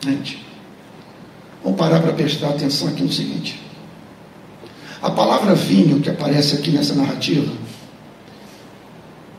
Gente, 0.00 0.44
vamos 1.62 1.78
parar 1.78 2.00
para 2.00 2.14
prestar 2.14 2.48
atenção 2.48 2.88
aqui 2.88 3.04
no 3.04 3.12
seguinte. 3.12 3.62
A 5.00 5.12
palavra 5.12 5.54
vinho 5.54 6.00
que 6.00 6.10
aparece 6.10 6.56
aqui 6.56 6.72
nessa 6.72 6.96
narrativa 6.96 7.52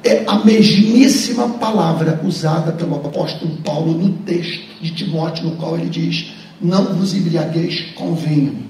é 0.05 0.23
a 0.25 0.45
mesmíssima 0.45 1.49
palavra 1.59 2.21
usada 2.23 2.71
pelo 2.71 2.95
apóstolo 2.95 3.57
Paulo 3.57 3.91
no 3.91 4.13
texto 4.19 4.63
de 4.81 4.91
Timóteo, 4.91 5.43
no 5.43 5.57
qual 5.57 5.77
ele 5.77 5.89
diz: 5.89 6.46
Não 6.59 6.95
vos 6.95 7.13
embriagueis 7.13 7.91
com 7.91 8.15
vinho, 8.15 8.67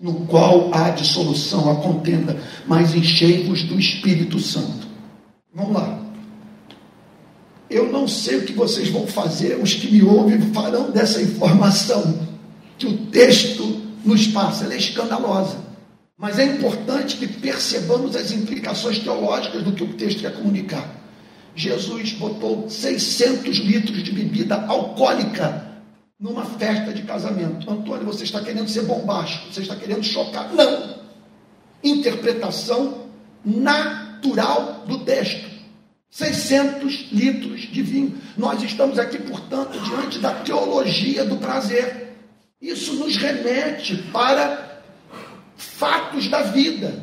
no 0.00 0.26
qual 0.26 0.70
há 0.74 0.90
dissolução, 0.90 1.70
a 1.70 1.76
contenda, 1.76 2.36
mas 2.66 2.94
enchei-vos 2.94 3.62
do 3.62 3.78
Espírito 3.78 4.40
Santo. 4.40 4.88
Vamos 5.54 5.74
lá. 5.74 5.98
Eu 7.70 7.90
não 7.90 8.08
sei 8.08 8.38
o 8.38 8.44
que 8.44 8.52
vocês 8.52 8.88
vão 8.88 9.06
fazer, 9.06 9.58
os 9.62 9.72
que 9.74 9.90
me 9.90 10.02
ouvem 10.02 10.40
farão 10.52 10.90
dessa 10.90 11.22
informação 11.22 12.18
que 12.76 12.86
o 12.86 13.06
texto 13.06 13.80
nos 14.04 14.26
passa, 14.26 14.64
ela 14.64 14.74
é 14.74 14.78
escandalosa. 14.78 15.58
Mas 16.18 16.38
é 16.38 16.44
importante 16.44 17.16
que 17.16 17.26
percebamos 17.26 18.14
as 18.16 18.32
implicações 18.32 18.98
teológicas 18.98 19.62
do 19.62 19.72
que 19.72 19.84
o 19.84 19.94
texto 19.94 20.20
quer 20.20 20.34
comunicar. 20.34 21.00
Jesus 21.54 22.12
botou 22.12 22.68
600 22.68 23.58
litros 23.58 24.02
de 24.02 24.12
bebida 24.12 24.66
alcoólica 24.66 25.71
numa 26.22 26.44
festa 26.44 26.92
de 26.92 27.02
casamento. 27.02 27.68
Antônio, 27.68 28.06
você 28.06 28.22
está 28.22 28.40
querendo 28.40 28.68
ser 28.68 28.82
bombástico, 28.82 29.52
você 29.52 29.62
está 29.62 29.74
querendo 29.74 30.04
chocar. 30.04 30.54
Não! 30.54 31.02
Interpretação 31.82 33.08
natural 33.44 34.84
do 34.86 35.00
texto. 35.00 35.50
600 36.08 37.08
litros 37.10 37.62
de 37.62 37.82
vinho. 37.82 38.18
Nós 38.36 38.62
estamos 38.62 39.00
aqui, 39.00 39.18
portanto, 39.18 39.80
diante 39.80 40.20
da 40.20 40.32
teologia 40.32 41.24
do 41.24 41.38
prazer. 41.38 42.14
Isso 42.60 42.94
nos 42.94 43.16
remete 43.16 43.96
para 44.12 44.80
fatos 45.56 46.28
da 46.28 46.42
vida, 46.42 47.02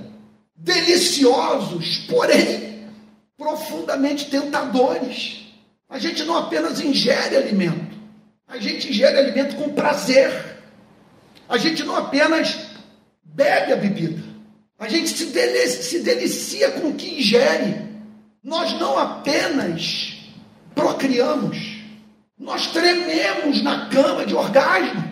deliciosos, 0.55 2.05
porém 2.09 2.87
profundamente 3.37 4.29
tentadores. 4.29 5.45
A 5.89 5.99
gente 5.99 6.23
não 6.23 6.37
apenas 6.37 6.79
ingere 6.79 7.35
alimento, 7.35 7.88
a 8.49 8.57
gente 8.57 8.89
ingere 8.89 9.17
alimento 9.17 9.55
com 9.55 9.69
prazer. 9.73 10.57
A 11.47 11.57
gente 11.57 11.83
não 11.83 11.95
apenas 11.95 12.57
bebe 13.23 13.71
a 13.71 13.75
bebida, 13.75 14.21
a 14.77 14.87
gente 14.89 15.09
se, 15.09 15.27
delicia, 15.27 15.81
se 15.81 15.99
delicia 15.99 16.71
com 16.71 16.89
o 16.89 16.95
que 16.95 17.19
ingere. 17.19 17.87
Nós 18.43 18.73
não 18.79 18.97
apenas 18.97 20.17
procriamos, 20.73 21.57
nós 22.37 22.67
trememos 22.67 23.61
na 23.61 23.87
cama 23.89 24.25
de 24.25 24.33
orgasmo. 24.33 25.07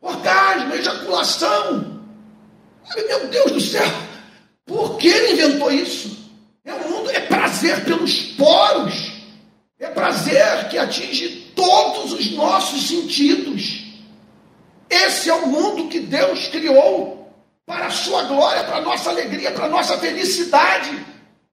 Orgasmo, 0.00 0.74
ejaculação. 0.74 2.00
Meu 2.96 3.28
Deus 3.28 3.52
do 3.52 3.60
céu, 3.60 3.86
por 4.66 4.96
que 4.98 5.08
ele 5.08 5.32
inventou 5.32 5.70
isso? 5.70 6.18
É 6.64 6.74
um 6.74 6.90
mundo, 6.90 7.10
é 7.10 7.20
prazer 7.20 7.84
pelos 7.84 8.22
poros, 8.22 9.09
é 9.80 9.88
prazer 9.88 10.68
que 10.68 10.76
atinge 10.76 11.52
todos 11.56 12.12
os 12.12 12.30
nossos 12.32 12.86
sentidos. 12.86 13.86
Esse 14.90 15.30
é 15.30 15.34
o 15.34 15.46
mundo 15.46 15.88
que 15.88 16.00
Deus 16.00 16.48
criou 16.48 17.32
para 17.64 17.86
a 17.86 17.90
sua 17.90 18.24
glória, 18.24 18.62
para 18.64 18.76
a 18.76 18.80
nossa 18.82 19.08
alegria, 19.08 19.50
para 19.52 19.64
a 19.64 19.68
nossa 19.70 19.96
felicidade. 19.96 21.06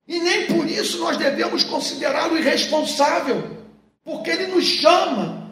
E 0.06 0.20
nem 0.20 0.46
por 0.48 0.70
isso 0.70 0.98
nós 0.98 1.16
devemos 1.16 1.64
considerá-lo 1.64 2.38
irresponsável, 2.38 3.58
porque 4.04 4.32
ele 4.32 4.48
nos 4.48 4.66
chama 4.66 5.48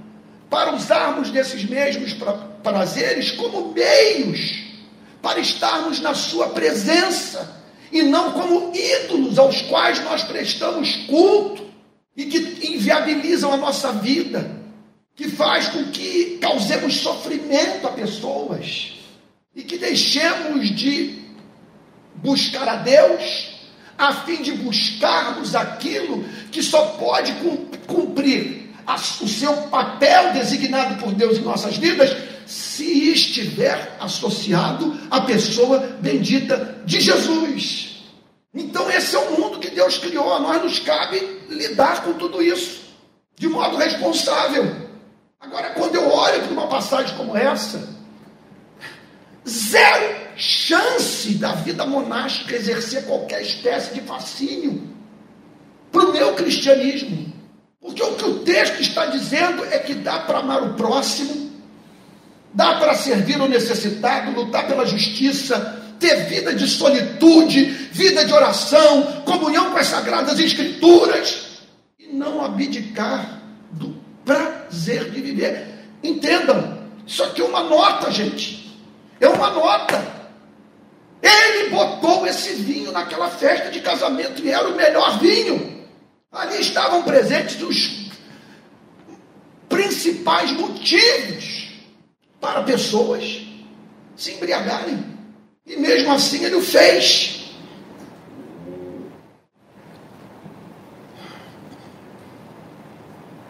para 0.50 0.76
usarmos 0.76 1.30
desses 1.30 1.64
mesmos 1.64 2.14
prazeres 2.62 3.32
como 3.32 3.72
meios 3.72 4.66
para 5.22 5.40
estarmos 5.40 6.02
na 6.02 6.14
sua 6.14 6.50
presença 6.50 7.64
e 7.92 8.04
não 8.04 8.32
como 8.34 8.72
ídolos 8.76 9.40
aos 9.40 9.62
quais 9.64 10.04
nós 10.04 10.24
prestamos 10.24 10.96
culto 11.08 11.65
e 12.16 12.26
que 12.26 12.68
inviabilizam 12.74 13.54
a 13.54 13.58
nossa 13.58 13.92
vida, 13.94 14.64
que 15.16 15.30
faz 15.30 15.68
com 15.68 15.86
que 15.92 16.38
causemos 16.42 16.98
sofrimento 16.98 17.88
a 17.88 17.92
pessoas 17.92 18.94
e 19.56 19.64
que 19.64 19.78
deixemos 19.78 20.70
de 20.70 21.20
buscar 22.16 22.68
a 22.68 22.76
Deus 22.78 23.56
a 23.98 24.14
fim 24.14 24.42
de 24.42 24.52
buscarmos 24.52 25.56
aquilo 25.56 26.26
que 26.52 26.62
só 26.62 26.86
pode 27.00 27.34
cumprir 27.88 28.70
o 29.22 29.28
seu 29.28 29.54
papel 29.64 30.34
designado 30.34 31.02
por 31.02 31.14
Deus 31.14 31.38
em 31.38 31.42
nossas 31.42 31.78
vidas, 31.78 32.16
se 32.46 33.12
estiver 33.12 33.96
associado 34.00 35.00
à 35.10 35.22
pessoa 35.22 35.98
bendita 36.02 36.82
de 36.86 37.00
Jesus. 37.00 38.04
Então, 38.54 38.90
esse 38.92 39.16
é 39.16 39.20
o 39.20 39.40
mundo 39.40 39.60
que 39.60 39.70
Deus 39.70 39.98
criou, 39.98 40.34
a 40.34 40.40
nós 40.40 40.62
nos 40.62 40.80
cabe 40.80 41.35
lidar 41.50 42.04
com 42.04 42.14
tudo 42.14 42.42
isso 42.42 42.86
de 43.36 43.48
modo 43.48 43.78
responsável. 43.78 44.76
Agora, 45.40 45.72
quando 45.72 45.96
eu 45.96 46.10
olho 46.10 46.42
para 46.44 46.52
uma 46.52 46.68
passagem 46.68 47.16
como 47.18 47.36
essa, 47.36 47.88
zero 49.48 50.16
chance 50.36 51.36
da 51.36 51.54
vida 51.54 51.86
monástica 51.86 52.56
exercer 52.56 53.06
qualquer 53.06 53.42
espécie 53.42 53.94
de 53.94 54.02
fascínio 54.02 54.90
para 55.92 56.06
o 56.06 56.12
meu 56.12 56.34
cristianismo. 56.34 57.34
Porque 57.80 58.02
o 58.02 58.16
que 58.16 58.26
o 58.26 58.40
texto 58.40 58.82
está 58.82 59.06
dizendo 59.06 59.64
é 59.66 59.78
que 59.80 59.94
dá 59.94 60.20
para 60.20 60.40
amar 60.40 60.64
o 60.64 60.74
próximo 60.74 61.46
dá 62.56 62.76
para 62.76 62.96
servir 62.96 63.40
o 63.40 63.50
necessitado, 63.50 64.32
lutar 64.32 64.66
pela 64.66 64.86
justiça, 64.86 65.85
ter 66.00 66.26
vida 66.26 66.54
de 66.54 66.68
solitude, 66.68 67.66
vida 67.92 68.26
de 68.26 68.34
oração, 68.34 69.24
comunhão 69.26 69.72
com 69.72 69.78
as 69.78 69.88
sagradas 69.88 70.40
escrituras 70.40 71.60
e 72.00 72.08
não 72.08 72.44
abdicar 72.44 73.42
do 73.72 73.96
prazer 74.24 75.10
de 75.12 75.22
viver. 75.22 75.68
Entendam, 76.04 76.78
isso 77.06 77.24
aqui 77.24 77.42
é 77.42 77.46
uma 77.46 77.64
nota, 77.64 78.12
gente. 78.12 78.78
É 79.20 79.28
uma 79.28 79.50
nota. 79.52 80.16
Ele 81.22 81.70
botou 81.70 82.28
esse 82.28 82.54
vinho 82.54 82.92
naquela 82.92 83.30
festa 83.30 83.70
de 83.72 83.80
casamento 83.80 84.44
e 84.44 84.52
era 84.52 84.68
o 84.68 84.76
melhor 84.76 85.20
vinho. 85.20 85.86
Ali 86.32 86.60
estavam 86.60 87.02
presentes 87.04 87.62
os 87.62 88.06
principais 89.70 90.52
motivos 90.52 91.70
para 92.40 92.62
pessoas 92.64 93.42
se 94.16 94.34
embriagarem. 94.34 95.15
E 95.66 95.76
mesmo 95.78 96.12
assim 96.12 96.44
ele 96.44 96.56
o 96.56 96.62
fez. 96.62 97.44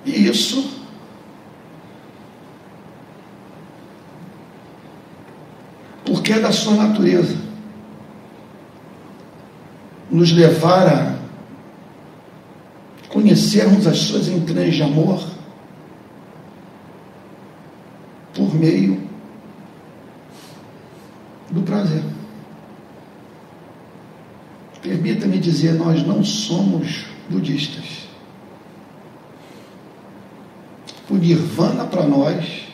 E 0.06 0.28
isso 0.28 0.76
porque 6.06 6.34
é 6.34 6.40
da 6.40 6.52
sua 6.52 6.76
natureza 6.76 7.36
nos 10.10 10.32
levar 10.32 10.88
a 10.88 11.16
conhecermos 13.10 13.88
as 13.88 13.98
suas 13.98 14.28
entranhas 14.28 14.76
de 14.76 14.84
amor 14.84 15.24
por 18.34 18.54
meio 18.54 19.05
do 21.56 21.62
prazer. 21.62 22.04
Permita-me 24.82 25.40
dizer, 25.40 25.74
nós 25.74 26.06
não 26.06 26.24
somos 26.24 27.06
budistas. 27.28 28.06
O 31.10 31.16
nirvana 31.16 31.86
para 31.86 32.04
nós 32.04 32.68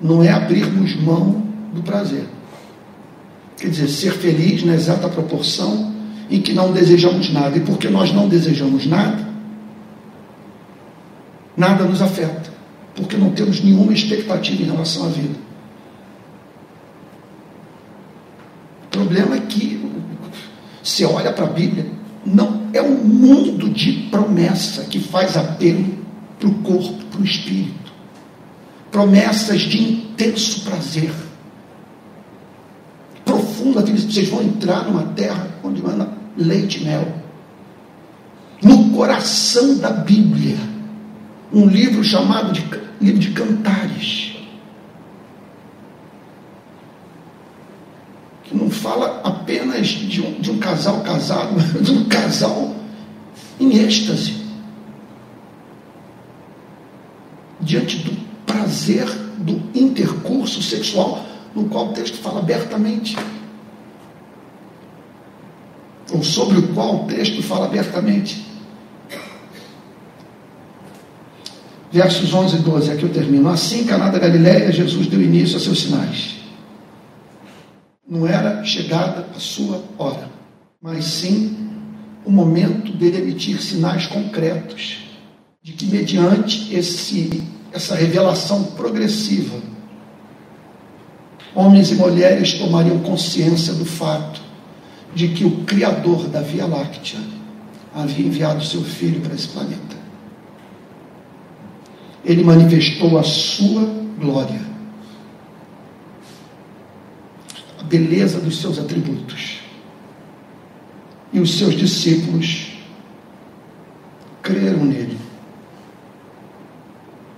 não 0.00 0.22
é 0.22 0.30
abrirmos 0.30 0.94
mão 0.96 1.42
do 1.72 1.82
prazer. 1.82 2.26
Quer 3.56 3.68
dizer, 3.68 3.88
ser 3.88 4.12
feliz 4.12 4.64
na 4.64 4.74
exata 4.74 5.08
proporção 5.08 5.94
em 6.28 6.42
que 6.42 6.52
não 6.52 6.72
desejamos 6.72 7.32
nada. 7.32 7.56
E 7.56 7.60
porque 7.60 7.88
nós 7.88 8.12
não 8.12 8.28
desejamos 8.28 8.84
nada, 8.86 9.26
nada 11.56 11.84
nos 11.84 12.02
afeta. 12.02 12.52
Porque 12.94 13.16
não 13.16 13.30
temos 13.30 13.62
nenhuma 13.62 13.92
expectativa 13.92 14.62
em 14.62 14.66
relação 14.66 15.06
à 15.06 15.08
vida. 15.08 15.38
O 18.84 18.88
problema 18.88 19.36
é 19.36 19.40
que 19.40 19.74
você 20.84 21.06
olha 21.06 21.32
para 21.32 21.46
a 21.46 21.50
Bíblia, 21.50 21.90
não 22.26 22.68
é 22.74 22.82
um 22.82 22.96
mundo 23.02 23.70
de 23.70 23.92
promessa 24.10 24.84
que 24.84 25.00
faz 25.00 25.34
apelo 25.34 25.96
para 26.38 26.48
o 26.48 26.54
corpo, 26.56 27.04
para 27.06 27.20
o 27.20 27.24
espírito. 27.24 27.90
Promessas 28.90 29.62
de 29.62 29.82
intenso 29.82 30.60
prazer. 30.60 31.10
Profunda, 33.24 33.80
vocês 33.80 34.28
vão 34.28 34.42
entrar 34.42 34.84
numa 34.84 35.04
terra 35.14 35.48
onde 35.64 35.82
manda 35.82 36.06
leite 36.36 36.82
e 36.82 36.84
mel. 36.84 37.14
No 38.62 38.90
coração 38.90 39.78
da 39.78 39.90
Bíblia, 39.90 40.58
um 41.52 41.66
livro 41.66 42.04
chamado 42.04 42.52
de 42.52 42.62
livro 43.00 43.20
de 43.20 43.30
cantares. 43.30 44.36
Que 48.44 48.56
não 48.56 48.70
fala 48.84 49.22
apenas 49.24 49.88
de 49.88 50.20
um, 50.20 50.32
de 50.38 50.50
um 50.50 50.58
casal 50.58 51.00
casado, 51.00 51.54
de 51.82 51.90
um 51.90 52.04
casal 52.04 52.76
em 53.58 53.78
êxtase. 53.78 54.44
Diante 57.58 57.96
do 57.96 58.12
prazer 58.44 59.06
do 59.38 59.62
intercurso 59.74 60.62
sexual, 60.62 61.24
no 61.54 61.64
qual 61.64 61.88
o 61.88 61.92
texto 61.94 62.18
fala 62.18 62.40
abertamente 62.40 63.16
ou 66.12 66.22
sobre 66.22 66.58
o 66.58 66.68
qual 66.74 67.04
o 67.04 67.06
texto 67.06 67.42
fala 67.42 67.64
abertamente. 67.64 68.44
Versos 71.90 72.34
11 72.34 72.56
e 72.56 72.58
12, 72.58 72.92
aqui 72.92 73.02
eu 73.04 73.08
termino. 73.08 73.48
Assim, 73.48 73.84
Caná 73.84 74.10
da 74.10 74.18
Galileia, 74.18 74.70
Jesus 74.70 75.06
deu 75.06 75.22
início 75.22 75.56
a 75.56 75.60
seus 75.60 75.80
sinais. 75.80 76.43
Não 78.06 78.26
era 78.26 78.62
chegada 78.64 79.26
a 79.34 79.38
sua 79.38 79.82
hora, 79.98 80.30
mas 80.80 81.04
sim 81.04 81.70
o 82.24 82.30
momento 82.30 82.92
dele 82.92 83.18
emitir 83.18 83.60
sinais 83.60 84.06
concretos 84.06 84.98
de 85.62 85.72
que 85.72 85.86
mediante 85.86 86.74
esse, 86.74 87.42
essa 87.72 87.94
revelação 87.94 88.64
progressiva, 88.72 89.58
homens 91.54 91.90
e 91.90 91.94
mulheres 91.94 92.54
tomariam 92.54 92.98
consciência 93.00 93.72
do 93.72 93.84
fato 93.86 94.42
de 95.14 95.28
que 95.28 95.44
o 95.44 95.64
Criador 95.64 96.28
da 96.28 96.40
Via 96.40 96.66
Láctea 96.66 97.20
havia 97.94 98.26
enviado 98.26 98.64
seu 98.64 98.82
filho 98.82 99.20
para 99.20 99.34
esse 99.34 99.48
planeta. 99.48 99.96
Ele 102.24 102.42
manifestou 102.42 103.18
a 103.18 103.22
sua 103.22 103.88
glória, 104.18 104.60
a 107.73 107.73
beleza 107.84 108.40
dos 108.40 108.60
seus 108.60 108.78
atributos. 108.78 109.60
E 111.32 111.40
os 111.40 111.58
seus 111.58 111.74
discípulos 111.74 112.72
creram 114.42 114.84
nele. 114.84 115.18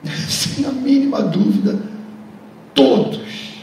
Sem 0.29 0.67
a 0.67 0.73
mínima 0.73 1.23
dúvida, 1.23 1.81
todos 2.75 3.57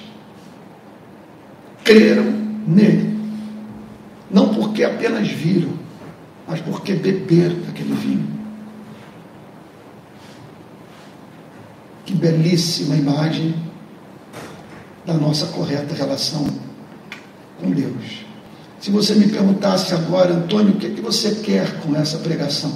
creram 1.83 2.25
nele. 2.67 3.13
Não 4.31 4.49
porque 4.55 4.83
apenas 4.83 5.27
viram, 5.27 5.73
mas 6.47 6.59
porque 6.61 6.93
beberam 6.93 7.59
daquele 7.61 7.93
vinho. 7.93 8.33
Que 12.05 12.13
belíssima 12.13 12.95
imagem 12.95 13.53
da 15.05 15.13
nossa 15.13 15.47
correta 15.47 15.93
relação 15.93 16.47
com 17.63 17.71
Deus. 17.71 18.25
Se 18.79 18.91
você 18.91 19.15
me 19.15 19.27
perguntasse 19.27 19.93
agora, 19.93 20.33
Antônio, 20.33 20.73
o 20.73 20.77
que, 20.77 20.87
é 20.87 20.89
que 20.89 21.01
você 21.01 21.35
quer 21.35 21.79
com 21.79 21.95
essa 21.95 22.17
pregação? 22.17 22.73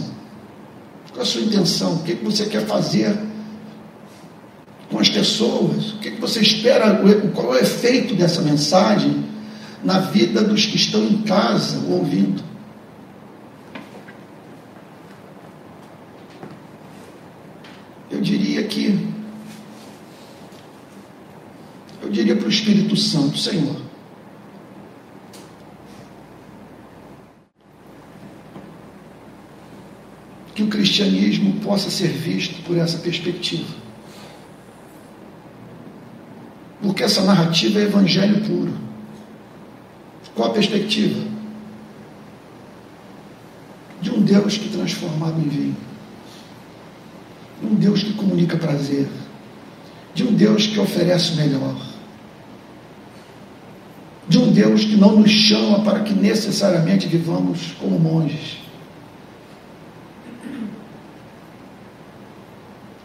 Qual 1.12 1.22
a 1.22 1.26
sua 1.26 1.42
intenção? 1.42 1.96
O 1.96 2.04
que, 2.04 2.14
é 2.14 2.16
que 2.16 2.24
você 2.24 2.46
quer 2.46 2.66
fazer 2.66 3.16
com 4.90 5.00
as 5.00 5.10
pessoas? 5.10 5.92
O 5.92 6.00
que, 6.00 6.08
é 6.08 6.12
que 6.12 6.22
você 6.22 6.40
espera? 6.40 7.02
Qual 7.36 7.54
é 7.54 7.58
o 7.58 7.62
efeito 7.62 8.16
dessa 8.16 8.42
mensagem? 8.42 9.28
na 9.84 10.00
vida 10.00 10.44
dos 10.44 10.66
que 10.66 10.76
estão 10.76 11.04
em 11.04 11.22
casa 11.22 11.80
ouvindo. 11.88 12.44
Eu 18.10 18.22
diria 18.22 18.64
que, 18.64 19.08
eu 22.02 22.10
diria 22.10 22.36
para 22.36 22.48
o 22.48 22.50
Espírito 22.50 22.96
Santo, 22.96 23.38
Senhor, 23.38 23.76
que 30.58 30.64
o 30.64 30.68
cristianismo 30.68 31.60
possa 31.60 31.88
ser 31.92 32.08
visto 32.08 32.64
por 32.64 32.76
essa 32.80 32.98
perspectiva. 32.98 33.76
Porque 36.82 37.04
essa 37.04 37.22
narrativa 37.22 37.80
é 37.80 37.84
evangelho 37.84 38.44
puro. 38.44 38.74
Qual 40.34 40.50
a 40.50 40.54
perspectiva? 40.54 41.24
De 44.02 44.10
um 44.10 44.20
Deus 44.24 44.58
que 44.58 44.70
transformado 44.70 45.40
em 45.40 45.48
vinho. 45.48 45.78
De 47.62 47.68
um 47.68 47.76
Deus 47.76 48.02
que 48.02 48.14
comunica 48.14 48.58
prazer. 48.58 49.08
De 50.16 50.24
um 50.24 50.34
Deus 50.34 50.66
que 50.66 50.80
oferece 50.80 51.34
o 51.34 51.36
melhor. 51.36 51.76
De 54.28 54.40
um 54.40 54.52
Deus 54.52 54.86
que 54.86 54.96
não 54.96 55.20
nos 55.20 55.30
chama 55.30 55.84
para 55.84 56.00
que 56.00 56.16
necessariamente 56.16 57.06
vivamos 57.08 57.74
como 57.80 58.00
monges. 58.00 58.58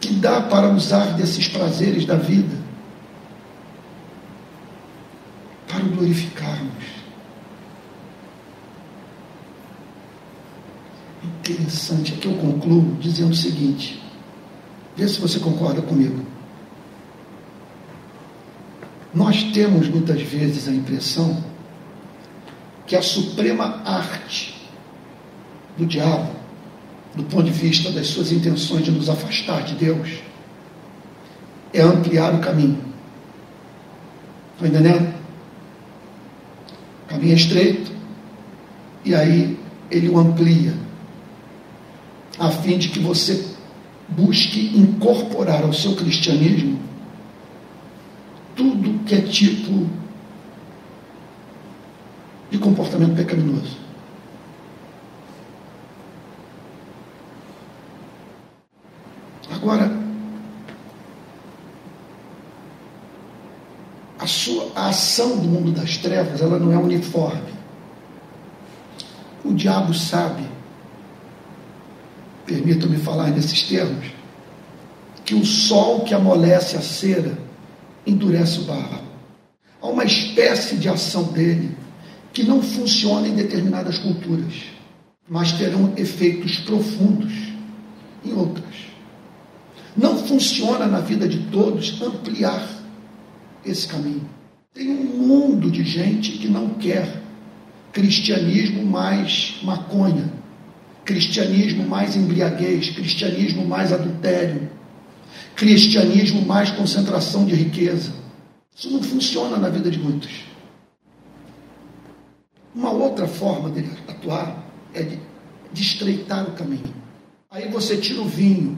Que 0.03 0.12
dá 0.23 0.41
para 0.41 0.69
usar 0.69 1.13
desses 1.17 1.49
prazeres 1.49 2.05
da 2.05 2.15
vida 2.15 2.57
para 5.67 5.83
o 5.83 5.89
glorificarmos. 5.89 6.93
interessante. 11.43 12.13
Aqui 12.13 12.27
eu 12.27 12.35
concluo 12.35 12.97
dizendo 12.99 13.31
o 13.31 13.35
seguinte: 13.35 14.01
vê 14.95 15.07
se 15.07 15.19
você 15.19 15.39
concorda 15.39 15.81
comigo. 15.81 16.25
Nós 19.13 19.43
temos 19.51 19.87
muitas 19.89 20.21
vezes 20.21 20.67
a 20.67 20.71
impressão 20.71 21.43
que 22.87 22.95
a 22.95 23.01
suprema 23.01 23.81
arte 23.85 24.55
do 25.77 25.85
diabo, 25.85 26.31
do 27.15 27.23
ponto 27.23 27.43
de 27.43 27.51
vista 27.51 27.91
das 27.91 28.07
suas 28.07 28.31
intenções 28.31 28.83
de 28.83 28.91
nos 28.91 29.09
afastar 29.09 29.63
de 29.63 29.75
Deus, 29.75 30.19
é 31.71 31.81
ampliar 31.81 32.33
o 32.33 32.39
caminho. 32.39 32.79
Estão 34.53 34.67
entendendo? 34.67 35.13
O 37.05 37.09
caminho 37.09 37.33
é 37.33 37.35
estreito, 37.35 37.91
e 39.05 39.13
aí 39.13 39.59
ele 39.91 40.09
o 40.09 40.17
amplia, 40.17 40.73
a 42.39 42.49
fim 42.49 42.77
de 42.77 42.89
que 42.89 42.99
você 42.99 43.53
busque 44.07 44.75
incorporar 44.75 45.63
ao 45.63 45.73
seu 45.73 45.95
cristianismo 45.95 46.79
tudo 48.55 49.03
que 49.05 49.15
é 49.15 49.21
tipo 49.21 49.87
de 52.51 52.57
comportamento 52.57 53.15
pecaminoso. 53.15 53.82
Agora, 59.63 59.89
a 64.19 64.27
sua 64.27 64.73
a 64.75 64.89
ação 64.89 65.37
do 65.37 65.47
mundo 65.47 65.71
das 65.71 65.95
trevas, 65.95 66.41
ela 66.41 66.59
não 66.59 66.73
é 66.73 66.77
uniforme. 66.77 67.53
O 69.41 69.53
diabo 69.53 69.93
sabe, 69.93 70.43
permitam-me 72.45 72.97
falar 72.97 73.29
nesses 73.29 73.63
termos, 73.63 74.07
que 75.23 75.33
o 75.33 75.45
sol 75.45 76.01
que 76.01 76.13
amolece 76.13 76.75
a 76.75 76.81
cera 76.81 77.37
endurece 78.05 78.59
o 78.59 78.63
barro. 78.63 78.99
Há 79.81 79.87
uma 79.87 80.03
espécie 80.03 80.75
de 80.75 80.89
ação 80.89 81.23
dele 81.31 81.73
que 82.33 82.43
não 82.43 82.61
funciona 82.61 83.29
em 83.29 83.33
determinadas 83.33 83.97
culturas, 83.97 84.55
mas 85.25 85.53
terão 85.53 85.93
efeitos 85.95 86.59
profundos 86.59 87.31
em 88.25 88.33
outras. 88.33 88.82
Não 89.95 90.17
funciona 90.17 90.87
na 90.87 90.99
vida 90.99 91.27
de 91.27 91.39
todos 91.51 92.01
ampliar 92.01 92.67
esse 93.65 93.87
caminho. 93.87 94.27
Tem 94.73 94.89
um 94.89 95.17
mundo 95.27 95.69
de 95.69 95.83
gente 95.83 96.31
que 96.33 96.47
não 96.47 96.69
quer 96.69 97.21
cristianismo 97.91 98.83
mais 98.83 99.59
maconha, 99.61 100.33
cristianismo 101.05 101.87
mais 101.87 102.15
embriaguez, 102.15 102.89
cristianismo 102.89 103.67
mais 103.67 103.93
adultério, 103.93 104.67
cristianismo 105.55 106.41
mais 106.41 106.71
concentração 106.71 107.45
de 107.45 107.53
riqueza. 107.53 108.11
Isso 108.75 108.89
não 108.89 109.03
funciona 109.03 109.57
na 109.57 109.69
vida 109.69 109.91
de 109.91 109.99
muitos. 109.99 110.31
Uma 112.73 112.89
outra 112.89 113.27
forma 113.27 113.69
dele 113.69 113.91
atuar 114.07 114.65
é 114.93 115.03
de, 115.03 115.19
de 115.71 115.81
estreitar 115.83 116.43
o 116.47 116.53
caminho. 116.53 116.93
Aí 117.51 117.69
você 117.69 117.97
tira 117.97 118.19
o 118.19 118.27
vinho, 118.27 118.75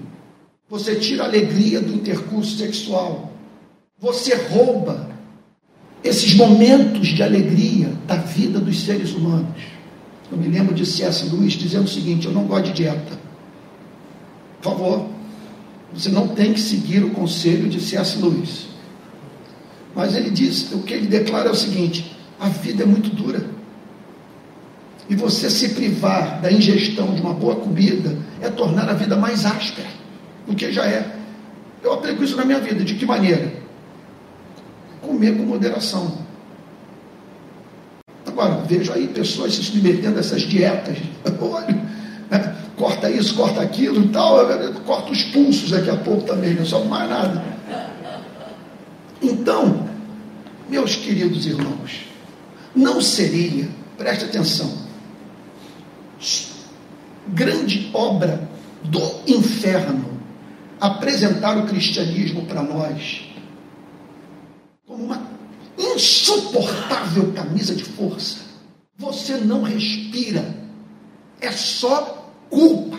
você 0.69 0.95
tira 0.95 1.23
a 1.23 1.27
alegria 1.27 1.79
do 1.79 1.93
intercurso 1.93 2.57
sexual, 2.57 3.31
você 3.99 4.35
rouba 4.35 5.09
esses 6.03 6.33
momentos 6.35 7.07
de 7.09 7.21
alegria 7.21 7.91
da 8.07 8.15
vida 8.15 8.59
dos 8.59 8.83
seres 8.83 9.11
humanos. 9.13 9.61
Eu 10.31 10.37
me 10.37 10.47
lembro 10.47 10.73
de 10.73 10.85
C.S. 10.85 11.29
Lewis 11.29 11.53
dizendo 11.53 11.85
o 11.85 11.89
seguinte: 11.89 12.25
Eu 12.25 12.33
não 12.33 12.45
gosto 12.45 12.65
de 12.65 12.73
dieta. 12.73 13.19
Por 14.61 14.71
favor, 14.71 15.09
você 15.93 16.09
não 16.09 16.29
tem 16.29 16.53
que 16.53 16.59
seguir 16.59 17.03
o 17.03 17.11
conselho 17.11 17.69
de 17.69 17.79
C.S. 17.79 18.17
Lewis. 18.17 18.67
Mas 19.95 20.15
ele 20.15 20.31
diz: 20.31 20.71
o 20.73 20.79
que 20.79 20.93
ele 20.95 21.07
declara 21.07 21.49
é 21.49 21.51
o 21.51 21.55
seguinte: 21.55 22.17
a 22.39 22.49
vida 22.49 22.83
é 22.83 22.85
muito 22.85 23.09
dura. 23.11 23.53
E 25.07 25.15
você 25.15 25.47
se 25.51 25.69
privar 25.69 26.41
da 26.41 26.51
ingestão 26.51 27.13
de 27.13 27.21
uma 27.21 27.33
boa 27.33 27.55
comida 27.57 28.17
é 28.41 28.49
tornar 28.49 28.89
a 28.89 28.93
vida 28.93 29.15
mais 29.15 29.45
áspera 29.45 30.04
do 30.47 30.55
que 30.55 30.71
já 30.71 30.85
é. 30.85 31.15
Eu 31.83 31.93
aplico 31.93 32.23
isso 32.23 32.35
na 32.35 32.45
minha 32.45 32.59
vida. 32.59 32.83
De 32.83 32.95
que 32.95 33.05
maneira? 33.05 33.51
Comer 35.01 35.37
com 35.37 35.43
moderação. 35.43 36.25
Agora, 38.25 38.63
vejo 38.67 38.91
aí 38.91 39.07
pessoas 39.07 39.53
se 39.53 39.63
submetendo 39.63 40.17
a 40.17 40.19
essas 40.19 40.41
dietas. 40.41 40.97
Olha, 41.39 41.75
né? 42.29 42.55
corta 42.75 43.09
isso, 43.09 43.35
corta 43.35 43.61
aquilo 43.61 44.03
e 44.03 44.07
tal, 44.09 44.39
corta 44.85 45.11
os 45.11 45.23
pulsos 45.25 45.69
daqui 45.71 45.89
a 45.89 45.95
pouco 45.95 46.23
também, 46.23 46.53
não 46.53 46.65
sobe 46.65 46.87
mais 46.87 47.09
nada. 47.09 47.43
Então, 49.21 49.87
meus 50.67 50.95
queridos 50.95 51.45
irmãos, 51.45 52.05
não 52.75 52.99
seria, 52.99 53.69
preste 53.97 54.25
atenção, 54.25 54.71
grande 57.27 57.89
obra 57.93 58.49
do 58.83 59.01
inferno 59.27 60.14
apresentar 60.79 61.57
o 61.57 61.65
cristianismo 61.65 62.45
para 62.45 62.61
nós 62.61 63.25
como 64.85 65.03
uma 65.03 65.21
insuportável 65.77 67.33
camisa 67.33 67.75
de 67.75 67.83
força. 67.83 68.45
Você 68.97 69.37
não 69.37 69.63
respira, 69.63 70.55
é 71.41 71.51
só 71.51 72.31
culpa. 72.49 72.97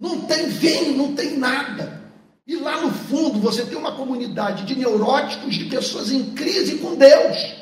Não 0.00 0.20
tem 0.22 0.48
vinho, 0.48 0.96
não 0.96 1.14
tem 1.14 1.36
nada. 1.36 2.02
E 2.46 2.56
lá 2.56 2.80
no 2.80 2.90
fundo 2.90 3.40
você 3.40 3.64
tem 3.64 3.76
uma 3.76 3.92
comunidade 3.92 4.64
de 4.64 4.74
neuróticos, 4.74 5.54
de 5.54 5.66
pessoas 5.66 6.10
em 6.10 6.30
crise 6.30 6.78
com 6.78 6.94
Deus, 6.94 7.54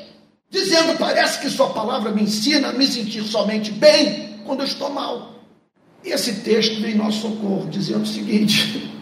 dizendo: 0.49 0.97
parece 0.97 1.41
que 1.41 1.49
Sua 1.49 1.69
palavra 1.69 2.11
me 2.11 2.23
ensina 2.23 2.69
a 2.69 2.73
me 2.73 2.87
sentir 2.87 3.23
somente 3.23 3.71
bem 3.71 4.39
quando 4.45 4.61
eu 4.61 4.65
estou 4.65 4.89
mal. 4.89 5.35
E 6.03 6.09
esse 6.09 6.41
texto 6.41 6.79
vem 6.79 6.93
em 6.93 6.97
nosso 6.97 7.21
socorro, 7.21 7.67
dizendo 7.69 8.03
o 8.03 8.07
seguinte: 8.07 8.91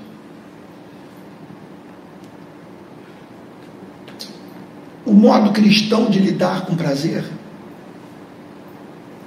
modo 5.15 5.51
cristão 5.51 6.09
de 6.09 6.19
lidar 6.19 6.65
com 6.65 6.75
prazer 6.75 7.23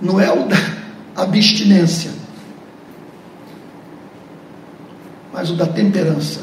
não 0.01 0.21
é 0.21 0.33
o 0.33 0.47
da 0.47 0.57
abstinência, 1.17 2.13
mas 5.33 5.51
o 5.51 5.57
da 5.57 5.67
temperança, 5.67 6.41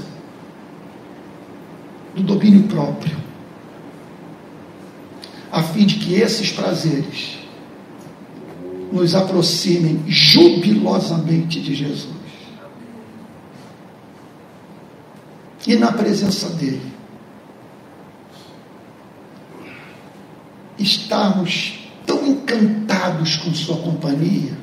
do 2.14 2.22
domínio 2.22 2.64
próprio, 2.64 3.16
a 5.52 5.64
fim 5.64 5.86
de 5.86 5.96
que 5.96 6.16
esses 6.16 6.52
prazeres 6.52 7.38
nos 8.92 9.16
aproximem 9.16 10.04
jubilosamente 10.08 11.62
de 11.62 11.74
Jesus. 11.74 12.16
E 15.68 15.76
na 15.76 15.92
presença 15.92 16.50
dele, 16.50 16.95
estarmos 20.78 21.80
tão 22.06 22.26
encantados 22.26 23.38
com 23.38 23.54
Sua 23.54 23.78
companhia, 23.78 24.54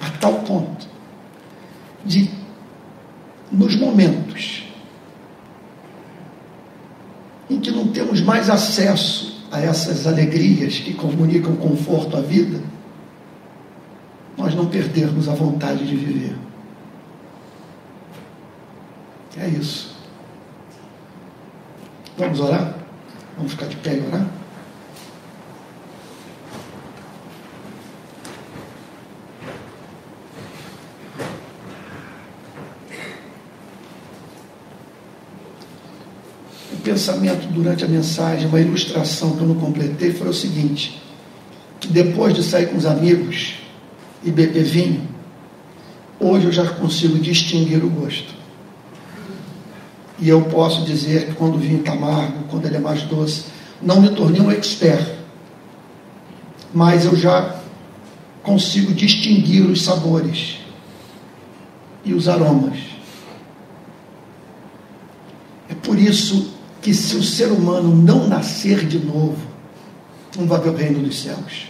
a 0.00 0.10
tal 0.18 0.34
ponto 0.40 0.88
de, 2.04 2.30
nos 3.50 3.76
momentos 3.76 4.64
em 7.50 7.60
que 7.60 7.70
não 7.70 7.88
temos 7.88 8.20
mais 8.20 8.50
acesso 8.50 9.46
a 9.50 9.60
essas 9.60 10.06
alegrias 10.06 10.78
que 10.78 10.92
comunicam 10.92 11.56
conforto 11.56 12.16
à 12.16 12.20
vida, 12.20 12.60
nós 14.36 14.54
não 14.54 14.66
perdermos 14.66 15.28
a 15.28 15.34
vontade 15.34 15.86
de 15.86 15.96
viver. 15.96 16.36
É 19.36 19.48
isso. 19.48 19.96
Vamos 22.16 22.40
orar? 22.40 22.77
Vamos 23.38 23.52
ficar 23.52 23.66
de 23.66 23.76
pé 23.76 23.96
e 23.96 24.06
orar? 24.06 24.26
pensamento 36.88 37.46
durante 37.52 37.84
a 37.84 37.88
mensagem, 37.88 38.48
uma 38.48 38.60
ilustração 38.60 39.36
que 39.36 39.42
eu 39.42 39.46
não 39.46 39.56
completei, 39.56 40.12
foi 40.12 40.28
o 40.28 40.32
seguinte: 40.32 41.00
depois 41.90 42.34
de 42.34 42.42
sair 42.42 42.66
com 42.66 42.78
os 42.78 42.86
amigos 42.86 43.56
e 44.24 44.30
beber 44.30 44.64
vinho, 44.64 45.06
hoje 46.18 46.46
eu 46.46 46.52
já 46.52 46.66
consigo 46.66 47.18
distinguir 47.18 47.84
o 47.84 47.90
gosto. 47.90 48.37
E 50.20 50.28
eu 50.28 50.42
posso 50.42 50.84
dizer 50.84 51.26
que 51.26 51.34
quando 51.34 51.54
o 51.54 51.58
vinho 51.58 51.80
está 51.80 51.92
amargo, 51.92 52.44
quando 52.50 52.66
ele 52.66 52.76
é 52.76 52.80
mais 52.80 53.02
doce, 53.02 53.44
não 53.80 54.00
me 54.00 54.10
tornei 54.10 54.40
um 54.40 54.50
expert, 54.50 55.06
mas 56.74 57.04
eu 57.04 57.16
já 57.16 57.56
consigo 58.42 58.92
distinguir 58.92 59.62
os 59.62 59.82
sabores 59.82 60.58
e 62.04 62.12
os 62.12 62.28
aromas. 62.28 62.78
É 65.68 65.74
por 65.74 65.98
isso 65.98 66.52
que 66.80 66.94
se 66.94 67.16
o 67.16 67.22
ser 67.22 67.52
humano 67.52 67.94
não 67.94 68.26
nascer 68.26 68.86
de 68.86 68.98
novo, 68.98 69.36
não 70.36 70.46
vai 70.46 70.60
ver 70.60 70.70
o 70.70 70.76
reino 70.76 71.00
dos 71.00 71.22
céus. 71.22 71.68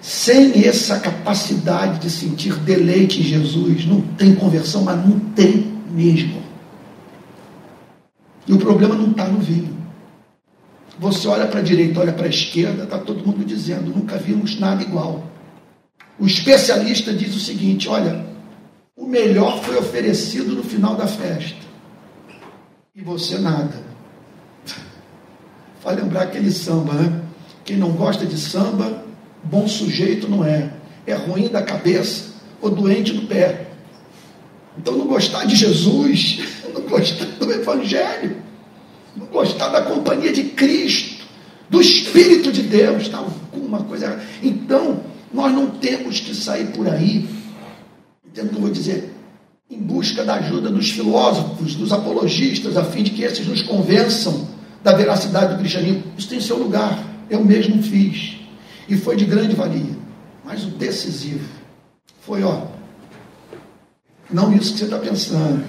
Sem 0.00 0.64
essa 0.64 1.00
capacidade 1.00 2.00
de 2.00 2.10
sentir 2.10 2.54
deleite 2.60 3.20
em 3.20 3.24
Jesus, 3.24 3.84
não 3.86 4.00
tem 4.00 4.34
conversão, 4.34 4.84
mas 4.84 5.04
não 5.04 5.18
tem 5.18 5.72
mesmo. 5.90 6.42
E 8.46 8.52
o 8.52 8.58
problema 8.58 8.94
não 8.94 9.10
está 9.10 9.26
no 9.26 9.40
vinho. 9.40 9.76
Você 10.98 11.28
olha 11.28 11.46
para 11.46 11.60
a 11.60 11.62
direita, 11.62 12.00
olha 12.00 12.12
para 12.12 12.26
a 12.26 12.30
esquerda, 12.30 12.84
está 12.84 12.98
todo 12.98 13.26
mundo 13.26 13.44
dizendo: 13.44 13.94
nunca 13.94 14.16
vimos 14.16 14.58
nada 14.58 14.82
igual. 14.82 15.24
O 16.18 16.26
especialista 16.26 17.12
diz 17.12 17.34
o 17.34 17.40
seguinte: 17.40 17.88
olha, 17.88 18.24
o 18.96 19.06
melhor 19.06 19.62
foi 19.62 19.76
oferecido 19.76 20.54
no 20.54 20.62
final 20.62 20.94
da 20.94 21.06
festa. 21.06 21.66
E 22.94 23.02
você 23.02 23.38
nada. 23.38 23.84
Vai 25.84 25.96
lembrar 25.96 26.22
aquele 26.22 26.50
samba, 26.50 26.94
né? 26.94 27.22
Quem 27.64 27.76
não 27.76 27.92
gosta 27.92 28.24
de 28.24 28.38
samba, 28.38 29.04
bom 29.44 29.68
sujeito 29.68 30.28
não 30.28 30.44
é. 30.44 30.72
É 31.06 31.14
ruim 31.14 31.48
da 31.48 31.62
cabeça 31.62 32.34
ou 32.60 32.70
doente 32.70 33.12
do 33.12 33.26
pé. 33.26 33.66
Então 34.78 34.96
não 34.96 35.06
gostar 35.06 35.44
de 35.44 35.54
Jesus, 35.54 36.40
não 36.72 36.82
gostar 36.82 37.26
do 37.38 37.52
Evangelho, 37.52 38.35
gostar 39.24 39.68
da 39.68 39.82
companhia 39.82 40.32
de 40.32 40.44
Cristo, 40.44 41.24
do 41.68 41.80
Espírito 41.80 42.52
de 42.52 42.62
Deus, 42.62 43.02
está 43.02 43.18
alguma 43.18 43.82
coisa. 43.82 44.20
Então, 44.42 45.00
nós 45.32 45.52
não 45.52 45.70
temos 45.70 46.20
que 46.20 46.34
sair 46.34 46.66
por 46.66 46.88
aí, 46.88 47.28
entendo 48.24 48.46
o 48.46 48.50
que 48.50 48.56
eu 48.56 48.60
vou 48.60 48.70
dizer, 48.70 49.12
em 49.70 49.78
busca 49.78 50.24
da 50.24 50.34
ajuda 50.34 50.70
dos 50.70 50.90
filósofos, 50.90 51.74
dos 51.74 51.92
apologistas, 51.92 52.76
a 52.76 52.84
fim 52.84 53.02
de 53.02 53.10
que 53.10 53.22
esses 53.22 53.46
nos 53.46 53.62
convençam 53.62 54.48
da 54.82 54.92
veracidade 54.92 55.54
do 55.54 55.58
cristianismo. 55.58 56.04
Isso 56.16 56.28
tem 56.28 56.40
seu 56.40 56.56
lugar, 56.56 57.02
eu 57.28 57.44
mesmo 57.44 57.82
fiz, 57.82 58.36
e 58.88 58.96
foi 58.96 59.16
de 59.16 59.24
grande 59.24 59.54
valia. 59.54 59.96
Mas 60.44 60.64
o 60.64 60.68
decisivo 60.68 61.48
foi, 62.20 62.44
ó, 62.44 62.62
não 64.30 64.52
isso 64.54 64.72
que 64.72 64.78
você 64.78 64.84
está 64.84 64.98
pensando, 64.98 65.64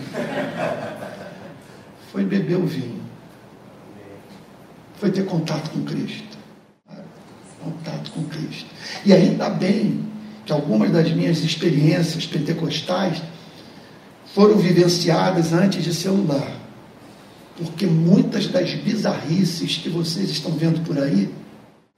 foi 2.11 2.23
beber 2.23 2.57
o 2.57 2.65
vinho, 2.67 2.96
foi 4.99 5.11
ter 5.11 5.25
contato 5.25 5.69
com 5.69 5.83
Cristo. 5.83 6.37
Contato 7.63 8.11
com 8.11 8.23
Cristo. 8.25 8.65
E 9.05 9.13
ainda 9.13 9.49
bem 9.49 10.05
que 10.45 10.51
algumas 10.51 10.91
das 10.91 11.11
minhas 11.11 11.39
experiências 11.39 12.25
pentecostais 12.25 13.21
foram 14.33 14.57
vivenciadas 14.57 15.53
antes 15.53 15.83
de 15.83 15.93
celular. 15.93 16.51
Porque 17.57 17.85
muitas 17.85 18.47
das 18.47 18.73
bizarrices 18.73 19.77
que 19.77 19.89
vocês 19.89 20.29
estão 20.29 20.51
vendo 20.51 20.83
por 20.85 20.97
aí, 20.97 21.33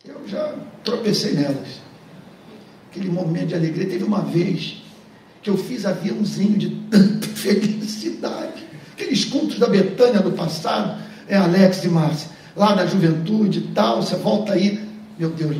eu 0.05 0.27
já 0.27 0.55
tropecei 0.83 1.33
nelas. 1.33 1.81
Aquele 2.89 3.09
momento 3.09 3.47
de 3.47 3.55
alegria. 3.55 3.87
Teve 3.87 4.03
uma 4.03 4.21
vez 4.21 4.81
que 5.43 5.49
eu 5.49 5.57
fiz 5.57 5.85
aviãozinho 5.85 6.57
de 6.57 6.69
tanta 6.89 7.27
felicidade. 7.35 8.63
Aqueles 8.93 9.25
cultos 9.25 9.59
da 9.59 9.67
Betânia 9.67 10.21
do 10.21 10.31
passado, 10.31 11.01
é 11.27 11.37
Alex 11.37 11.83
e 11.83 11.89
Márcia, 11.89 12.29
lá 12.59 12.75
na 12.75 12.85
juventude 12.85 13.59
e 13.59 13.61
tal, 13.73 14.01
você 14.03 14.17
volta 14.17 14.51
aí, 14.51 14.85
meu 15.17 15.29
Deus, 15.29 15.55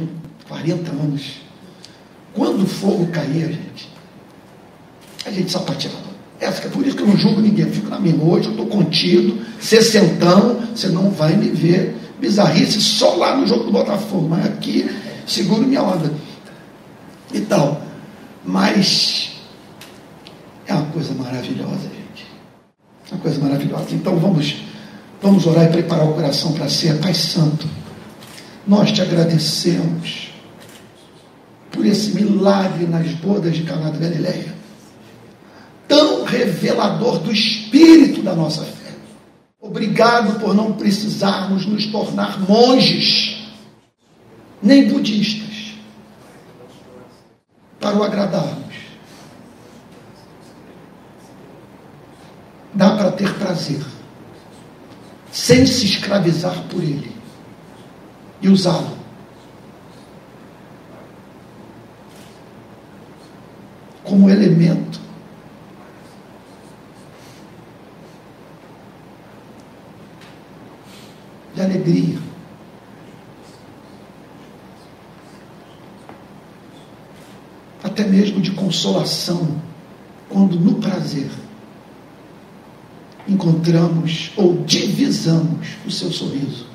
40 0.49 0.91
anos. 0.91 1.35
Quando 2.33 2.63
o 2.63 2.67
fogo 2.67 3.07
cair, 3.07 3.53
gente, 3.53 3.89
a 5.25 5.31
gente 5.31 5.49
sapateava. 5.49 6.09
Essa, 6.41 6.67
é 6.67 6.69
por 6.69 6.85
isso 6.85 6.97
que 6.97 7.03
eu 7.03 7.07
não 7.07 7.15
julgo 7.17 7.39
ninguém, 7.39 7.65
eu 7.65 7.71
fico 7.71 7.89
na 7.89 7.99
minha. 7.99 8.21
Hoje 8.21 8.47
eu 8.47 8.51
estou 8.51 8.67
contido, 8.67 9.41
sessentão, 9.61 10.59
você 10.75 10.89
não 10.89 11.09
vai 11.09 11.35
me 11.37 11.49
ver 11.49 11.95
bizarrice 12.19 12.81
só 12.81 13.15
lá 13.15 13.35
no 13.37 13.47
jogo 13.47 13.63
do 13.63 13.71
Botafogo, 13.71 14.27
mas 14.27 14.45
aqui 14.45 14.89
seguro 15.25 15.65
minha 15.65 15.81
onda 15.81 16.13
e 17.33 17.39
tal. 17.41 17.81
Mas 18.45 19.31
é 20.67 20.73
uma 20.73 20.85
coisa 20.87 21.13
maravilhosa, 21.13 21.83
gente. 21.83 22.27
É 23.09 23.15
uma 23.15 23.21
coisa 23.21 23.39
maravilhosa. 23.39 23.87
Então 23.91 24.17
vamos, 24.17 24.55
vamos 25.21 25.45
orar 25.45 25.65
e 25.65 25.71
preparar 25.71 26.07
o 26.07 26.13
coração 26.13 26.53
para 26.53 26.69
ser 26.69 26.99
Pai 26.99 27.13
Santo. 27.13 27.67
Nós 28.67 28.91
te 28.91 29.01
agradecemos 29.01 30.31
por 31.71 31.85
esse 31.85 32.11
milagre 32.11 32.85
nas 32.85 33.07
bodas 33.15 33.55
de 33.55 33.63
Caná 33.63 33.89
da 33.89 33.97
Galileia 33.97 34.59
tão 35.89 36.23
revelador 36.23 37.17
do 37.19 37.31
espírito 37.31 38.21
da 38.21 38.35
nossa 38.35 38.63
fé. 38.63 38.93
Obrigado 39.59 40.39
por 40.39 40.53
não 40.53 40.73
precisarmos 40.73 41.65
nos 41.65 41.87
tornar 41.87 42.39
monges, 42.39 43.51
nem 44.61 44.87
budistas, 44.87 45.73
para 47.79 47.97
o 47.97 48.03
agradarmos. 48.03 48.75
Dá 52.71 52.95
para 52.95 53.11
ter 53.11 53.33
prazer, 53.33 53.83
sem 55.31 55.65
se 55.65 55.85
escravizar 55.85 56.63
por 56.69 56.83
ele 56.83 57.15
e 58.41 58.49
usá-lo. 58.49 58.97
Como 64.03 64.29
elemento 64.29 64.99
de 71.53 71.61
alegria. 71.61 72.19
Até 77.83 78.03
mesmo 78.05 78.41
de 78.41 78.51
consolação, 78.51 79.61
quando 80.27 80.59
no 80.59 80.75
prazer 80.75 81.29
encontramos 83.29 84.31
ou 84.35 84.63
divisamos 84.65 85.67
o 85.85 85.91
seu 85.91 86.11
sorriso. 86.11 86.67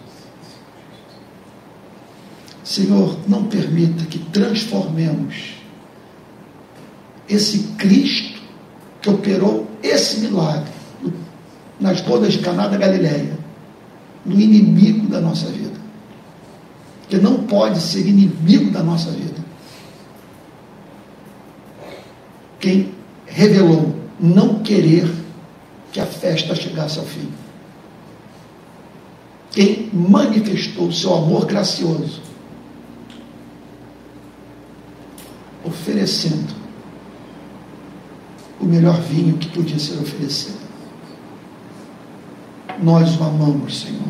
Senhor, 2.63 3.19
não 3.29 3.45
permita 3.45 4.05
que 4.07 4.19
transformemos 4.19 5.55
esse 7.29 7.59
Cristo 7.79 8.41
que 9.03 9.11
operou 9.11 9.69
esse 9.83 10.21
milagre 10.21 10.73
nas 11.79 12.01
bodas 12.01 12.33
de 12.33 12.39
Caná 12.39 12.69
da 12.69 12.77
Galileia 12.77 13.39
no 14.25 14.41
inimigo 14.41 15.07
da 15.09 15.21
nossa 15.21 15.47
vida. 15.49 15.75
Que 17.09 17.19
não 17.19 17.45
pode 17.45 17.81
ser 17.81 18.07
inimigo 18.07 18.71
da 18.71 18.83
nossa 18.83 19.11
vida. 19.11 19.45
Quem 22.59 22.95
revelou 23.27 23.95
não 24.19 24.61
querer 24.61 25.24
que 25.95 26.01
a 26.01 26.07
festa 26.07 26.57
chegasse 26.57 26.99
ao 26.99 27.05
fim. 27.05 27.29
Quem 29.53 29.89
manifestou 29.93 30.91
seu 30.91 31.15
amor 31.15 31.47
gracioso, 31.47 32.21
oferecendo 35.65 36.53
o 38.61 38.65
melhor 38.65 39.01
vinho 39.03 39.39
que 39.39 39.49
podia 39.51 39.79
ser 39.79 39.95
oferecido. 40.01 40.59
Nós 42.83 43.17
o 43.17 43.23
amamos, 43.23 43.83
Senhor. 43.83 44.03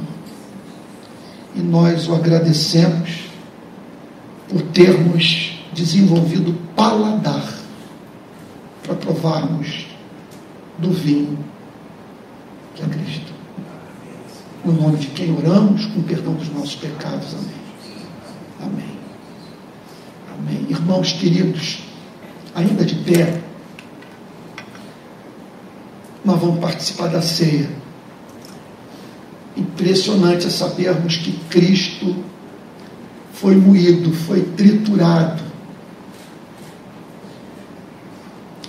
E 1.55 1.61
nós 1.61 2.09
o 2.09 2.15
agradecemos 2.15 3.25
por 4.49 4.63
termos 4.73 5.63
desenvolvido 5.75 6.55
paladar 6.75 7.47
para 8.83 8.95
provarmos 8.95 9.87
do 10.79 10.91
vinho 10.91 11.45
que 12.75 12.83
é 12.83 12.87
Cristo. 12.87 13.33
No 14.65 14.73
nome 14.73 14.97
de 14.97 15.09
quem 15.09 15.37
oramos, 15.37 15.85
com 15.87 16.03
perdão 16.03 16.33
dos 16.35 16.49
nossos 16.49 16.77
pecados. 16.77 17.35
Amém. 17.35 17.55
Amém. 18.63 18.99
Amém. 20.39 20.67
Irmãos 20.71 21.13
queridos, 21.13 21.81
ainda 22.55 22.85
de 22.85 22.95
pé, 22.95 23.43
nós 26.25 26.41
vamos 26.41 26.61
participar 26.61 27.09
da 27.09 27.21
ceia. 27.21 27.69
Impressionante 29.55 30.47
é 30.47 30.51
sabermos 30.51 31.19
que 31.19 31.33
Cristo 31.51 32.17
foi 33.35 33.57
moído, 33.57 34.13
foi 34.13 34.41
triturado. 34.41 35.43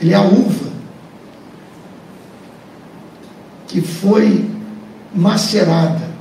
Ele 0.02 0.12
é 0.12 0.16
a 0.16 0.22
uva 0.22 0.66
que 3.68 3.82
foi 3.82 4.55
macerada 5.16 6.14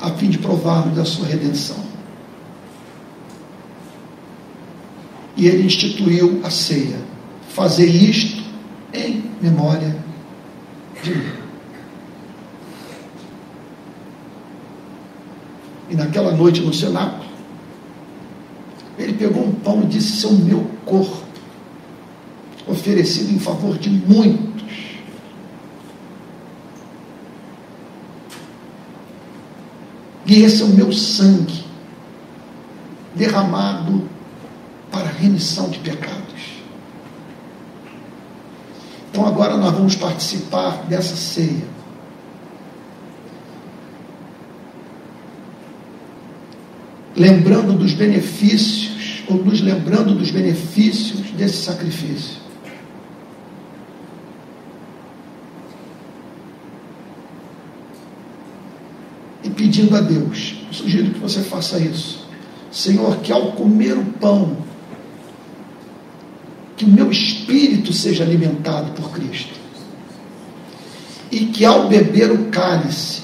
a 0.00 0.10
fim 0.10 0.28
de 0.28 0.38
provarmos 0.38 0.94
da 0.94 1.04
sua 1.04 1.26
redenção. 1.26 1.88
E 5.36 5.46
ele 5.46 5.64
instituiu 5.64 6.40
a 6.44 6.50
ceia. 6.50 6.98
Fazer 7.48 7.86
isto 7.86 8.42
em 8.92 9.24
memória 9.40 9.96
de 11.02 11.14
mim. 11.14 11.32
E 15.90 15.96
naquela 15.96 16.32
noite 16.32 16.60
no 16.60 16.72
cenáculo, 16.72 17.28
ele 18.98 19.14
pegou 19.14 19.44
um 19.44 19.52
pão 19.52 19.82
e 19.82 19.86
disse: 19.86 20.20
Seu 20.20 20.32
meu 20.32 20.70
corpo, 20.84 21.24
oferecido 22.66 23.32
em 23.32 23.38
favor 23.38 23.78
de 23.78 23.88
muitos. 23.88 24.47
E 30.28 30.42
esse 30.42 30.60
é 30.60 30.64
o 30.66 30.68
meu 30.68 30.92
sangue, 30.92 31.64
derramado 33.14 34.06
para 34.92 35.08
remissão 35.08 35.70
de 35.70 35.78
pecados. 35.78 36.18
Então 39.10 39.26
agora 39.26 39.56
nós 39.56 39.72
vamos 39.72 39.96
participar 39.96 40.84
dessa 40.84 41.16
ceia. 41.16 41.64
Lembrando 47.16 47.72
dos 47.72 47.94
benefícios, 47.94 49.24
ou 49.28 49.42
nos 49.42 49.62
lembrando 49.62 50.14
dos 50.14 50.30
benefícios 50.30 51.30
desse 51.30 51.64
sacrifício. 51.64 52.47
Pedindo 59.58 59.96
a 59.96 60.00
Deus, 60.00 60.54
sugiro 60.70 61.10
que 61.10 61.18
você 61.18 61.42
faça 61.42 61.80
isso. 61.80 62.24
Senhor, 62.70 63.16
que 63.16 63.32
ao 63.32 63.52
comer 63.52 63.98
o 63.98 64.04
pão, 64.04 64.56
que 66.76 66.84
o 66.84 66.88
meu 66.88 67.10
espírito 67.10 67.92
seja 67.92 68.22
alimentado 68.22 68.92
por 68.92 69.10
Cristo. 69.10 69.58
E 71.30 71.46
que 71.46 71.64
ao 71.64 71.88
beber 71.88 72.30
o 72.30 72.46
cálice, 72.46 73.22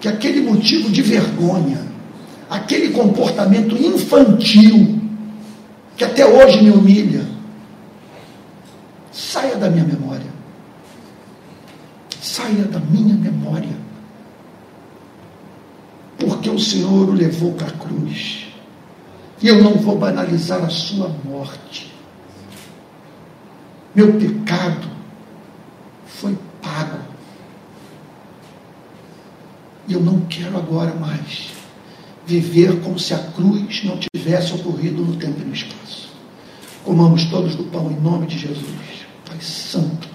que 0.00 0.06
aquele 0.06 0.40
motivo 0.40 0.88
de 0.88 1.02
vergonha, 1.02 1.84
aquele 2.48 2.90
comportamento 2.90 3.76
infantil, 3.76 5.00
que 5.96 6.04
até 6.04 6.24
hoje 6.24 6.62
me 6.62 6.70
humilha, 6.70 7.26
saia 9.10 9.56
da 9.56 9.68
minha 9.68 9.84
memória. 9.84 10.37
Saia 12.58 12.64
da 12.64 12.80
minha 12.80 13.14
memória. 13.14 13.76
Porque 16.18 16.50
o 16.50 16.58
Senhor 16.58 17.08
o 17.08 17.12
levou 17.12 17.52
para 17.52 17.68
a 17.68 17.72
cruz 17.72 18.48
e 19.40 19.46
eu 19.46 19.62
não 19.62 19.74
vou 19.74 19.96
banalizar 19.96 20.64
a 20.64 20.68
sua 20.68 21.08
morte. 21.24 21.94
Meu 23.94 24.12
pecado 24.14 24.88
foi 26.06 26.36
pago. 26.60 26.98
E 29.86 29.92
eu 29.92 30.00
não 30.00 30.20
quero 30.22 30.56
agora 30.56 30.92
mais 30.94 31.52
viver 32.26 32.80
como 32.80 32.98
se 32.98 33.14
a 33.14 33.18
cruz 33.18 33.84
não 33.84 33.98
tivesse 33.98 34.52
ocorrido 34.54 35.02
no 35.02 35.16
tempo 35.16 35.40
e 35.40 35.44
no 35.44 35.54
espaço. 35.54 36.12
Comamos 36.84 37.24
todos 37.26 37.54
do 37.54 37.64
pão 37.64 37.90
em 37.90 38.00
nome 38.00 38.26
de 38.26 38.38
Jesus. 38.38 39.06
Pai 39.24 39.40
Santo. 39.40 40.07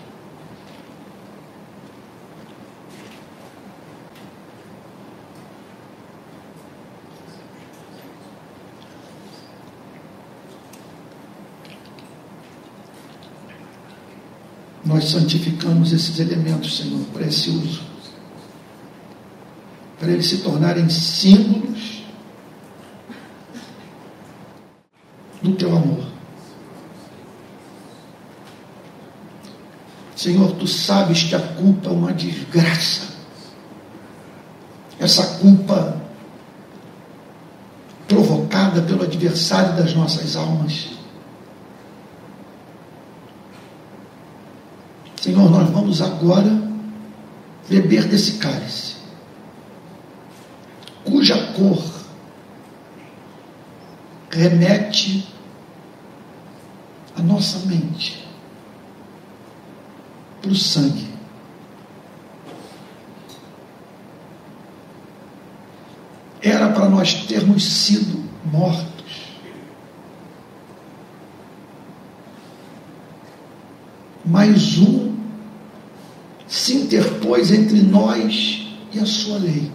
Nós 14.93 15.09
santificamos 15.09 15.91
esses 15.91 16.19
elementos, 16.19 16.77
Senhor, 16.77 17.03
para 17.11 17.25
esse 17.25 17.49
uso. 17.49 17.81
Para 19.99 20.11
eles 20.11 20.27
se 20.27 20.37
tornarem 20.37 20.87
símbolos 20.87 22.03
do 25.41 25.55
teu 25.55 25.75
amor. 25.75 26.05
Senhor, 30.15 30.51
tu 30.57 30.67
sabes 30.67 31.23
que 31.23 31.33
a 31.33 31.39
culpa 31.39 31.89
é 31.89 31.91
uma 31.91 32.13
desgraça. 32.13 33.13
Essa 34.99 35.39
culpa 35.39 35.99
provocada 38.07 38.83
pelo 38.83 39.01
adversário 39.01 39.75
das 39.75 39.95
nossas 39.95 40.35
almas 40.35 41.02
Senhor, 45.23 45.49
nós 45.49 45.69
vamos 45.69 46.01
agora 46.01 46.51
beber 47.69 48.09
desse 48.09 48.39
cálice, 48.39 48.97
cuja 51.05 51.53
cor 51.53 51.81
remete 54.29 55.25
a 57.15 57.21
nossa 57.21 57.59
mente 57.59 58.27
para 60.41 60.51
o 60.51 60.55
sangue. 60.55 61.07
Era 66.41 66.67
para 66.73 66.89
nós 66.89 67.23
termos 67.27 67.63
sido 67.63 68.29
mortos. 68.51 69.23
Mais 74.25 74.77
um 74.79 75.12
interpôs 76.93 77.51
entre 77.51 77.81
nós 77.81 78.67
e 78.93 78.99
a 78.99 79.05
sua 79.05 79.39
lei, 79.39 79.71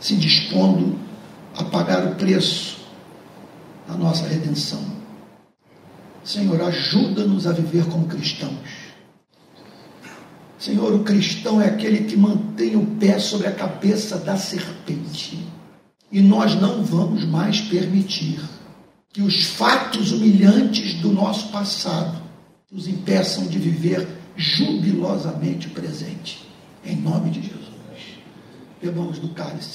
se 0.00 0.16
dispondo 0.16 0.98
a 1.56 1.62
pagar 1.62 2.04
o 2.04 2.16
preço 2.16 2.78
da 3.86 3.94
nossa 3.94 4.26
redenção. 4.26 4.80
Senhor, 6.24 6.60
ajuda-nos 6.62 7.46
a 7.46 7.52
viver 7.52 7.84
como 7.86 8.06
cristãos. 8.06 8.90
Senhor, 10.58 10.94
o 10.94 11.04
cristão 11.04 11.60
é 11.62 11.68
aquele 11.68 12.04
que 12.04 12.16
mantém 12.16 12.76
o 12.76 12.84
pé 12.98 13.18
sobre 13.18 13.46
a 13.46 13.52
cabeça 13.52 14.18
da 14.18 14.36
serpente. 14.36 15.38
E 16.12 16.20
nós 16.20 16.60
não 16.60 16.84
vamos 16.84 17.24
mais 17.24 17.60
permitir 17.60 18.40
que 19.12 19.22
os 19.22 19.44
fatos 19.46 20.12
humilhantes 20.12 20.94
do 20.94 21.12
nosso 21.12 21.48
passado 21.48 22.20
nos 22.70 22.86
impeçam 22.86 23.46
de 23.46 23.58
viver 23.58 24.19
jubilosamente 24.36 25.68
presente. 25.68 26.48
Em 26.84 26.96
nome 26.96 27.30
de 27.30 27.42
Jesus. 27.42 27.70
Bebamos 28.82 29.18
do 29.18 29.28
cálice. 29.30 29.68